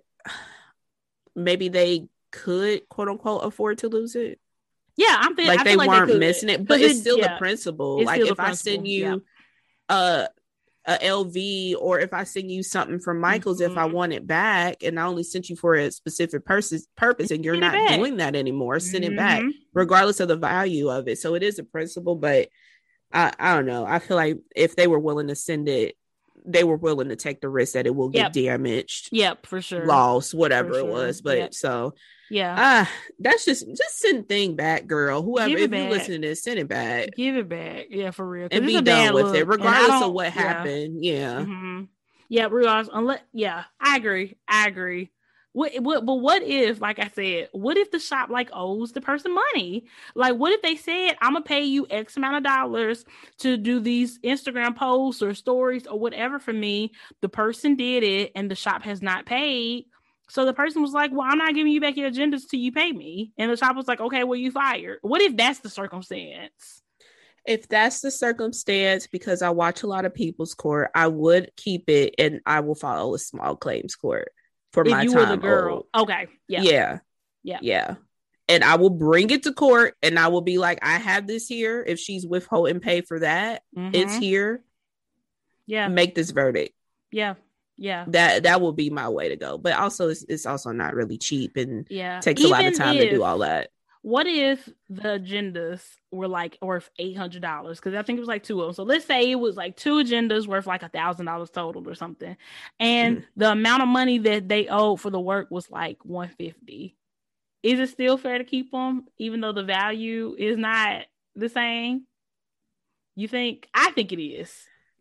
[1.35, 4.39] maybe they could quote unquote afford to lose it.
[4.97, 8.05] Yeah, I'm feeling like they weren't they missing it, but it's, still yeah, the principle.
[8.05, 8.39] Like if.
[8.39, 9.24] I send you
[9.89, 9.97] yeah.
[9.97, 10.27] uh
[10.91, 13.71] a LV or if I send you something from Michael's mm-hmm.
[13.71, 13.95] if I mm-hmm.
[13.95, 17.57] want it back and I only sent you for a specific purpose purpose and you're
[17.57, 19.12] not doing that anymore, send mm-hmm.
[19.12, 19.51] it back mm-hmm.
[19.73, 21.19] regardless of the value of it.
[21.19, 22.49] So it is a principle, but
[23.12, 23.87] I, I don't know.
[23.87, 25.97] I feel like if they were willing to send it,
[26.45, 28.33] they were willing to take the risk that it will get yep.
[28.33, 29.09] damaged.
[29.12, 29.87] Yep, for sure.
[29.87, 30.81] Lost, whatever sure.
[30.81, 31.21] it was.
[31.21, 31.55] But yep.
[31.55, 31.95] so
[32.31, 32.55] yeah.
[32.57, 35.23] Ah, that's just just send thing back, girl.
[35.23, 35.85] Whoever if back.
[35.85, 37.11] you listen to this, send it back.
[37.17, 37.87] Give it back.
[37.91, 38.49] Yeah, for real.
[38.51, 39.37] And be done with look.
[39.37, 40.31] it, regardless of what yeah.
[40.31, 41.05] happened.
[41.05, 41.41] Yeah.
[41.41, 41.83] Mm-hmm.
[42.29, 42.95] Yeah, regardless.
[42.95, 44.37] Unless yeah, I agree.
[44.49, 45.11] I agree.
[45.52, 49.01] What, what, but what if, like I said, what if the shop like owes the
[49.01, 49.86] person money?
[50.14, 53.05] Like, what if they said, I'm gonna pay you X amount of dollars
[53.39, 56.93] to do these Instagram posts or stories or whatever for me?
[57.20, 59.86] The person did it and the shop has not paid.
[60.28, 62.70] So the person was like, Well, I'm not giving you back your agendas till you
[62.70, 63.32] pay me.
[63.36, 64.98] And the shop was like, Okay, well, you fired.
[65.02, 66.82] What if that's the circumstance?
[67.44, 71.89] If that's the circumstance, because I watch a lot of people's court, I would keep
[71.89, 74.31] it and I will follow a small claims court
[74.73, 75.19] for if my you time.
[75.19, 75.87] Were the girl.
[75.95, 76.29] Okay.
[76.49, 76.63] Yeah.
[76.63, 76.99] Yeah.
[77.43, 77.59] Yeah.
[77.63, 77.95] Yeah.
[78.49, 81.47] And I will bring it to court and I will be like, I have this
[81.47, 81.85] here.
[81.87, 83.95] If she's withholding pay for that, mm-hmm.
[83.95, 84.65] it's here.
[85.67, 85.87] Yeah.
[85.89, 86.75] Make this verdict.
[87.13, 87.35] Yeah
[87.81, 90.95] yeah that that will be my way to go but also it's, it's also not
[90.95, 93.71] really cheap and yeah takes Even a lot of time if, to do all that
[94.02, 97.78] what if the agendas were like worth eight hundred dollars?
[97.78, 98.74] Because I think it was like two of them.
[98.74, 101.94] So let's say it was like two agendas worth like a thousand dollars total or
[101.94, 102.36] something,
[102.78, 103.24] and mm.
[103.36, 106.97] the amount of money that they owed for the work was like one fifty.
[107.62, 111.02] Is it still fair to keep them, even though the value is not
[111.36, 112.06] the same?
[113.16, 113.68] You think?
[113.74, 114.51] I think it is.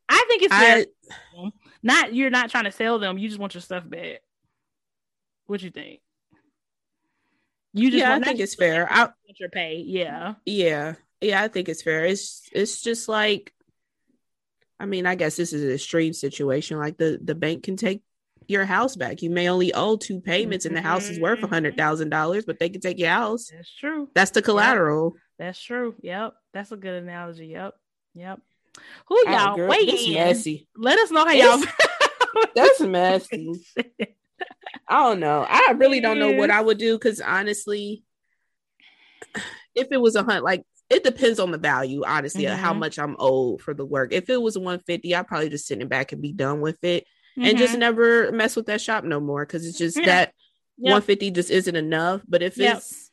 [0.10, 0.86] I think it's fair.
[1.38, 1.52] I,
[1.82, 3.18] not you're not trying to sell them.
[3.18, 4.20] You just want your stuff back.
[5.46, 6.02] What you think?
[7.74, 8.92] You just yeah, I think it's fair.
[8.92, 9.84] I want your pay.
[9.86, 10.36] Yeah.
[10.46, 10.96] Yeah.
[11.22, 12.06] Yeah, I think it's fair.
[12.06, 13.54] It's it's just like
[14.80, 16.78] I mean, I guess this is an extreme situation.
[16.78, 18.02] Like the the bank can take
[18.48, 19.22] your house back.
[19.22, 20.76] You may only owe two payments mm-hmm.
[20.76, 21.82] and the house is worth a hundred mm-hmm.
[21.82, 23.50] thousand dollars, but they can take your house.
[23.54, 24.10] That's true.
[24.16, 25.14] That's the collateral.
[25.14, 25.22] Yep.
[25.38, 25.96] That's true.
[26.02, 26.34] Yep.
[26.54, 27.48] That's a good analogy.
[27.48, 27.74] Yep.
[28.16, 28.40] Yep.
[29.08, 29.56] Who y'all?
[29.56, 30.68] Girl, Wait, messy.
[30.76, 31.62] Let us know how y'all.
[32.56, 33.62] that's messy.
[34.88, 35.46] I don't know.
[35.48, 38.04] I really don't know what I would do because honestly,
[39.76, 42.60] if it was a hunt, like it depends on the value, honestly, mm-hmm.
[42.60, 44.12] how much I'm owed for the work.
[44.12, 47.06] If it was 150, I'd probably just sit it back and be done with it
[47.38, 47.46] mm-hmm.
[47.46, 47.82] and just mm-hmm.
[47.82, 50.06] never mess with that shop no more because it's just yeah.
[50.06, 50.34] that
[50.78, 50.94] yep.
[50.94, 52.22] 150 just isn't enough.
[52.28, 52.78] But if yep.
[52.78, 53.12] it's,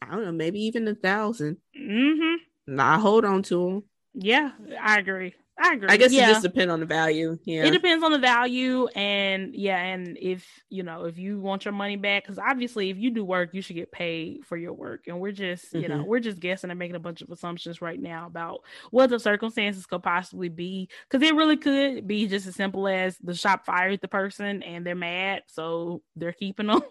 [0.00, 2.80] I don't know, maybe even a 1000 mm-hmm.
[2.80, 3.84] I hold on to them.
[4.14, 5.34] Yeah, I agree.
[5.58, 5.88] I agree.
[5.88, 6.24] I guess yeah.
[6.28, 7.38] it just depends on the value.
[7.44, 7.64] Yeah.
[7.64, 11.72] It depends on the value and yeah, and if you know, if you want your
[11.72, 15.04] money back, because obviously if you do work, you should get paid for your work.
[15.06, 15.78] And we're just, mm-hmm.
[15.78, 16.08] you know, mm-hmm.
[16.08, 18.60] we're just guessing and making a bunch of assumptions right now about
[18.90, 20.90] what the circumstances could possibly be.
[21.10, 24.86] Cause it really could be just as simple as the shop fired the person and
[24.86, 26.82] they're mad, so they're keeping them.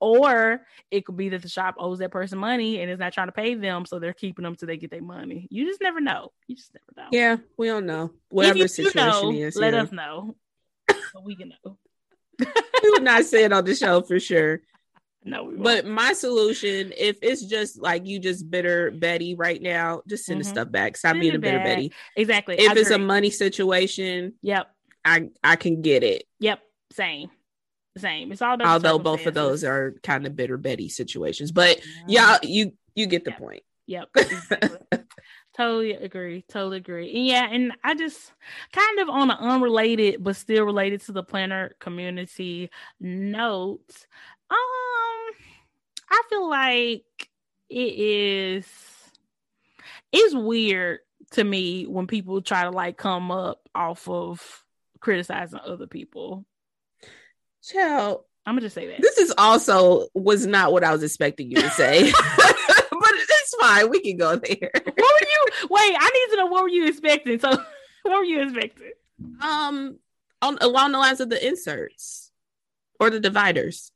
[0.00, 3.28] or it could be that the shop owes that person money and is not trying
[3.28, 5.48] to pay them, so they're keeping them till they get their money.
[5.50, 6.32] You just never know.
[6.46, 7.08] You just never know.
[7.16, 8.01] Yeah, we don't know.
[8.30, 9.56] Whatever situation know, is.
[9.56, 9.82] Let yeah.
[9.82, 10.36] us know.
[11.24, 11.78] We can know.
[12.82, 14.60] we would not say it on the show for sure.
[15.24, 20.24] No, but my solution, if it's just like you just bitter Betty right now, just
[20.24, 20.48] send mm-hmm.
[20.48, 20.96] the stuff back.
[20.96, 21.66] Stop send being a bitter back.
[21.66, 21.92] Betty.
[22.16, 22.56] Exactly.
[22.58, 24.74] If I it's a money situation, yep,
[25.04, 26.24] I I can get it.
[26.40, 26.60] Yep,
[26.92, 27.30] same
[27.98, 28.32] same.
[28.32, 28.66] It's all about.
[28.66, 33.24] Although both of those are kind of bitter Betty situations, but yeah, you you get
[33.24, 33.38] the yep.
[33.38, 33.62] point.
[33.86, 34.08] Yep.
[34.16, 34.98] Exactly.
[35.56, 36.44] Totally agree.
[36.48, 37.14] Totally agree.
[37.14, 38.32] And yeah, and I just
[38.72, 42.70] kind of on an unrelated but still related to the planner community
[43.00, 44.06] note.
[44.50, 45.34] Um,
[46.10, 47.30] I feel like
[47.68, 48.66] it is.
[50.10, 51.00] It's weird
[51.32, 54.64] to me when people try to like come up off of
[55.00, 56.44] criticizing other people
[57.62, 59.00] Child, I'm gonna just say that.
[59.00, 62.12] This is also was not what I was expecting you to say.
[63.52, 63.90] it's fine.
[63.90, 64.70] We can go there.
[64.84, 67.38] What were you wait, I need to know what were you expecting?
[67.38, 67.50] So
[68.02, 68.92] what were you expecting?
[69.40, 69.98] Um
[70.40, 72.30] on along the lines of the inserts
[72.98, 73.92] or the dividers.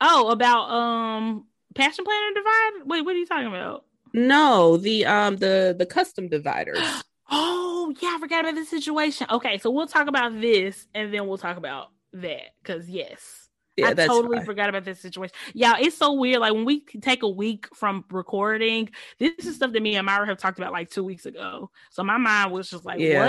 [0.00, 2.86] Oh, about um passion planner divide?
[2.86, 3.84] Wait, what are you talking about?
[4.12, 6.80] No, the um the the custom dividers.
[7.28, 9.26] Oh, yeah, I forgot about this situation.
[9.28, 13.45] Okay, so we'll talk about this and then we'll talk about that because yes.
[13.76, 14.46] Yeah, I totally fine.
[14.46, 15.34] forgot about this situation.
[15.52, 16.40] Yeah, it's so weird.
[16.40, 18.88] Like when we take a week from recording,
[19.18, 21.70] this is stuff that me and Myra have talked about like two weeks ago.
[21.90, 23.26] So my mind was just like, yeah.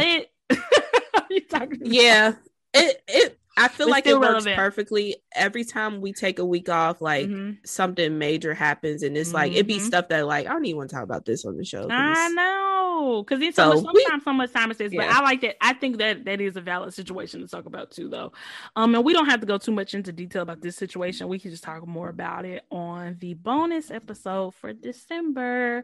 [0.50, 0.60] "What?"
[1.30, 1.88] You talking?" About?
[1.88, 2.34] Yeah,
[2.74, 7.02] it it I feel like it works perfectly every time we take a week off.
[7.02, 7.54] Like mm-hmm.
[7.66, 9.36] something major happens, and it's mm-hmm.
[9.36, 9.86] like it be mm-hmm.
[9.86, 11.88] stuff that like I don't even want to talk about this on the show.
[11.90, 15.08] I know because it's so, so much, sometimes so much time it says, yeah.
[15.08, 15.56] but I like that.
[15.62, 18.32] I think that that is a valid situation to talk about too, though.
[18.76, 21.28] Um, and we don't have to go too much into detail about this situation.
[21.28, 25.84] We can just talk more about it on the bonus episode for December.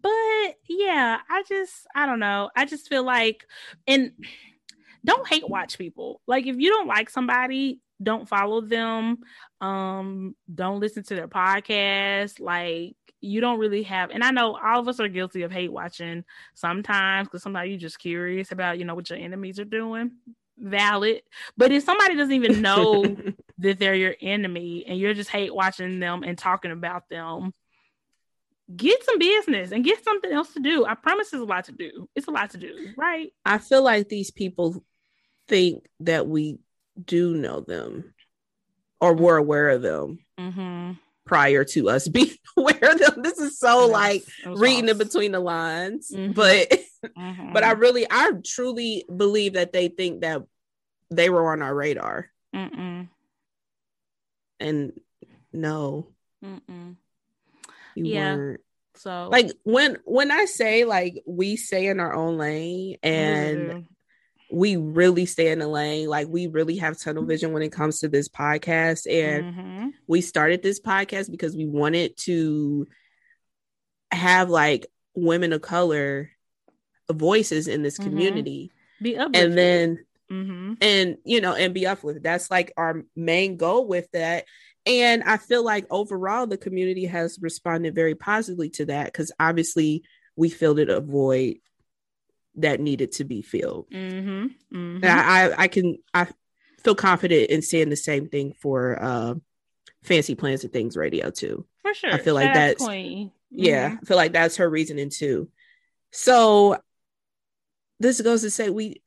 [0.00, 2.50] But yeah, I just I don't know.
[2.56, 3.46] I just feel like
[3.86, 4.12] and
[5.08, 6.20] don't hate watch people.
[6.26, 9.18] Like if you don't like somebody, don't follow them.
[9.60, 12.40] Um, don't listen to their podcast.
[12.40, 15.72] Like you don't really have and I know all of us are guilty of hate
[15.72, 16.24] watching
[16.54, 20.12] sometimes because sometimes you're just curious about, you know, what your enemies are doing.
[20.56, 21.22] Valid.
[21.56, 23.16] But if somebody doesn't even know
[23.58, 27.52] that they're your enemy and you're just hate watching them and talking about them,
[28.74, 30.84] get some business and get something else to do.
[30.84, 32.08] I promise there's a lot to do.
[32.14, 33.32] It's a lot to do, right?
[33.44, 34.84] I feel like these people
[35.48, 36.58] think that we
[37.02, 38.14] do know them
[39.00, 40.92] or were aware of them mm-hmm.
[41.24, 43.22] prior to us being aware of them.
[43.22, 46.32] This is so yes, like reading in between the lines, mm-hmm.
[46.32, 46.70] but
[47.18, 47.52] mm-hmm.
[47.52, 50.42] but I really, I truly believe that they think that
[51.10, 53.08] they were on our radar, Mm-mm.
[54.60, 54.92] and
[55.52, 56.08] no,
[56.44, 56.96] Mm-mm.
[57.94, 58.34] you yeah.
[58.34, 58.60] weren't.
[58.96, 63.86] So like when when I say like we stay in our own lane and
[64.50, 66.08] we really stay in the lane.
[66.08, 69.06] Like we really have tunnel vision when it comes to this podcast.
[69.10, 69.88] And mm-hmm.
[70.06, 72.86] we started this podcast because we wanted to
[74.10, 76.30] have like women of color
[77.12, 78.10] voices in this mm-hmm.
[78.10, 78.72] community.
[79.00, 80.74] Be up and then mm-hmm.
[80.80, 82.22] and you know and be up uplifted.
[82.22, 84.44] That's like our main goal with that.
[84.86, 90.02] And I feel like overall the community has responded very positively to that because obviously
[90.34, 91.58] we filled it a void
[92.58, 93.90] that needed to be filled.
[93.90, 94.76] Mm-hmm.
[94.76, 95.04] Mm-hmm.
[95.04, 96.26] I, I can I
[96.82, 99.34] feel confident in saying the same thing for uh,
[100.02, 101.66] Fancy Plans and Things Radio too.
[101.82, 103.28] For sure, I feel like that's, that's mm-hmm.
[103.50, 103.96] yeah.
[104.00, 105.48] I feel like that's her reasoning too.
[106.12, 106.78] So
[108.00, 109.02] this goes to say we,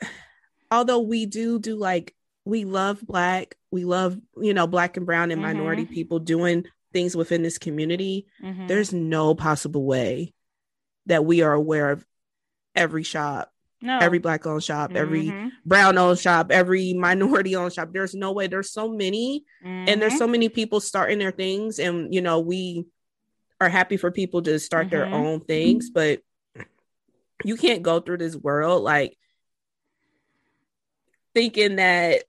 [0.70, 2.16] although we do do like
[2.46, 5.94] we love black, we love you know black and brown and minority mm-hmm.
[5.94, 8.28] people doing things within this community.
[8.44, 8.68] Mm-hmm.
[8.68, 10.34] There's no possible way
[11.06, 12.06] that we are aware of
[12.76, 14.00] every shop, no.
[14.00, 14.98] every black owned shop, mm-hmm.
[14.98, 17.90] every brown owned shop, every minority owned shop.
[17.92, 18.48] There's no way.
[18.48, 19.90] There's so many, mm-hmm.
[19.90, 20.32] and there's so mm-hmm.
[20.32, 22.86] many people starting their things, and you know we
[23.60, 24.96] are happy for people to start mm-hmm.
[24.96, 26.22] their own things, but
[27.44, 29.18] you can't go through this world like
[31.34, 32.24] thinking that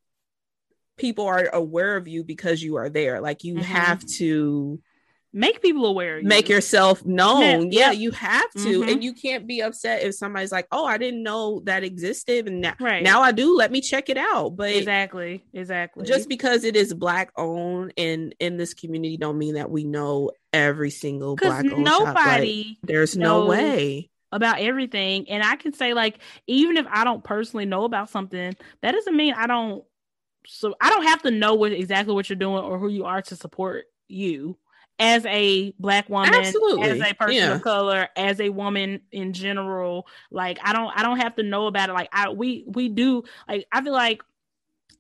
[0.97, 3.21] people are aware of you because you are there.
[3.21, 3.65] Like you mm-hmm.
[3.65, 4.81] have to
[5.33, 7.73] make people aware make yourself known.
[7.73, 8.89] Yeah, yeah you have to mm-hmm.
[8.89, 12.61] and you can't be upset if somebody's like oh i didn't know that existed and
[12.61, 13.03] now, right.
[13.03, 14.57] now i do let me check it out.
[14.57, 16.05] But exactly exactly.
[16.05, 20.33] just because it is black owned and in this community don't mean that we know
[20.53, 24.11] every single black owned nobody like, there's no way.
[24.33, 28.55] about everything and i can say like even if i don't personally know about something
[28.83, 29.85] that doesn't mean i don't
[30.47, 33.23] so i don't have to know what exactly what you're doing or who you are
[33.23, 34.57] to support you
[35.03, 36.89] as a black woman Absolutely.
[36.89, 37.55] as a person yeah.
[37.55, 41.67] of color as a woman in general like i don't i don't have to know
[41.67, 44.23] about it like i we we do like i feel like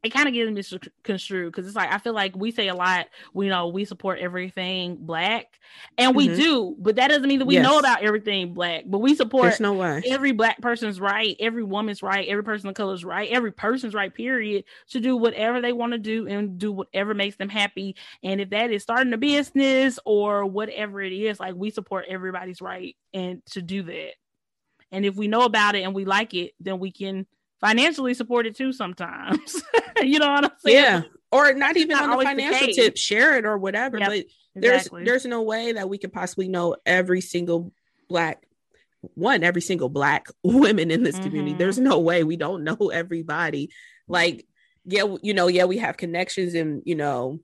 [0.03, 3.07] it kind of gets misconstrued because it's like I feel like we say a lot,
[3.35, 5.61] we know we support everything black,
[5.97, 6.37] and we mm-hmm.
[6.37, 7.62] do, but that doesn't mean that we yes.
[7.62, 8.83] know about everything black.
[8.87, 10.03] But we support There's no way.
[10.07, 14.12] every black person's right, every woman's right, every person of color's right, every person's right,
[14.12, 17.95] period, to do whatever they want to do and do whatever makes them happy.
[18.24, 22.61] And if that is starting a business or whatever it is, like we support everybody's
[22.61, 24.15] right and to do that.
[24.91, 27.27] And if we know about it and we like it, then we can
[27.62, 29.62] financially supported too sometimes.
[30.02, 30.76] you know what I'm saying?
[30.76, 31.02] Yeah.
[31.30, 33.98] Or not even not on the financial the tip, share it or whatever.
[33.98, 34.24] Yep, but
[34.55, 35.05] there's exactly.
[35.05, 37.72] there's no way that we could possibly know every single
[38.10, 38.47] black
[39.14, 41.24] one, every single black women in this mm-hmm.
[41.24, 41.55] community.
[41.55, 43.70] There's no way we don't know everybody.
[44.09, 44.47] Like,
[44.84, 47.40] yeah, you know, yeah, we have connections and you know,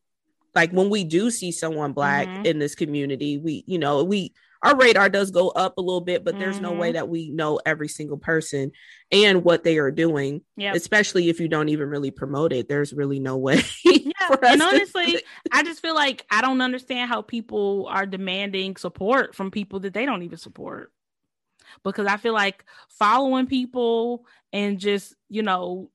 [0.54, 2.44] like when we do see someone black mm-hmm.
[2.44, 6.24] in this community, we, you know, we our radar does go up a little bit,
[6.24, 6.42] but mm-hmm.
[6.42, 6.94] there's no way mm-hmm.
[6.94, 8.72] that we know every single person
[9.12, 10.42] and what they are doing.
[10.56, 10.72] Yeah.
[10.74, 12.68] Especially if you don't even really promote it.
[12.68, 13.62] There's really no way.
[13.84, 14.12] yeah.
[14.42, 19.34] and honestly, to- I just feel like I don't understand how people are demanding support
[19.34, 20.92] from people that they don't even support.
[21.84, 25.90] Because I feel like following people and just, you know,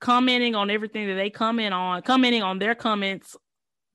[0.00, 3.36] commenting on everything that they comment on, commenting on their comments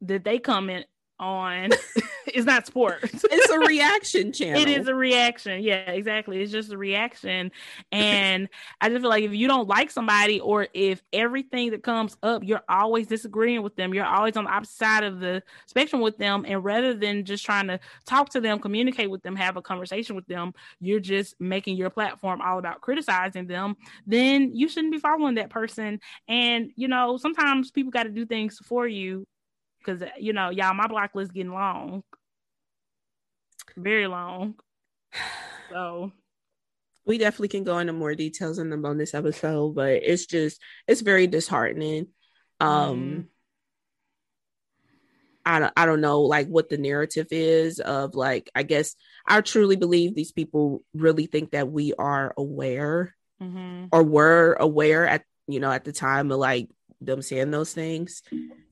[0.02, 0.86] that they comment
[1.20, 1.72] on
[2.34, 3.23] is not sports.
[3.31, 4.61] it's a reaction channel.
[4.61, 5.64] It is a reaction.
[5.64, 6.41] Yeah, exactly.
[6.41, 7.51] It's just a reaction.
[7.91, 8.49] And
[8.81, 12.43] I just feel like if you don't like somebody or if everything that comes up,
[12.43, 16.18] you're always disagreeing with them, you're always on the opposite side of the spectrum with
[16.18, 16.45] them.
[16.47, 20.15] And rather than just trying to talk to them, communicate with them, have a conversation
[20.15, 23.76] with them, you're just making your platform all about criticizing them,
[24.07, 25.99] then you shouldn't be following that person.
[26.27, 29.27] And, you know, sometimes people got to do things for you
[29.84, 32.03] because you know, y'all, my block list getting long,
[33.78, 34.56] very long.
[35.72, 36.12] So
[37.06, 41.02] we definitely can go into more details in the bonus episode, but it's just it's
[41.02, 42.08] very disheartening.
[42.60, 43.26] Um mm.
[45.45, 48.95] I don't, I don't know like what the narrative is of like I guess
[49.28, 53.88] I truly believe these people really think that we are aware mm-hmm.
[53.91, 56.70] or were aware at you know at the time of like
[57.02, 58.22] them saying those things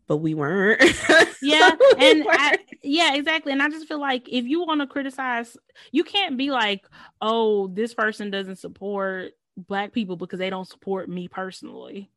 [0.07, 0.81] but we weren't.
[1.41, 2.39] yeah, we and weren't.
[2.39, 3.51] I, yeah, exactly.
[3.51, 5.57] And I just feel like if you want to criticize,
[5.91, 6.85] you can't be like,
[7.21, 12.09] "Oh, this person doesn't support black people because they don't support me personally."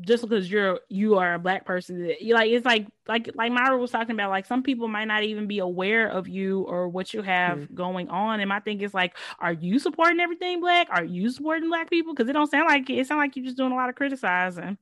[0.00, 3.76] Just because you're you are a black person, you like it's like like like Myra
[3.76, 4.30] was talking about.
[4.30, 7.74] Like some people might not even be aware of you or what you have mm.
[7.74, 8.38] going on.
[8.38, 10.86] And my thing is like, are you supporting everything black?
[10.90, 12.14] Are you supporting black people?
[12.14, 12.98] Because it don't sound like it.
[12.98, 14.78] It sounds like you're just doing a lot of criticizing.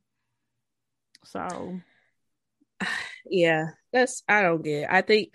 [1.26, 1.80] So
[3.28, 4.90] yeah, that's I don't get.
[4.90, 5.32] I think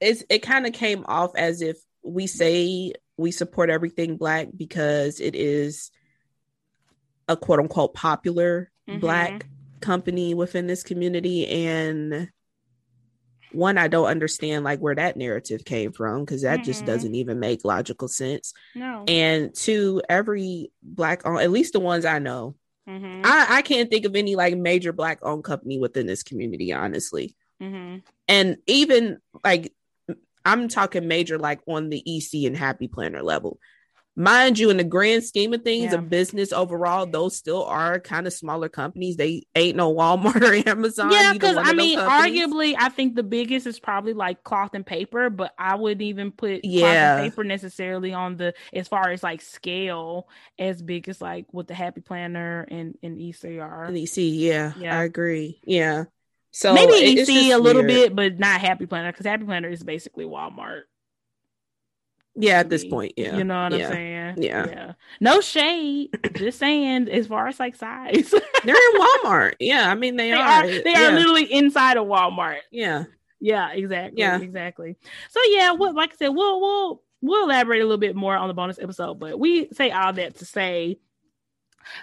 [0.00, 5.20] it's it kind of came off as if we say we support everything black because
[5.20, 5.90] it is
[7.28, 8.98] a quote unquote popular mm-hmm.
[8.98, 9.46] black
[9.80, 12.28] company within this community and
[13.52, 16.64] one i don't understand like where that narrative came from because that mm-hmm.
[16.64, 22.04] just doesn't even make logical sense no and two every black at least the ones
[22.04, 22.54] i know
[22.88, 23.22] Mm-hmm.
[23.24, 27.34] I, I can't think of any like major black owned company within this community, honestly.
[27.62, 27.98] Mm-hmm.
[28.28, 29.72] And even like
[30.44, 33.58] I'm talking major like on the EC and Happy Planner level.
[34.16, 35.98] Mind you, in the grand scheme of things, yeah.
[35.98, 39.16] of business overall, those still are kind of smaller companies.
[39.16, 41.12] They ain't no Walmart or Amazon.
[41.12, 45.30] Yeah, because I mean, arguably, I think the biggest is probably like cloth and paper,
[45.30, 47.20] but I wouldn't even put yeah.
[47.20, 50.28] paper necessarily on the as far as like scale
[50.58, 53.88] as big as like what the Happy Planner and and ECR.
[53.88, 55.60] And EC, yeah, yeah, I agree.
[55.64, 56.04] Yeah.
[56.50, 60.24] So maybe EC a little bit, but not Happy Planner because Happy Planner is basically
[60.24, 60.82] Walmart.
[62.40, 63.36] Yeah, at this point, yeah.
[63.36, 63.86] You know what yeah.
[63.86, 64.34] I'm saying?
[64.38, 64.66] Yeah.
[64.66, 64.92] Yeah.
[65.20, 66.10] No shade.
[66.34, 68.30] just saying, as far as like size.
[68.64, 69.54] They're in Walmart.
[69.60, 69.90] Yeah.
[69.90, 70.64] I mean they, they are.
[70.64, 70.66] are.
[70.66, 71.08] They yeah.
[71.08, 72.60] are literally inside of Walmart.
[72.70, 73.04] Yeah.
[73.40, 74.20] Yeah, exactly.
[74.20, 74.96] Yeah, exactly.
[75.30, 78.48] So yeah, what like I said, we'll we'll we'll elaborate a little bit more on
[78.48, 80.98] the bonus episode, but we say all that to say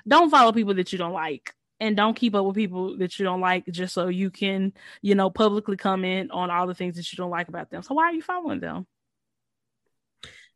[0.08, 3.26] don't follow people that you don't like and don't keep up with people that you
[3.26, 7.12] don't like just so you can, you know, publicly comment on all the things that
[7.12, 7.84] you don't like about them.
[7.84, 8.88] So why are you following them?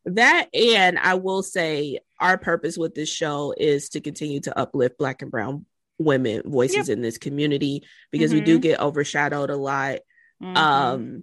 [0.04, 4.98] That and I will say our purpose with this show is to continue to uplift
[4.98, 5.66] black and brown
[5.98, 6.96] women voices yep.
[6.96, 8.40] in this community because mm-hmm.
[8.40, 8.62] we do mm-hmm.
[8.62, 10.00] get overshadowed a lot.
[10.42, 10.56] Mm-hmm.
[10.56, 11.22] Um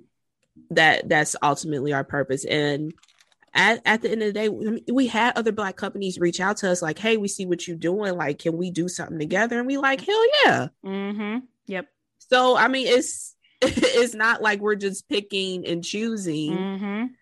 [0.71, 2.93] that that's ultimately our purpose and
[3.53, 4.49] at, at the end of the day,
[4.91, 7.77] we had other black companies reach out to us like, hey, we see what you're
[7.77, 8.15] doing.
[8.15, 9.57] Like, can we do something together?
[9.57, 10.67] And we like, hell yeah.
[10.85, 11.37] Mm-hmm.
[11.67, 11.87] Yep.
[12.19, 17.15] So I mean, it's it's not like we're just picking and choosing.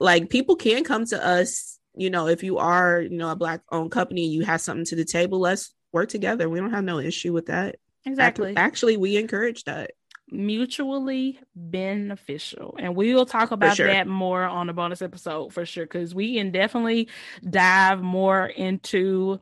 [0.00, 3.60] Like people can come to us, you know, if you are, you know, a black
[3.70, 6.48] owned company, you have something to the table, let's work together.
[6.48, 7.76] We don't have no issue with that.
[8.04, 8.54] Exactly.
[8.56, 9.92] Actually, we encourage that
[10.30, 13.86] mutually beneficial and we will talk about sure.
[13.86, 17.08] that more on the bonus episode for sure because we can definitely
[17.48, 19.38] dive more into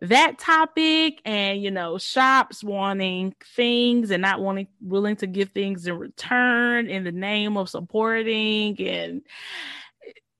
[0.00, 5.86] that topic and you know shops wanting things and not wanting willing to give things
[5.86, 9.22] in return in the name of supporting and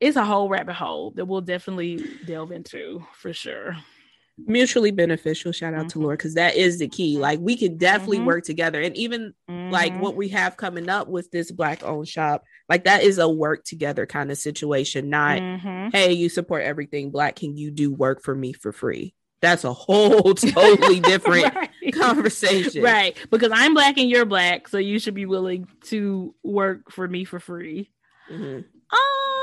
[0.04, 3.74] it's a whole rabbit hole that we'll definitely delve into for sure
[4.36, 5.88] mutually beneficial shout out mm-hmm.
[5.88, 8.26] to Laura because that is the key like we can definitely mm-hmm.
[8.26, 9.72] work together and even mm-hmm.
[9.72, 13.28] like what we have coming up with this black owned shop like that is a
[13.28, 15.88] work together kind of situation not mm-hmm.
[15.92, 19.72] hey you support everything black can you do work for me for free that's a
[19.72, 21.70] whole totally different right.
[21.94, 26.90] conversation right because i'm black and you're black so you should be willing to work
[26.90, 27.88] for me for free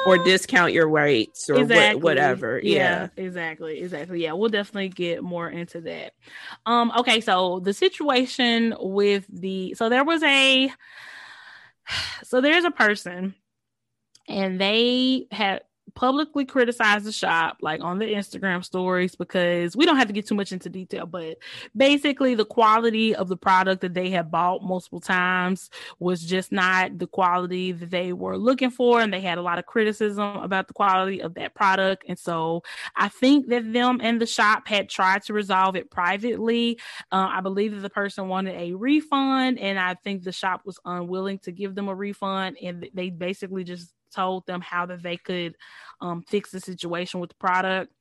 [0.05, 1.95] or discount your rates or exactly.
[1.95, 2.59] what, whatever.
[2.63, 3.09] Yeah.
[3.17, 4.23] yeah, exactly, exactly.
[4.23, 6.13] Yeah, we'll definitely get more into that.
[6.65, 10.71] Um, okay, so the situation with the so there was a
[12.23, 13.35] so there's a person
[14.27, 15.61] and they had
[15.95, 20.27] publicly criticize the shop like on the Instagram stories because we don't have to get
[20.27, 21.37] too much into detail, but
[21.75, 25.69] basically the quality of the product that they had bought multiple times
[25.99, 29.59] was just not the quality that they were looking for and they had a lot
[29.59, 32.63] of criticism about the quality of that product and so
[32.95, 36.79] I think that them and the shop had tried to resolve it privately.
[37.11, 40.79] Uh, I believe that the person wanted a refund and I think the shop was
[40.85, 45.17] unwilling to give them a refund and they basically just told them how that they
[45.17, 45.55] could
[45.99, 47.91] um, fix the situation with the product.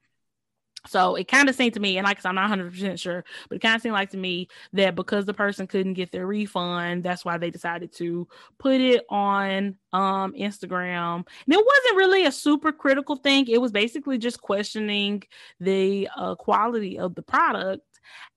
[0.87, 3.61] So it kind of seemed to me, and like i'm not 100% sure, but it
[3.61, 7.23] kind of seemed like to me that because the person couldn't get their refund, that's
[7.23, 8.27] why they decided to
[8.59, 11.17] put it on um, Instagram.
[11.17, 13.47] And it wasn't really a super critical thing.
[13.49, 15.23] It was basically just questioning
[15.59, 17.83] the uh, quality of the product.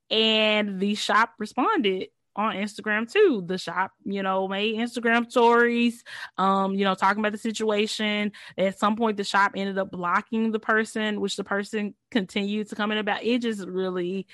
[0.09, 3.43] And the shop responded on Instagram too.
[3.45, 6.03] The shop, you know, made Instagram stories,
[6.37, 8.31] um, you know, talking about the situation.
[8.57, 12.75] At some point, the shop ended up blocking the person, which the person continued to
[12.75, 13.23] come in about.
[13.23, 14.27] It just really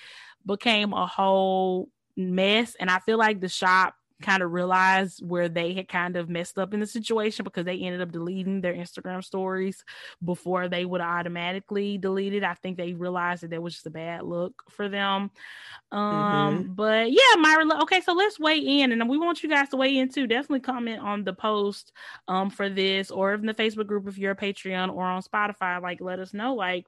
[0.46, 2.76] became a whole mess.
[2.80, 6.58] And I feel like the shop kind of realized where they had kind of messed
[6.58, 9.84] up in the situation because they ended up deleting their Instagram stories
[10.24, 12.44] before they would automatically delete it.
[12.44, 15.32] I think they realized that that was just a bad look for them.
[15.92, 16.74] Um, mm-hmm.
[16.74, 19.98] but yeah, Myra, okay, so let's weigh in and we want you guys to weigh
[19.98, 20.28] in too.
[20.28, 21.92] Definitely comment on the post
[22.28, 25.82] um for this or in the Facebook group if you're a Patreon or on Spotify,
[25.82, 26.86] like let us know like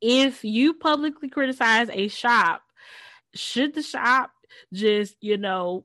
[0.00, 2.62] if you publicly criticize a shop,
[3.34, 4.30] should the shop
[4.72, 5.84] just, you know,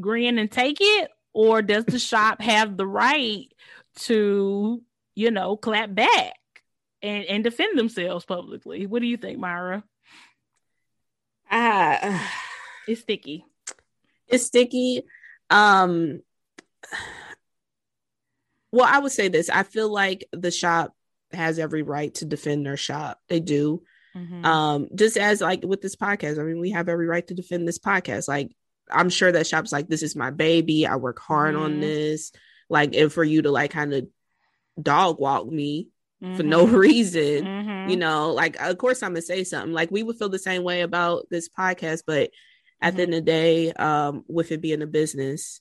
[0.00, 3.52] grin and take it, or does the shop have the right
[4.00, 4.82] to,
[5.14, 6.34] you know, clap back
[7.02, 8.86] and, and defend themselves publicly?
[8.86, 9.84] What do you think, Myra?
[11.50, 12.18] Uh,
[12.88, 13.44] it's sticky.
[14.28, 15.02] It's sticky.
[15.50, 16.20] Um,
[18.72, 19.48] well, I would say this.
[19.48, 20.94] I feel like the shop
[21.32, 23.20] has every right to defend their shop.
[23.28, 23.82] They do.
[24.16, 24.44] Mm-hmm.
[24.44, 27.68] Um, just as like with this podcast, I mean, we have every right to defend
[27.68, 28.28] this podcast.
[28.28, 28.50] Like
[28.90, 30.86] I'm sure that shop's like, this is my baby.
[30.86, 31.64] I work hard mm-hmm.
[31.64, 32.32] on this.
[32.68, 34.06] Like, and for you to like kind of
[34.80, 35.88] dog walk me
[36.22, 36.36] mm-hmm.
[36.36, 37.90] for no reason, mm-hmm.
[37.90, 39.72] you know, like, of course I'm gonna say something.
[39.72, 42.30] Like, we would feel the same way about this podcast, but
[42.80, 43.12] at the mm-hmm.
[43.12, 45.60] end of the day, um, with it being a business,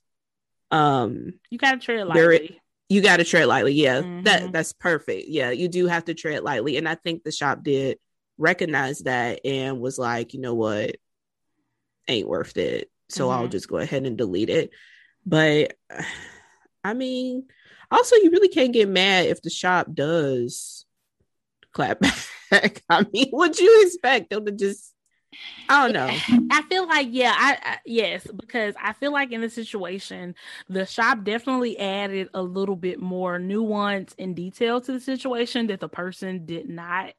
[0.72, 2.60] um, you gotta tread lightly.
[2.90, 3.74] you gotta tread lightly.
[3.74, 4.52] Yeah, that mm-hmm.
[4.52, 5.28] that's perfect.
[5.28, 8.00] Yeah, you do have to tread lightly, and I think the shop did
[8.38, 10.98] recognize that and was like, you know what,
[12.08, 13.40] ain't worth it so mm-hmm.
[13.40, 14.72] I'll just go ahead and delete it.
[15.26, 15.76] But
[16.84, 17.46] I mean,
[17.90, 20.86] also you really can't get mad if the shop does
[21.72, 22.00] clap
[22.52, 22.84] back.
[22.90, 24.96] I mean, what you expect them to just
[25.68, 26.48] I don't know.
[26.52, 30.36] I feel like yeah, I, I, yes, because I feel like in the situation,
[30.70, 35.80] the shop definitely added a little bit more nuance and detail to the situation that
[35.80, 37.14] the person did not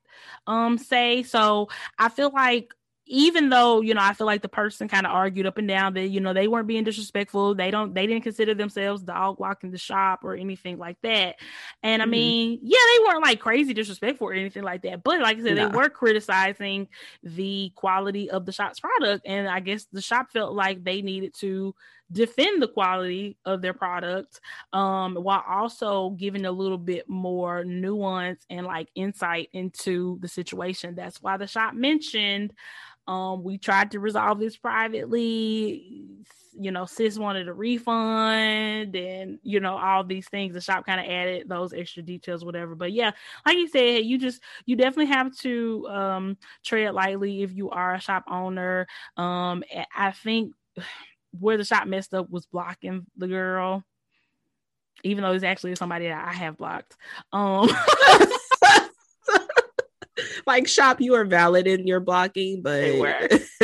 [0.47, 1.23] um say.
[1.23, 1.69] So
[1.99, 2.73] I feel like
[3.07, 5.95] even though you know i feel like the person kind of argued up and down
[5.95, 9.71] that you know they weren't being disrespectful they don't they didn't consider themselves dog walking
[9.71, 11.37] the shop or anything like that
[11.83, 12.09] and mm-hmm.
[12.09, 15.43] i mean yeah they weren't like crazy disrespectful or anything like that but like i
[15.43, 15.69] said no.
[15.69, 16.89] they were criticizing
[17.23, 21.33] the quality of the shop's product and i guess the shop felt like they needed
[21.35, 21.75] to
[22.13, 24.41] defend the quality of their product
[24.73, 30.95] um, while also giving a little bit more nuance and like insight into the situation
[30.95, 32.53] that's why the shop mentioned
[33.09, 36.03] um, we tried to resolve this privately.
[36.59, 40.55] You know, sis wanted a refund and you know, all these things.
[40.55, 42.75] The shop kind of added those extra details, whatever.
[42.75, 43.11] But yeah,
[43.45, 47.95] like you said, you just you definitely have to um tread lightly if you are
[47.95, 48.87] a shop owner.
[49.17, 49.63] Um
[49.95, 50.55] I think
[51.41, 53.85] where the shot messed up was blocking the girl
[55.05, 56.97] even though it's actually somebody that I have blocked.
[57.33, 57.69] Um
[60.47, 62.83] like shop you are valid in your blocking but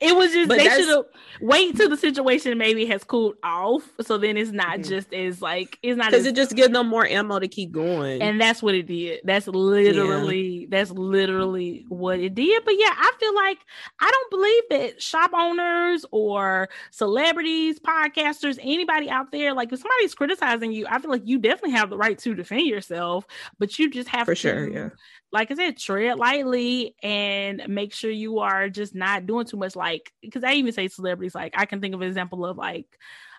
[0.00, 1.04] it was just they should have
[1.40, 4.88] wait till the situation maybe has cooled off so then it's not mm-hmm.
[4.88, 8.22] just as like it's not because it just gives them more ammo to keep going.
[8.22, 9.20] And that's what it did.
[9.24, 10.66] That's literally yeah.
[10.70, 12.64] that's literally what it did.
[12.64, 13.58] But yeah i feel like
[14.00, 20.14] i don't believe that shop owners or celebrities podcasters anybody out there like if somebody's
[20.14, 23.26] criticizing you i feel like you definitely have the right to defend yourself
[23.58, 24.88] but you just have for to sure yeah
[25.32, 29.74] like I said, tread lightly and make sure you are just not doing too much.
[29.74, 32.86] Like, because I even say celebrities, like I can think of an example of like,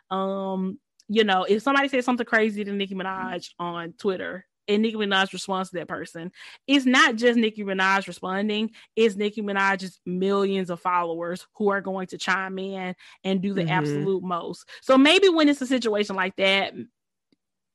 [0.09, 4.95] um, you know, if somebody says something crazy to Nicki Minaj on Twitter and Nicki
[4.95, 6.31] Minaj responds to that person,
[6.65, 12.07] it's not just Nicki Minaj responding, it's Nicki Minaj's millions of followers who are going
[12.07, 13.71] to chime in and do the mm-hmm.
[13.71, 14.67] absolute most.
[14.81, 16.73] So maybe when it's a situation like that,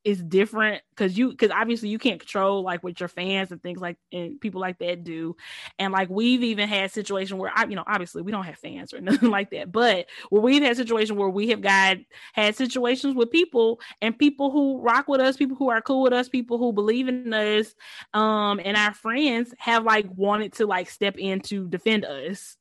[0.05, 3.81] it's different because you because obviously you can't control like what your fans and things
[3.81, 5.37] like and people like that do
[5.79, 8.95] and like we've even had situation where i you know obviously we don't have fans
[8.95, 11.97] or nothing like that but where we've had situation where we have got
[12.33, 16.13] had situations with people and people who rock with us people who are cool with
[16.13, 17.75] us people who believe in us
[18.15, 22.57] um and our friends have like wanted to like step in to defend us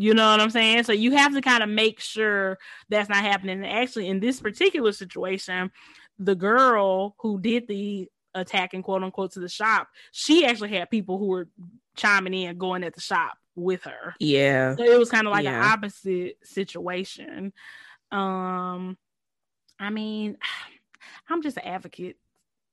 [0.00, 0.84] you know what I'm saying?
[0.84, 2.56] So you have to kind of make sure
[2.88, 3.64] that's not happening.
[3.64, 5.72] And actually, in this particular situation,
[6.18, 11.18] the girl who did the attacking quote unquote to the shop, she actually had people
[11.18, 11.48] who were
[11.96, 14.14] chiming in going at the shop with her.
[14.18, 14.76] Yeah.
[14.76, 15.58] So it was kind of like yeah.
[15.58, 17.52] an opposite situation.
[18.10, 18.96] Um
[19.78, 20.36] I mean,
[21.28, 22.16] I'm just an advocate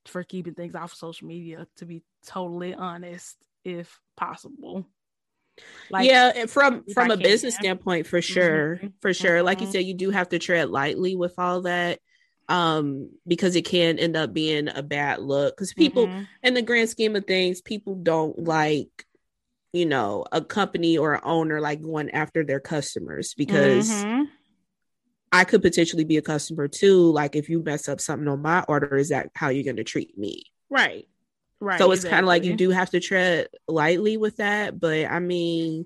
[0.05, 4.85] for keeping things off of social media to be totally honest if possible.
[5.89, 8.88] Like, yeah, from from a business standpoint, for sure, mm-hmm.
[8.99, 9.38] for sure.
[9.38, 9.45] Mm-hmm.
[9.45, 9.72] Like you mm-hmm.
[9.72, 11.99] said, you do have to tread lightly with all that
[12.47, 16.23] um because it can end up being a bad look because people mm-hmm.
[16.43, 19.05] in the grand scheme of things people don't like
[19.73, 24.23] you know a company or an owner like going after their customers because mm-hmm.
[25.31, 28.63] i could potentially be a customer too like if you mess up something on my
[28.67, 31.07] order is that how you're going to treat me right
[31.59, 32.15] right so it's exactly.
[32.15, 35.85] kind of like you do have to tread lightly with that but i mean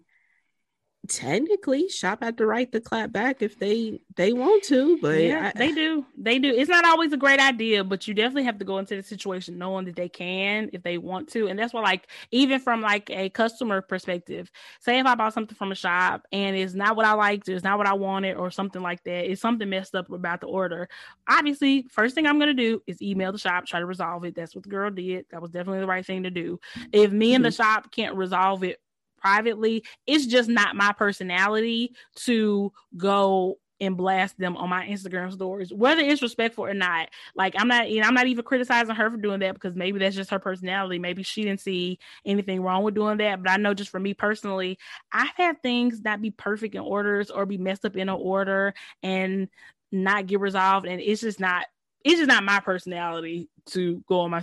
[1.10, 5.52] technically shop at the right to clap back if they they want to but yeah,
[5.54, 6.06] I, they do.
[6.18, 6.50] They do.
[6.50, 9.58] It's not always a great idea but you definitely have to go into the situation
[9.58, 11.48] knowing that they can if they want to.
[11.48, 15.56] And that's why like even from like a customer perspective say if i bought something
[15.56, 18.52] from a shop and it's not what i liked it's not what i wanted or
[18.52, 20.88] something like that it's something messed up about the order
[21.28, 24.36] obviously first thing i'm going to do is email the shop try to resolve it.
[24.36, 25.26] That's what the girl did.
[25.32, 26.60] That was definitely the right thing to do.
[26.92, 27.62] If me and the mm-hmm.
[27.62, 28.80] shop can't resolve it
[29.20, 29.84] privately.
[30.08, 36.02] It's just not my personality to go and blast them on my Instagram stories, whether
[36.02, 37.10] it's respectful or not.
[37.36, 40.00] Like I'm not, you know, I'm not even criticizing her for doing that because maybe
[40.00, 41.00] that's just her personality.
[41.00, 43.42] Maybe she didn't see anything wrong with doing that.
[43.42, 44.78] But I know just for me personally,
[45.12, 48.74] I've had things not be perfect in orders or be messed up in an order
[49.02, 49.48] and
[49.92, 51.66] not get resolved, and it's just not,
[52.06, 54.42] it's just not my personality to go on my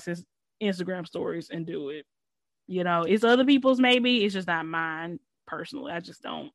[0.62, 2.04] Instagram stories and do it.
[2.66, 4.24] You know, it's other people's maybe.
[4.24, 5.92] It's just not mine personally.
[5.92, 6.50] I just don't.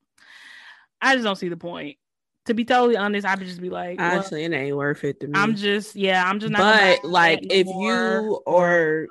[1.01, 1.97] I just don't see the point.
[2.45, 5.19] To be totally honest, I would just be like, well, actually, it ain't worth it
[5.19, 5.33] to me.
[5.35, 6.59] I'm just, yeah, I'm just not.
[6.59, 9.07] But like, if you or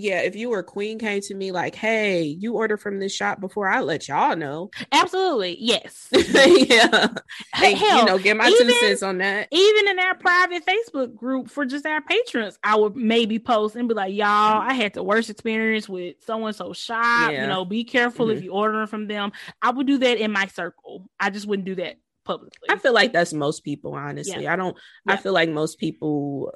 [0.00, 3.40] yeah, if you were queen came to me like, hey, you order from this shop
[3.40, 4.70] before I let y'all know.
[4.92, 5.56] Absolutely.
[5.60, 6.08] Yes.
[6.12, 7.08] yeah.
[7.54, 9.48] Hey, Hell, you know, get my even, two cents on that.
[9.50, 13.88] Even in our private Facebook group for just our patrons, I would maybe post and
[13.88, 17.32] be like, y'all, I had the worst experience with so and so shop.
[17.32, 17.42] Yeah.
[17.42, 18.38] You know, be careful mm-hmm.
[18.38, 19.32] if you ordering from them.
[19.62, 21.08] I would do that in my circle.
[21.18, 22.68] I just wouldn't do that publicly.
[22.68, 24.44] I feel like that's most people, honestly.
[24.44, 24.52] Yeah.
[24.52, 25.14] I don't yeah.
[25.14, 26.52] I feel like most people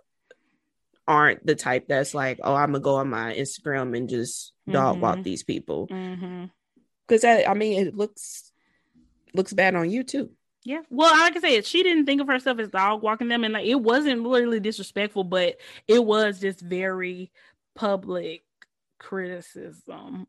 [1.06, 4.94] aren't the type that's like, oh, I'm gonna go on my Instagram and just dog
[4.94, 5.02] mm-hmm.
[5.02, 5.86] walk these people.
[5.86, 7.24] Because mm-hmm.
[7.24, 8.50] I, I mean, it looks
[9.34, 10.30] looks bad on you too.
[10.64, 10.80] Yeah.
[10.88, 13.52] Well, i like I said, she didn't think of herself as dog walking them, and
[13.52, 15.56] like it wasn't really disrespectful, but
[15.86, 17.30] it was just very
[17.74, 18.44] public
[18.98, 20.26] criticism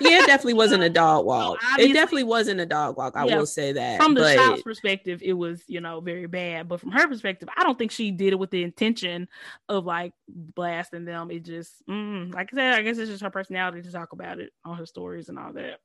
[0.00, 1.58] yeah, it definitely wasn't a dog walk.
[1.78, 3.16] it definitely wasn't a dog walk.
[3.16, 4.00] I yeah, will say that.
[4.00, 4.34] From the but...
[4.36, 6.68] shop's perspective, it was, you know, very bad.
[6.68, 9.28] But from her perspective, I don't think she did it with the intention
[9.68, 11.30] of like blasting them.
[11.30, 14.40] It just, mm, like I said, I guess it's just her personality to talk about
[14.40, 15.80] it on her stories and all that.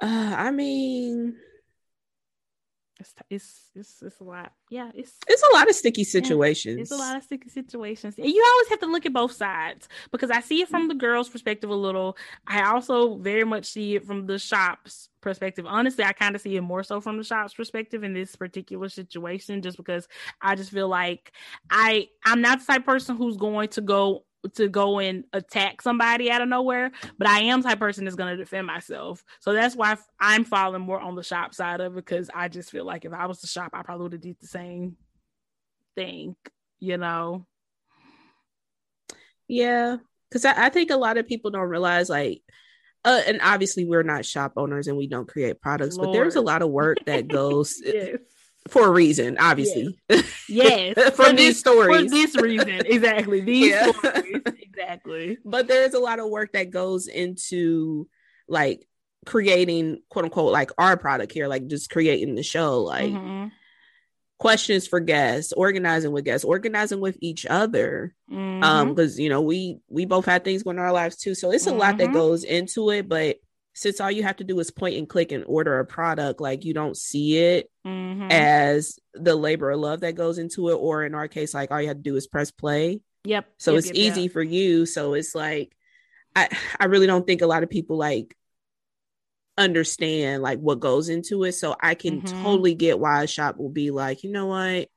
[0.00, 1.36] Uh, I mean,
[2.98, 4.52] it's it's it's, it's a lot.
[4.70, 6.76] Yeah, it's it's a lot of sticky situations.
[6.76, 8.16] Yeah, it's a lot of sticky situations.
[8.18, 10.88] And you always have to look at both sides because I see it from mm-hmm.
[10.88, 12.16] the girl's perspective a little.
[12.46, 15.64] I also very much see it from the shop's perspective.
[15.66, 18.88] Honestly, I kind of see it more so from the shop's perspective in this particular
[18.88, 20.08] situation, just because
[20.40, 21.32] I just feel like
[21.70, 24.24] I I'm not the type person who's going to go
[24.54, 28.36] to go and attack somebody out of nowhere, but I am type person that's going
[28.36, 29.24] to defend myself.
[29.40, 32.70] So that's why I'm falling more on the shop side of it because I just
[32.70, 34.96] feel like if I was the shop, I probably would have did the same
[35.96, 36.36] thing,
[36.78, 37.46] you know.
[39.48, 39.96] Yeah,
[40.28, 42.42] because I, I think a lot of people don't realize like
[43.04, 46.08] uh, and obviously we're not shop owners and we don't create products, Lord.
[46.08, 48.18] but there's a lot of work that goes yes
[48.68, 49.98] for a reason, obviously.
[50.08, 51.16] Yes, yes.
[51.16, 52.04] from these stories.
[52.04, 53.40] For this reason, exactly.
[53.48, 53.92] These yeah.
[53.92, 55.38] stories, exactly.
[55.44, 58.08] But there's a lot of work that goes into
[58.48, 58.86] like
[59.26, 63.48] creating quote unquote like our product here, like just creating the show, like mm-hmm.
[64.38, 68.14] questions for guests, organizing with guests, organizing with each other.
[68.30, 68.62] Mm-hmm.
[68.62, 71.34] Um, because you know, we we both had things going on in our lives too.
[71.34, 71.78] So it's a mm-hmm.
[71.78, 72.14] lot that mm-hmm.
[72.14, 73.36] goes into it, but
[73.78, 76.64] since all you have to do is point and click and order a product, like
[76.64, 78.26] you don't see it mm-hmm.
[78.28, 81.80] as the labor of love that goes into it, or in our case, like all
[81.80, 83.00] you have to do is press play.
[83.22, 83.46] Yep.
[83.58, 84.32] So yep, it's yep, easy yep.
[84.32, 84.84] for you.
[84.84, 85.76] So it's like
[86.34, 86.48] I
[86.80, 88.36] I really don't think a lot of people like
[89.56, 91.52] understand like what goes into it.
[91.52, 92.42] So I can mm-hmm.
[92.42, 94.88] totally get why a shop will be like, you know what?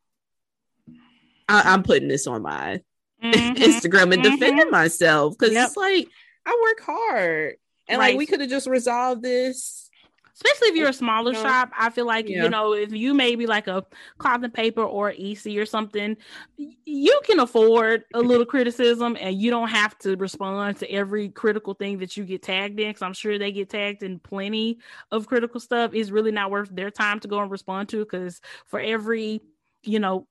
[1.47, 2.81] I, am putting this on my
[3.23, 3.61] mm-hmm.
[3.61, 4.71] Instagram and defending mm-hmm.
[4.71, 6.07] myself because it's like
[6.47, 7.55] I work hard
[7.91, 8.11] and right.
[8.11, 9.89] like we could have just resolved this
[10.33, 12.43] especially if you're a smaller know, shop i feel like yeah.
[12.43, 13.85] you know if you maybe like a
[14.17, 16.15] Cloth and Paper or EC or something
[16.57, 21.73] you can afford a little criticism and you don't have to respond to every critical
[21.73, 24.79] thing that you get tagged in because i'm sure they get tagged in plenty
[25.11, 28.39] of critical stuff it's really not worth their time to go and respond to because
[28.67, 29.41] for every
[29.83, 30.27] you know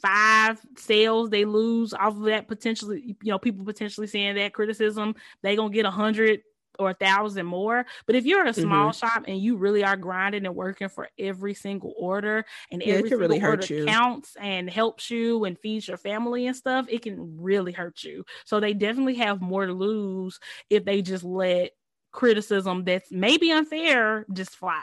[0.00, 5.14] five sales they lose off of that potentially you know people potentially saying that criticism
[5.42, 6.40] they gonna get a hundred
[6.80, 7.84] or a thousand more.
[8.06, 9.06] But if you're a small mm-hmm.
[9.06, 13.10] shop and you really are grinding and working for every single order and yeah, every
[13.10, 13.84] single really order you.
[13.84, 18.24] counts and helps you and feeds your family and stuff, it can really hurt you.
[18.46, 20.40] So they definitely have more to lose
[20.70, 21.72] if they just let
[22.12, 24.82] criticism that's maybe unfair just fly.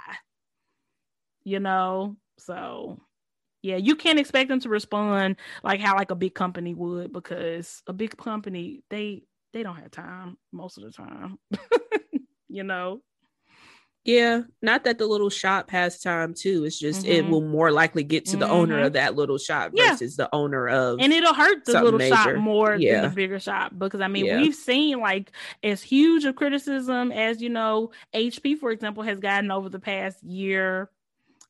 [1.44, 2.16] You know?
[2.38, 3.02] So
[3.64, 7.82] yeah, you can't expect them to respond like how like a big company would because
[7.88, 11.38] a big company they they don't have time most of the time.
[12.50, 13.02] you know?
[14.08, 16.64] Yeah, not that the little shop has time too.
[16.64, 17.12] It's just mm-hmm.
[17.12, 18.54] it will more likely get to the mm-hmm.
[18.54, 19.92] owner of that little shop yeah.
[19.92, 22.16] versus the owner of and it'll hurt the little major.
[22.16, 23.02] shop more yeah.
[23.02, 24.38] than the bigger shop because I mean yeah.
[24.38, 29.52] we've seen like as huge a criticism as you know HP for example has gotten
[29.52, 30.90] over the past year.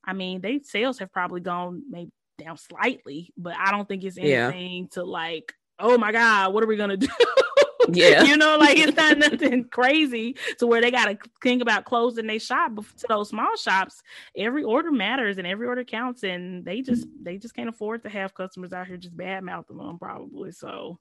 [0.03, 2.09] I mean, they sales have probably gone maybe
[2.39, 6.67] down slightly, but I don't think it's anything to like, oh my god, what are
[6.67, 7.07] we gonna do?
[7.91, 8.23] Yeah.
[8.23, 12.27] you know, like it's not nothing crazy to where they got to think about closing
[12.27, 12.71] their shop.
[12.75, 14.01] But to those small shops,
[14.35, 16.23] every order matters and every order counts.
[16.23, 19.77] And they just, they just can't afford to have customers out here just bad mouthing
[19.77, 20.51] them, probably.
[20.51, 20.99] So,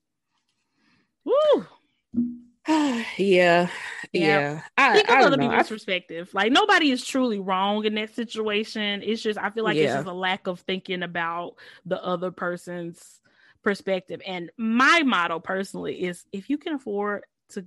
[1.25, 1.67] woo.
[2.69, 3.69] yeah, yeah.
[4.13, 4.61] yeah.
[4.77, 5.69] I, Think of other people's I...
[5.69, 6.31] perspective.
[6.35, 9.03] Like nobody is truly wrong in that situation.
[9.05, 9.85] It's just I feel like yeah.
[9.85, 11.55] it's just a lack of thinking about
[11.85, 13.21] the other person's
[13.67, 14.23] perspective.
[14.25, 17.67] And my motto personally is if you can afford to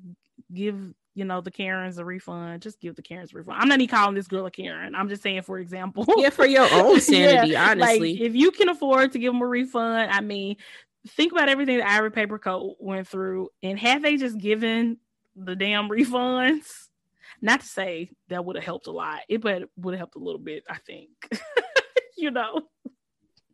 [0.53, 3.57] give you know the Karens a refund, just give the Karens a refund.
[3.59, 4.95] I'm not even calling this girl a Karen.
[4.95, 8.13] I'm just saying, for example, yeah, for your own sanity, yeah, honestly.
[8.13, 10.55] Like, if you can afford to give them a refund, I mean,
[11.05, 14.99] think about everything that Ivory Paper Co went through, and had they just given
[15.35, 16.87] the damn refunds,
[17.41, 20.19] not to say that would have helped a lot, it but would have helped a
[20.19, 21.09] little bit, I think.
[22.17, 22.61] you know.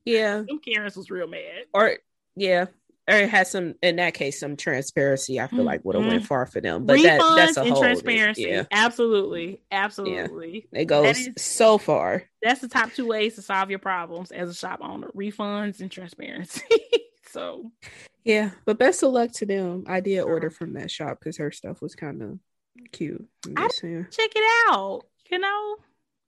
[0.04, 0.44] Yeah.
[0.48, 1.64] Them Karens was real mad.
[1.74, 1.98] Or
[2.36, 2.66] yeah.
[3.08, 6.22] Or it has some in that case some transparency, I feel like would have went
[6.22, 6.26] mm-hmm.
[6.26, 6.88] far for them.
[6.88, 8.44] But that, that's a and whole transparency.
[8.44, 8.64] Yeah.
[8.72, 9.62] Absolutely.
[9.72, 10.66] Absolutely.
[10.72, 10.82] Yeah.
[10.82, 12.24] It goes is, so far.
[12.42, 15.12] That's the top two ways to solve your problems as a shop owner.
[15.16, 16.64] Refunds and transparency.
[17.30, 17.72] so
[18.24, 18.52] yeah.
[18.66, 19.84] But best of luck to them.
[19.86, 22.40] I did order from that shop because her stuff was kind of
[22.92, 23.24] cute.
[23.56, 25.04] I check it out.
[25.30, 25.78] You know,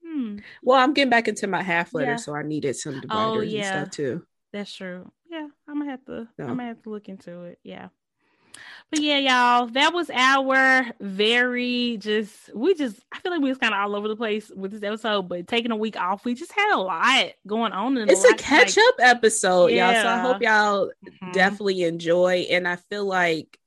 [0.07, 0.37] Hmm.
[0.63, 2.17] Well, I'm getting back into my half letter, yeah.
[2.17, 4.25] so I needed some oh, dividers oh, and stuff too.
[4.53, 5.11] That's true.
[5.29, 6.27] Yeah, I'm gonna have to.
[6.39, 7.59] I'm gonna have to look into it.
[7.63, 7.89] Yeah.
[8.89, 13.57] But yeah, y'all, that was our very just we just I feel like we was
[13.57, 16.33] kind of all over the place with this episode, but taking a week off, we
[16.33, 17.97] just had a lot going on.
[17.97, 19.91] it's a, a catch up episode, yeah.
[19.91, 20.01] y'all.
[20.01, 21.31] So I hope y'all mm-hmm.
[21.33, 22.47] definitely enjoy.
[22.49, 23.59] And I feel like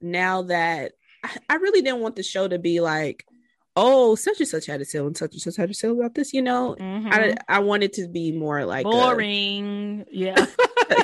[0.00, 0.92] now that
[1.22, 3.24] I, I really didn't want the show to be like
[3.76, 6.14] oh, such and such had a sale and such and such had a sale about
[6.14, 6.32] this.
[6.32, 7.08] You know, mm-hmm.
[7.10, 10.04] I I wanted to be more like boring.
[10.10, 10.46] A, yeah,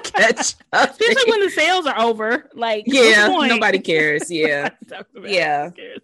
[0.03, 0.91] catch up.
[0.91, 2.49] Especially when the sales are over.
[2.55, 4.31] Like, yeah, nobody cares.
[4.31, 4.71] Yeah,
[5.25, 5.71] yeah.
[5.71, 6.01] Cares.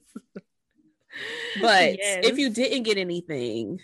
[1.60, 2.26] but yes.
[2.26, 3.80] if you didn't get anything,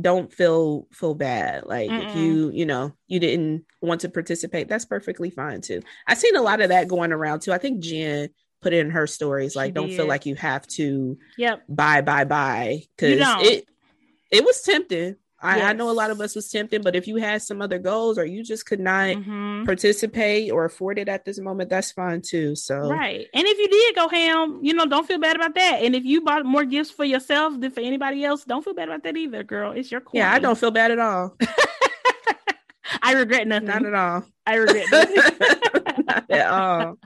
[0.00, 1.64] don't feel feel bad.
[1.64, 2.08] Like Mm-mm.
[2.08, 5.82] if you you know you didn't want to participate, that's perfectly fine too.
[6.06, 7.52] I've seen a lot of that going around too.
[7.52, 8.28] I think Jen
[8.62, 9.96] put in her stories like she don't did.
[9.96, 13.64] feel like you have to yep buy buy buy because it
[14.30, 15.66] it was tempting I, yes.
[15.66, 18.16] I, know a lot of us was tempted, but if you had some other goals
[18.16, 19.64] or you just could not mm-hmm.
[19.64, 22.56] participate or afford it at this moment, that's fine too.
[22.56, 25.82] So right, and if you did go ham, you know, don't feel bad about that.
[25.82, 28.88] And if you bought more gifts for yourself than for anybody else, don't feel bad
[28.88, 29.72] about that either, girl.
[29.72, 30.20] It's your coin.
[30.20, 31.36] Yeah, I don't feel bad at all.
[33.02, 33.68] I regret nothing.
[33.68, 34.24] Not at all.
[34.46, 35.16] I regret nothing.
[36.06, 36.98] Not at all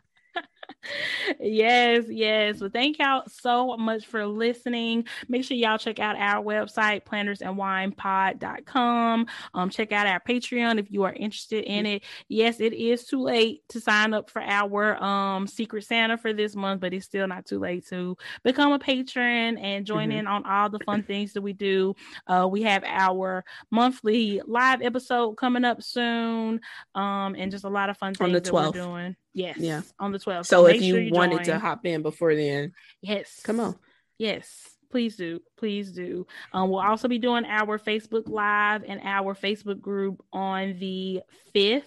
[1.40, 2.60] yes, yes.
[2.60, 5.04] Well, thank y'all so much for listening.
[5.28, 9.26] Make sure y'all check out our website, plannersandwinepod.com.
[9.54, 12.02] Um, check out our Patreon if you are interested in it.
[12.28, 16.56] Yes, it is too late to sign up for our um Secret Santa for this
[16.56, 20.18] month, but it's still not too late to become a patron and join mm-hmm.
[20.18, 21.94] in on all the fun things that we do.
[22.26, 26.60] Uh, we have our monthly live episode coming up soon.
[26.94, 28.72] Um, and just a lot of fun things on the 12th.
[28.72, 29.16] that we're doing.
[29.32, 29.59] Yes.
[29.59, 29.82] Yeah.
[29.98, 30.47] On the 12th.
[30.47, 31.44] So, so if you, sure you wanted join.
[31.44, 33.40] to hop in before then, yes.
[33.44, 33.77] Come on.
[34.19, 34.69] Yes.
[34.90, 35.40] Please do.
[35.57, 36.27] Please do.
[36.52, 41.20] Um, we'll also be doing our Facebook Live and our Facebook group on the
[41.55, 41.82] 5th.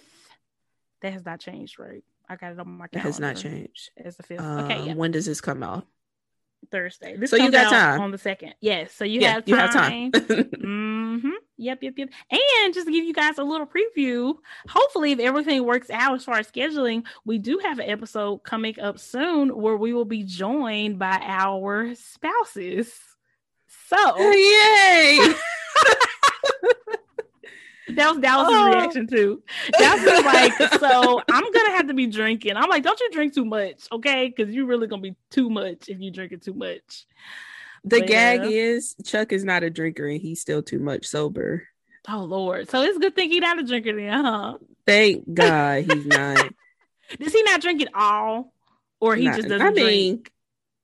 [1.02, 2.04] That has not changed, right?
[2.30, 2.98] I got it on my calendar.
[2.98, 3.92] It has not changed.
[3.98, 4.40] It's the 5th.
[4.40, 4.86] Um, okay.
[4.86, 4.94] Yeah.
[4.94, 5.86] When does this come out?
[6.72, 7.18] Thursday.
[7.18, 8.56] This so you got time on the second.
[8.62, 8.94] Yes.
[8.94, 9.50] So you yeah, have time.
[9.50, 10.12] You have time.
[10.12, 11.30] mm-hmm.
[11.58, 12.10] Yep, yep, yep.
[12.32, 14.36] And just to give you guys a little preview,
[14.68, 18.80] hopefully, if everything works out as far as scheduling, we do have an episode coming
[18.80, 22.94] up soon where we will be joined by our spouses.
[23.88, 25.34] So, yay!
[27.90, 28.66] that was Dallas's oh.
[28.68, 29.44] reaction too.
[29.78, 33.34] Dallas was like, "So I'm gonna have to be drinking." I'm like, "Don't you drink
[33.34, 34.34] too much, okay?
[34.36, 37.06] Because you're really gonna be too much if you drink it too much."
[37.84, 41.68] The but, gag is Chuck is not a drinker and he's still too much sober.
[42.08, 42.70] Oh Lord.
[42.70, 44.58] So it's a good thing he's not a drinker then, huh?
[44.86, 46.54] Thank God he's not.
[47.20, 48.54] Does he not drink at all?
[49.00, 50.32] Or he not, just doesn't I mean, drink?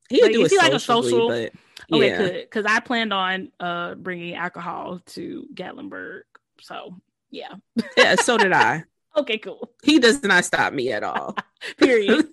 [0.09, 1.29] He'll like, do is he like a social?
[1.29, 1.53] But,
[1.89, 1.97] yeah.
[1.97, 2.41] Okay.
[2.41, 6.21] Because I planned on uh bringing alcohol to Gatlinburg.
[6.61, 6.95] So
[7.31, 7.55] yeah.
[7.97, 8.83] yeah, so did I.
[9.17, 9.71] okay, cool.
[9.83, 11.35] He does not stop me at all.
[11.77, 12.27] Period.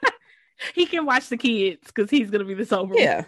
[0.74, 2.94] he can watch the kids because he's gonna be the sober.
[2.96, 3.24] Yeah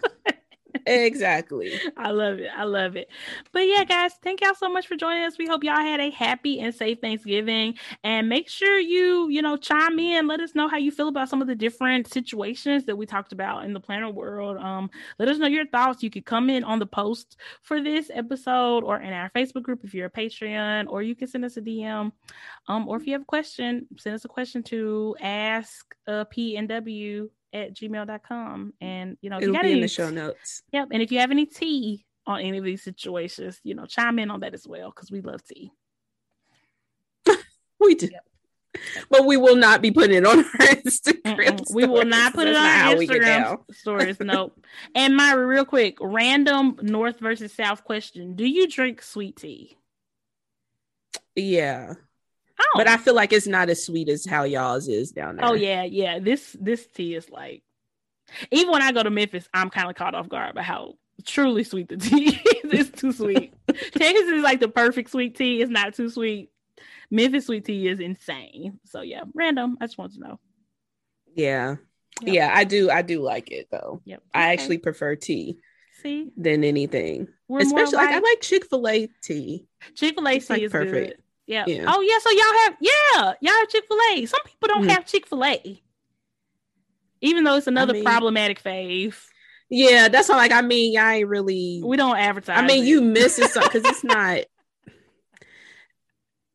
[0.85, 1.73] exactly.
[1.97, 2.49] I love it.
[2.55, 3.09] I love it.
[3.51, 5.37] But yeah, guys, thank y'all so much for joining us.
[5.37, 7.75] We hope y'all had a happy and safe Thanksgiving.
[8.03, 10.27] And make sure you, you know, chime in.
[10.27, 13.33] Let us know how you feel about some of the different situations that we talked
[13.33, 14.57] about in the planner world.
[14.57, 14.89] Um,
[15.19, 16.03] let us know your thoughts.
[16.03, 19.83] You could come in on the post for this episode or in our Facebook group
[19.83, 22.11] if you're a Patreon, or you can send us a DM.
[22.67, 26.57] Um, or if you have a question, send us a question to ask uh, P
[26.57, 28.59] and W at gmail.com.
[28.59, 28.85] Mm-hmm.
[28.85, 30.63] And, you know, it'll be in the show notes.
[30.71, 30.89] Yep.
[30.91, 34.31] And if you have any tea on any of these situations, you know, chime in
[34.31, 35.71] on that as well because we love tea.
[37.79, 38.09] we do.
[38.11, 38.25] Yep.
[39.09, 41.63] But we will not be putting it on our Instagram.
[41.71, 44.19] We will not put it on our Instagram stories.
[44.19, 44.59] Nope.
[44.95, 49.77] and Myra, real quick, random North versus South question: Do you drink sweet tea?
[51.35, 51.93] Yeah.
[52.63, 52.77] Oh.
[52.77, 52.97] But I oh.
[52.97, 55.49] feel like it's not as sweet as how y'all's is down oh, there.
[55.49, 56.19] Oh yeah, yeah.
[56.19, 57.63] This this tea is like
[58.51, 60.95] even when I go to Memphis, I'm kind of caught off guard by how
[61.25, 62.29] truly sweet the tea
[62.63, 62.89] is.
[62.89, 63.53] it's too sweet.
[63.67, 65.61] Texas is like the perfect sweet tea.
[65.61, 66.49] It's not too sweet.
[67.11, 68.79] Memphis sweet tea is insane.
[68.85, 69.77] So yeah, random.
[69.79, 70.39] I just want to know.
[71.35, 71.75] Yeah.
[72.21, 72.33] Yep.
[72.33, 72.89] Yeah, I do.
[72.89, 74.01] I do like it though.
[74.05, 74.19] Yep.
[74.19, 74.39] Okay.
[74.39, 75.57] I actually prefer tea.
[76.01, 77.27] See, than anything.
[77.47, 79.67] We're Especially like, like, I like Chick Fil A tea.
[79.95, 81.07] Chick Fil A tea like is perfect.
[81.07, 81.22] Good.
[81.45, 81.65] Yeah.
[81.67, 81.85] yeah.
[81.87, 82.19] Oh yeah.
[82.19, 84.25] So y'all have yeah y'all have Chick Fil A.
[84.25, 84.89] Some people don't mm-hmm.
[84.89, 85.81] have Chick Fil A,
[87.21, 89.15] even though it's another I mean, problematic fave.
[89.69, 90.37] Yeah, that's all.
[90.37, 91.81] Like I mean, y'all ain't really.
[91.83, 92.59] We don't advertise.
[92.59, 92.87] I mean, it.
[92.87, 94.43] you miss it because it's not.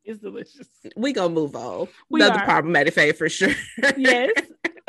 [0.05, 0.69] It's delicious.
[0.97, 1.89] We gonna move on.
[2.09, 2.45] We Another are.
[2.45, 3.55] problematic fave for sure.
[3.97, 4.31] yes,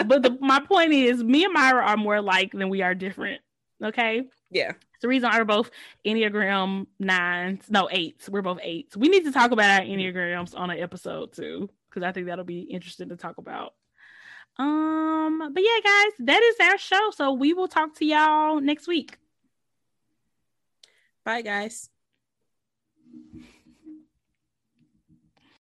[0.05, 3.41] but the, my point is, me and Myra are more alike than we are different.
[3.83, 4.23] Okay.
[4.49, 4.73] Yeah.
[5.01, 5.71] The reason we're both
[6.05, 8.29] Enneagram nines, no eights.
[8.29, 8.97] We're both eights.
[8.97, 12.45] We need to talk about our Enneagrams on an episode too, because I think that'll
[12.45, 13.73] be interesting to talk about.
[14.57, 17.11] Um, but yeah, guys, that is our show.
[17.11, 19.17] So we will talk to y'all next week.
[21.23, 21.89] Bye, guys.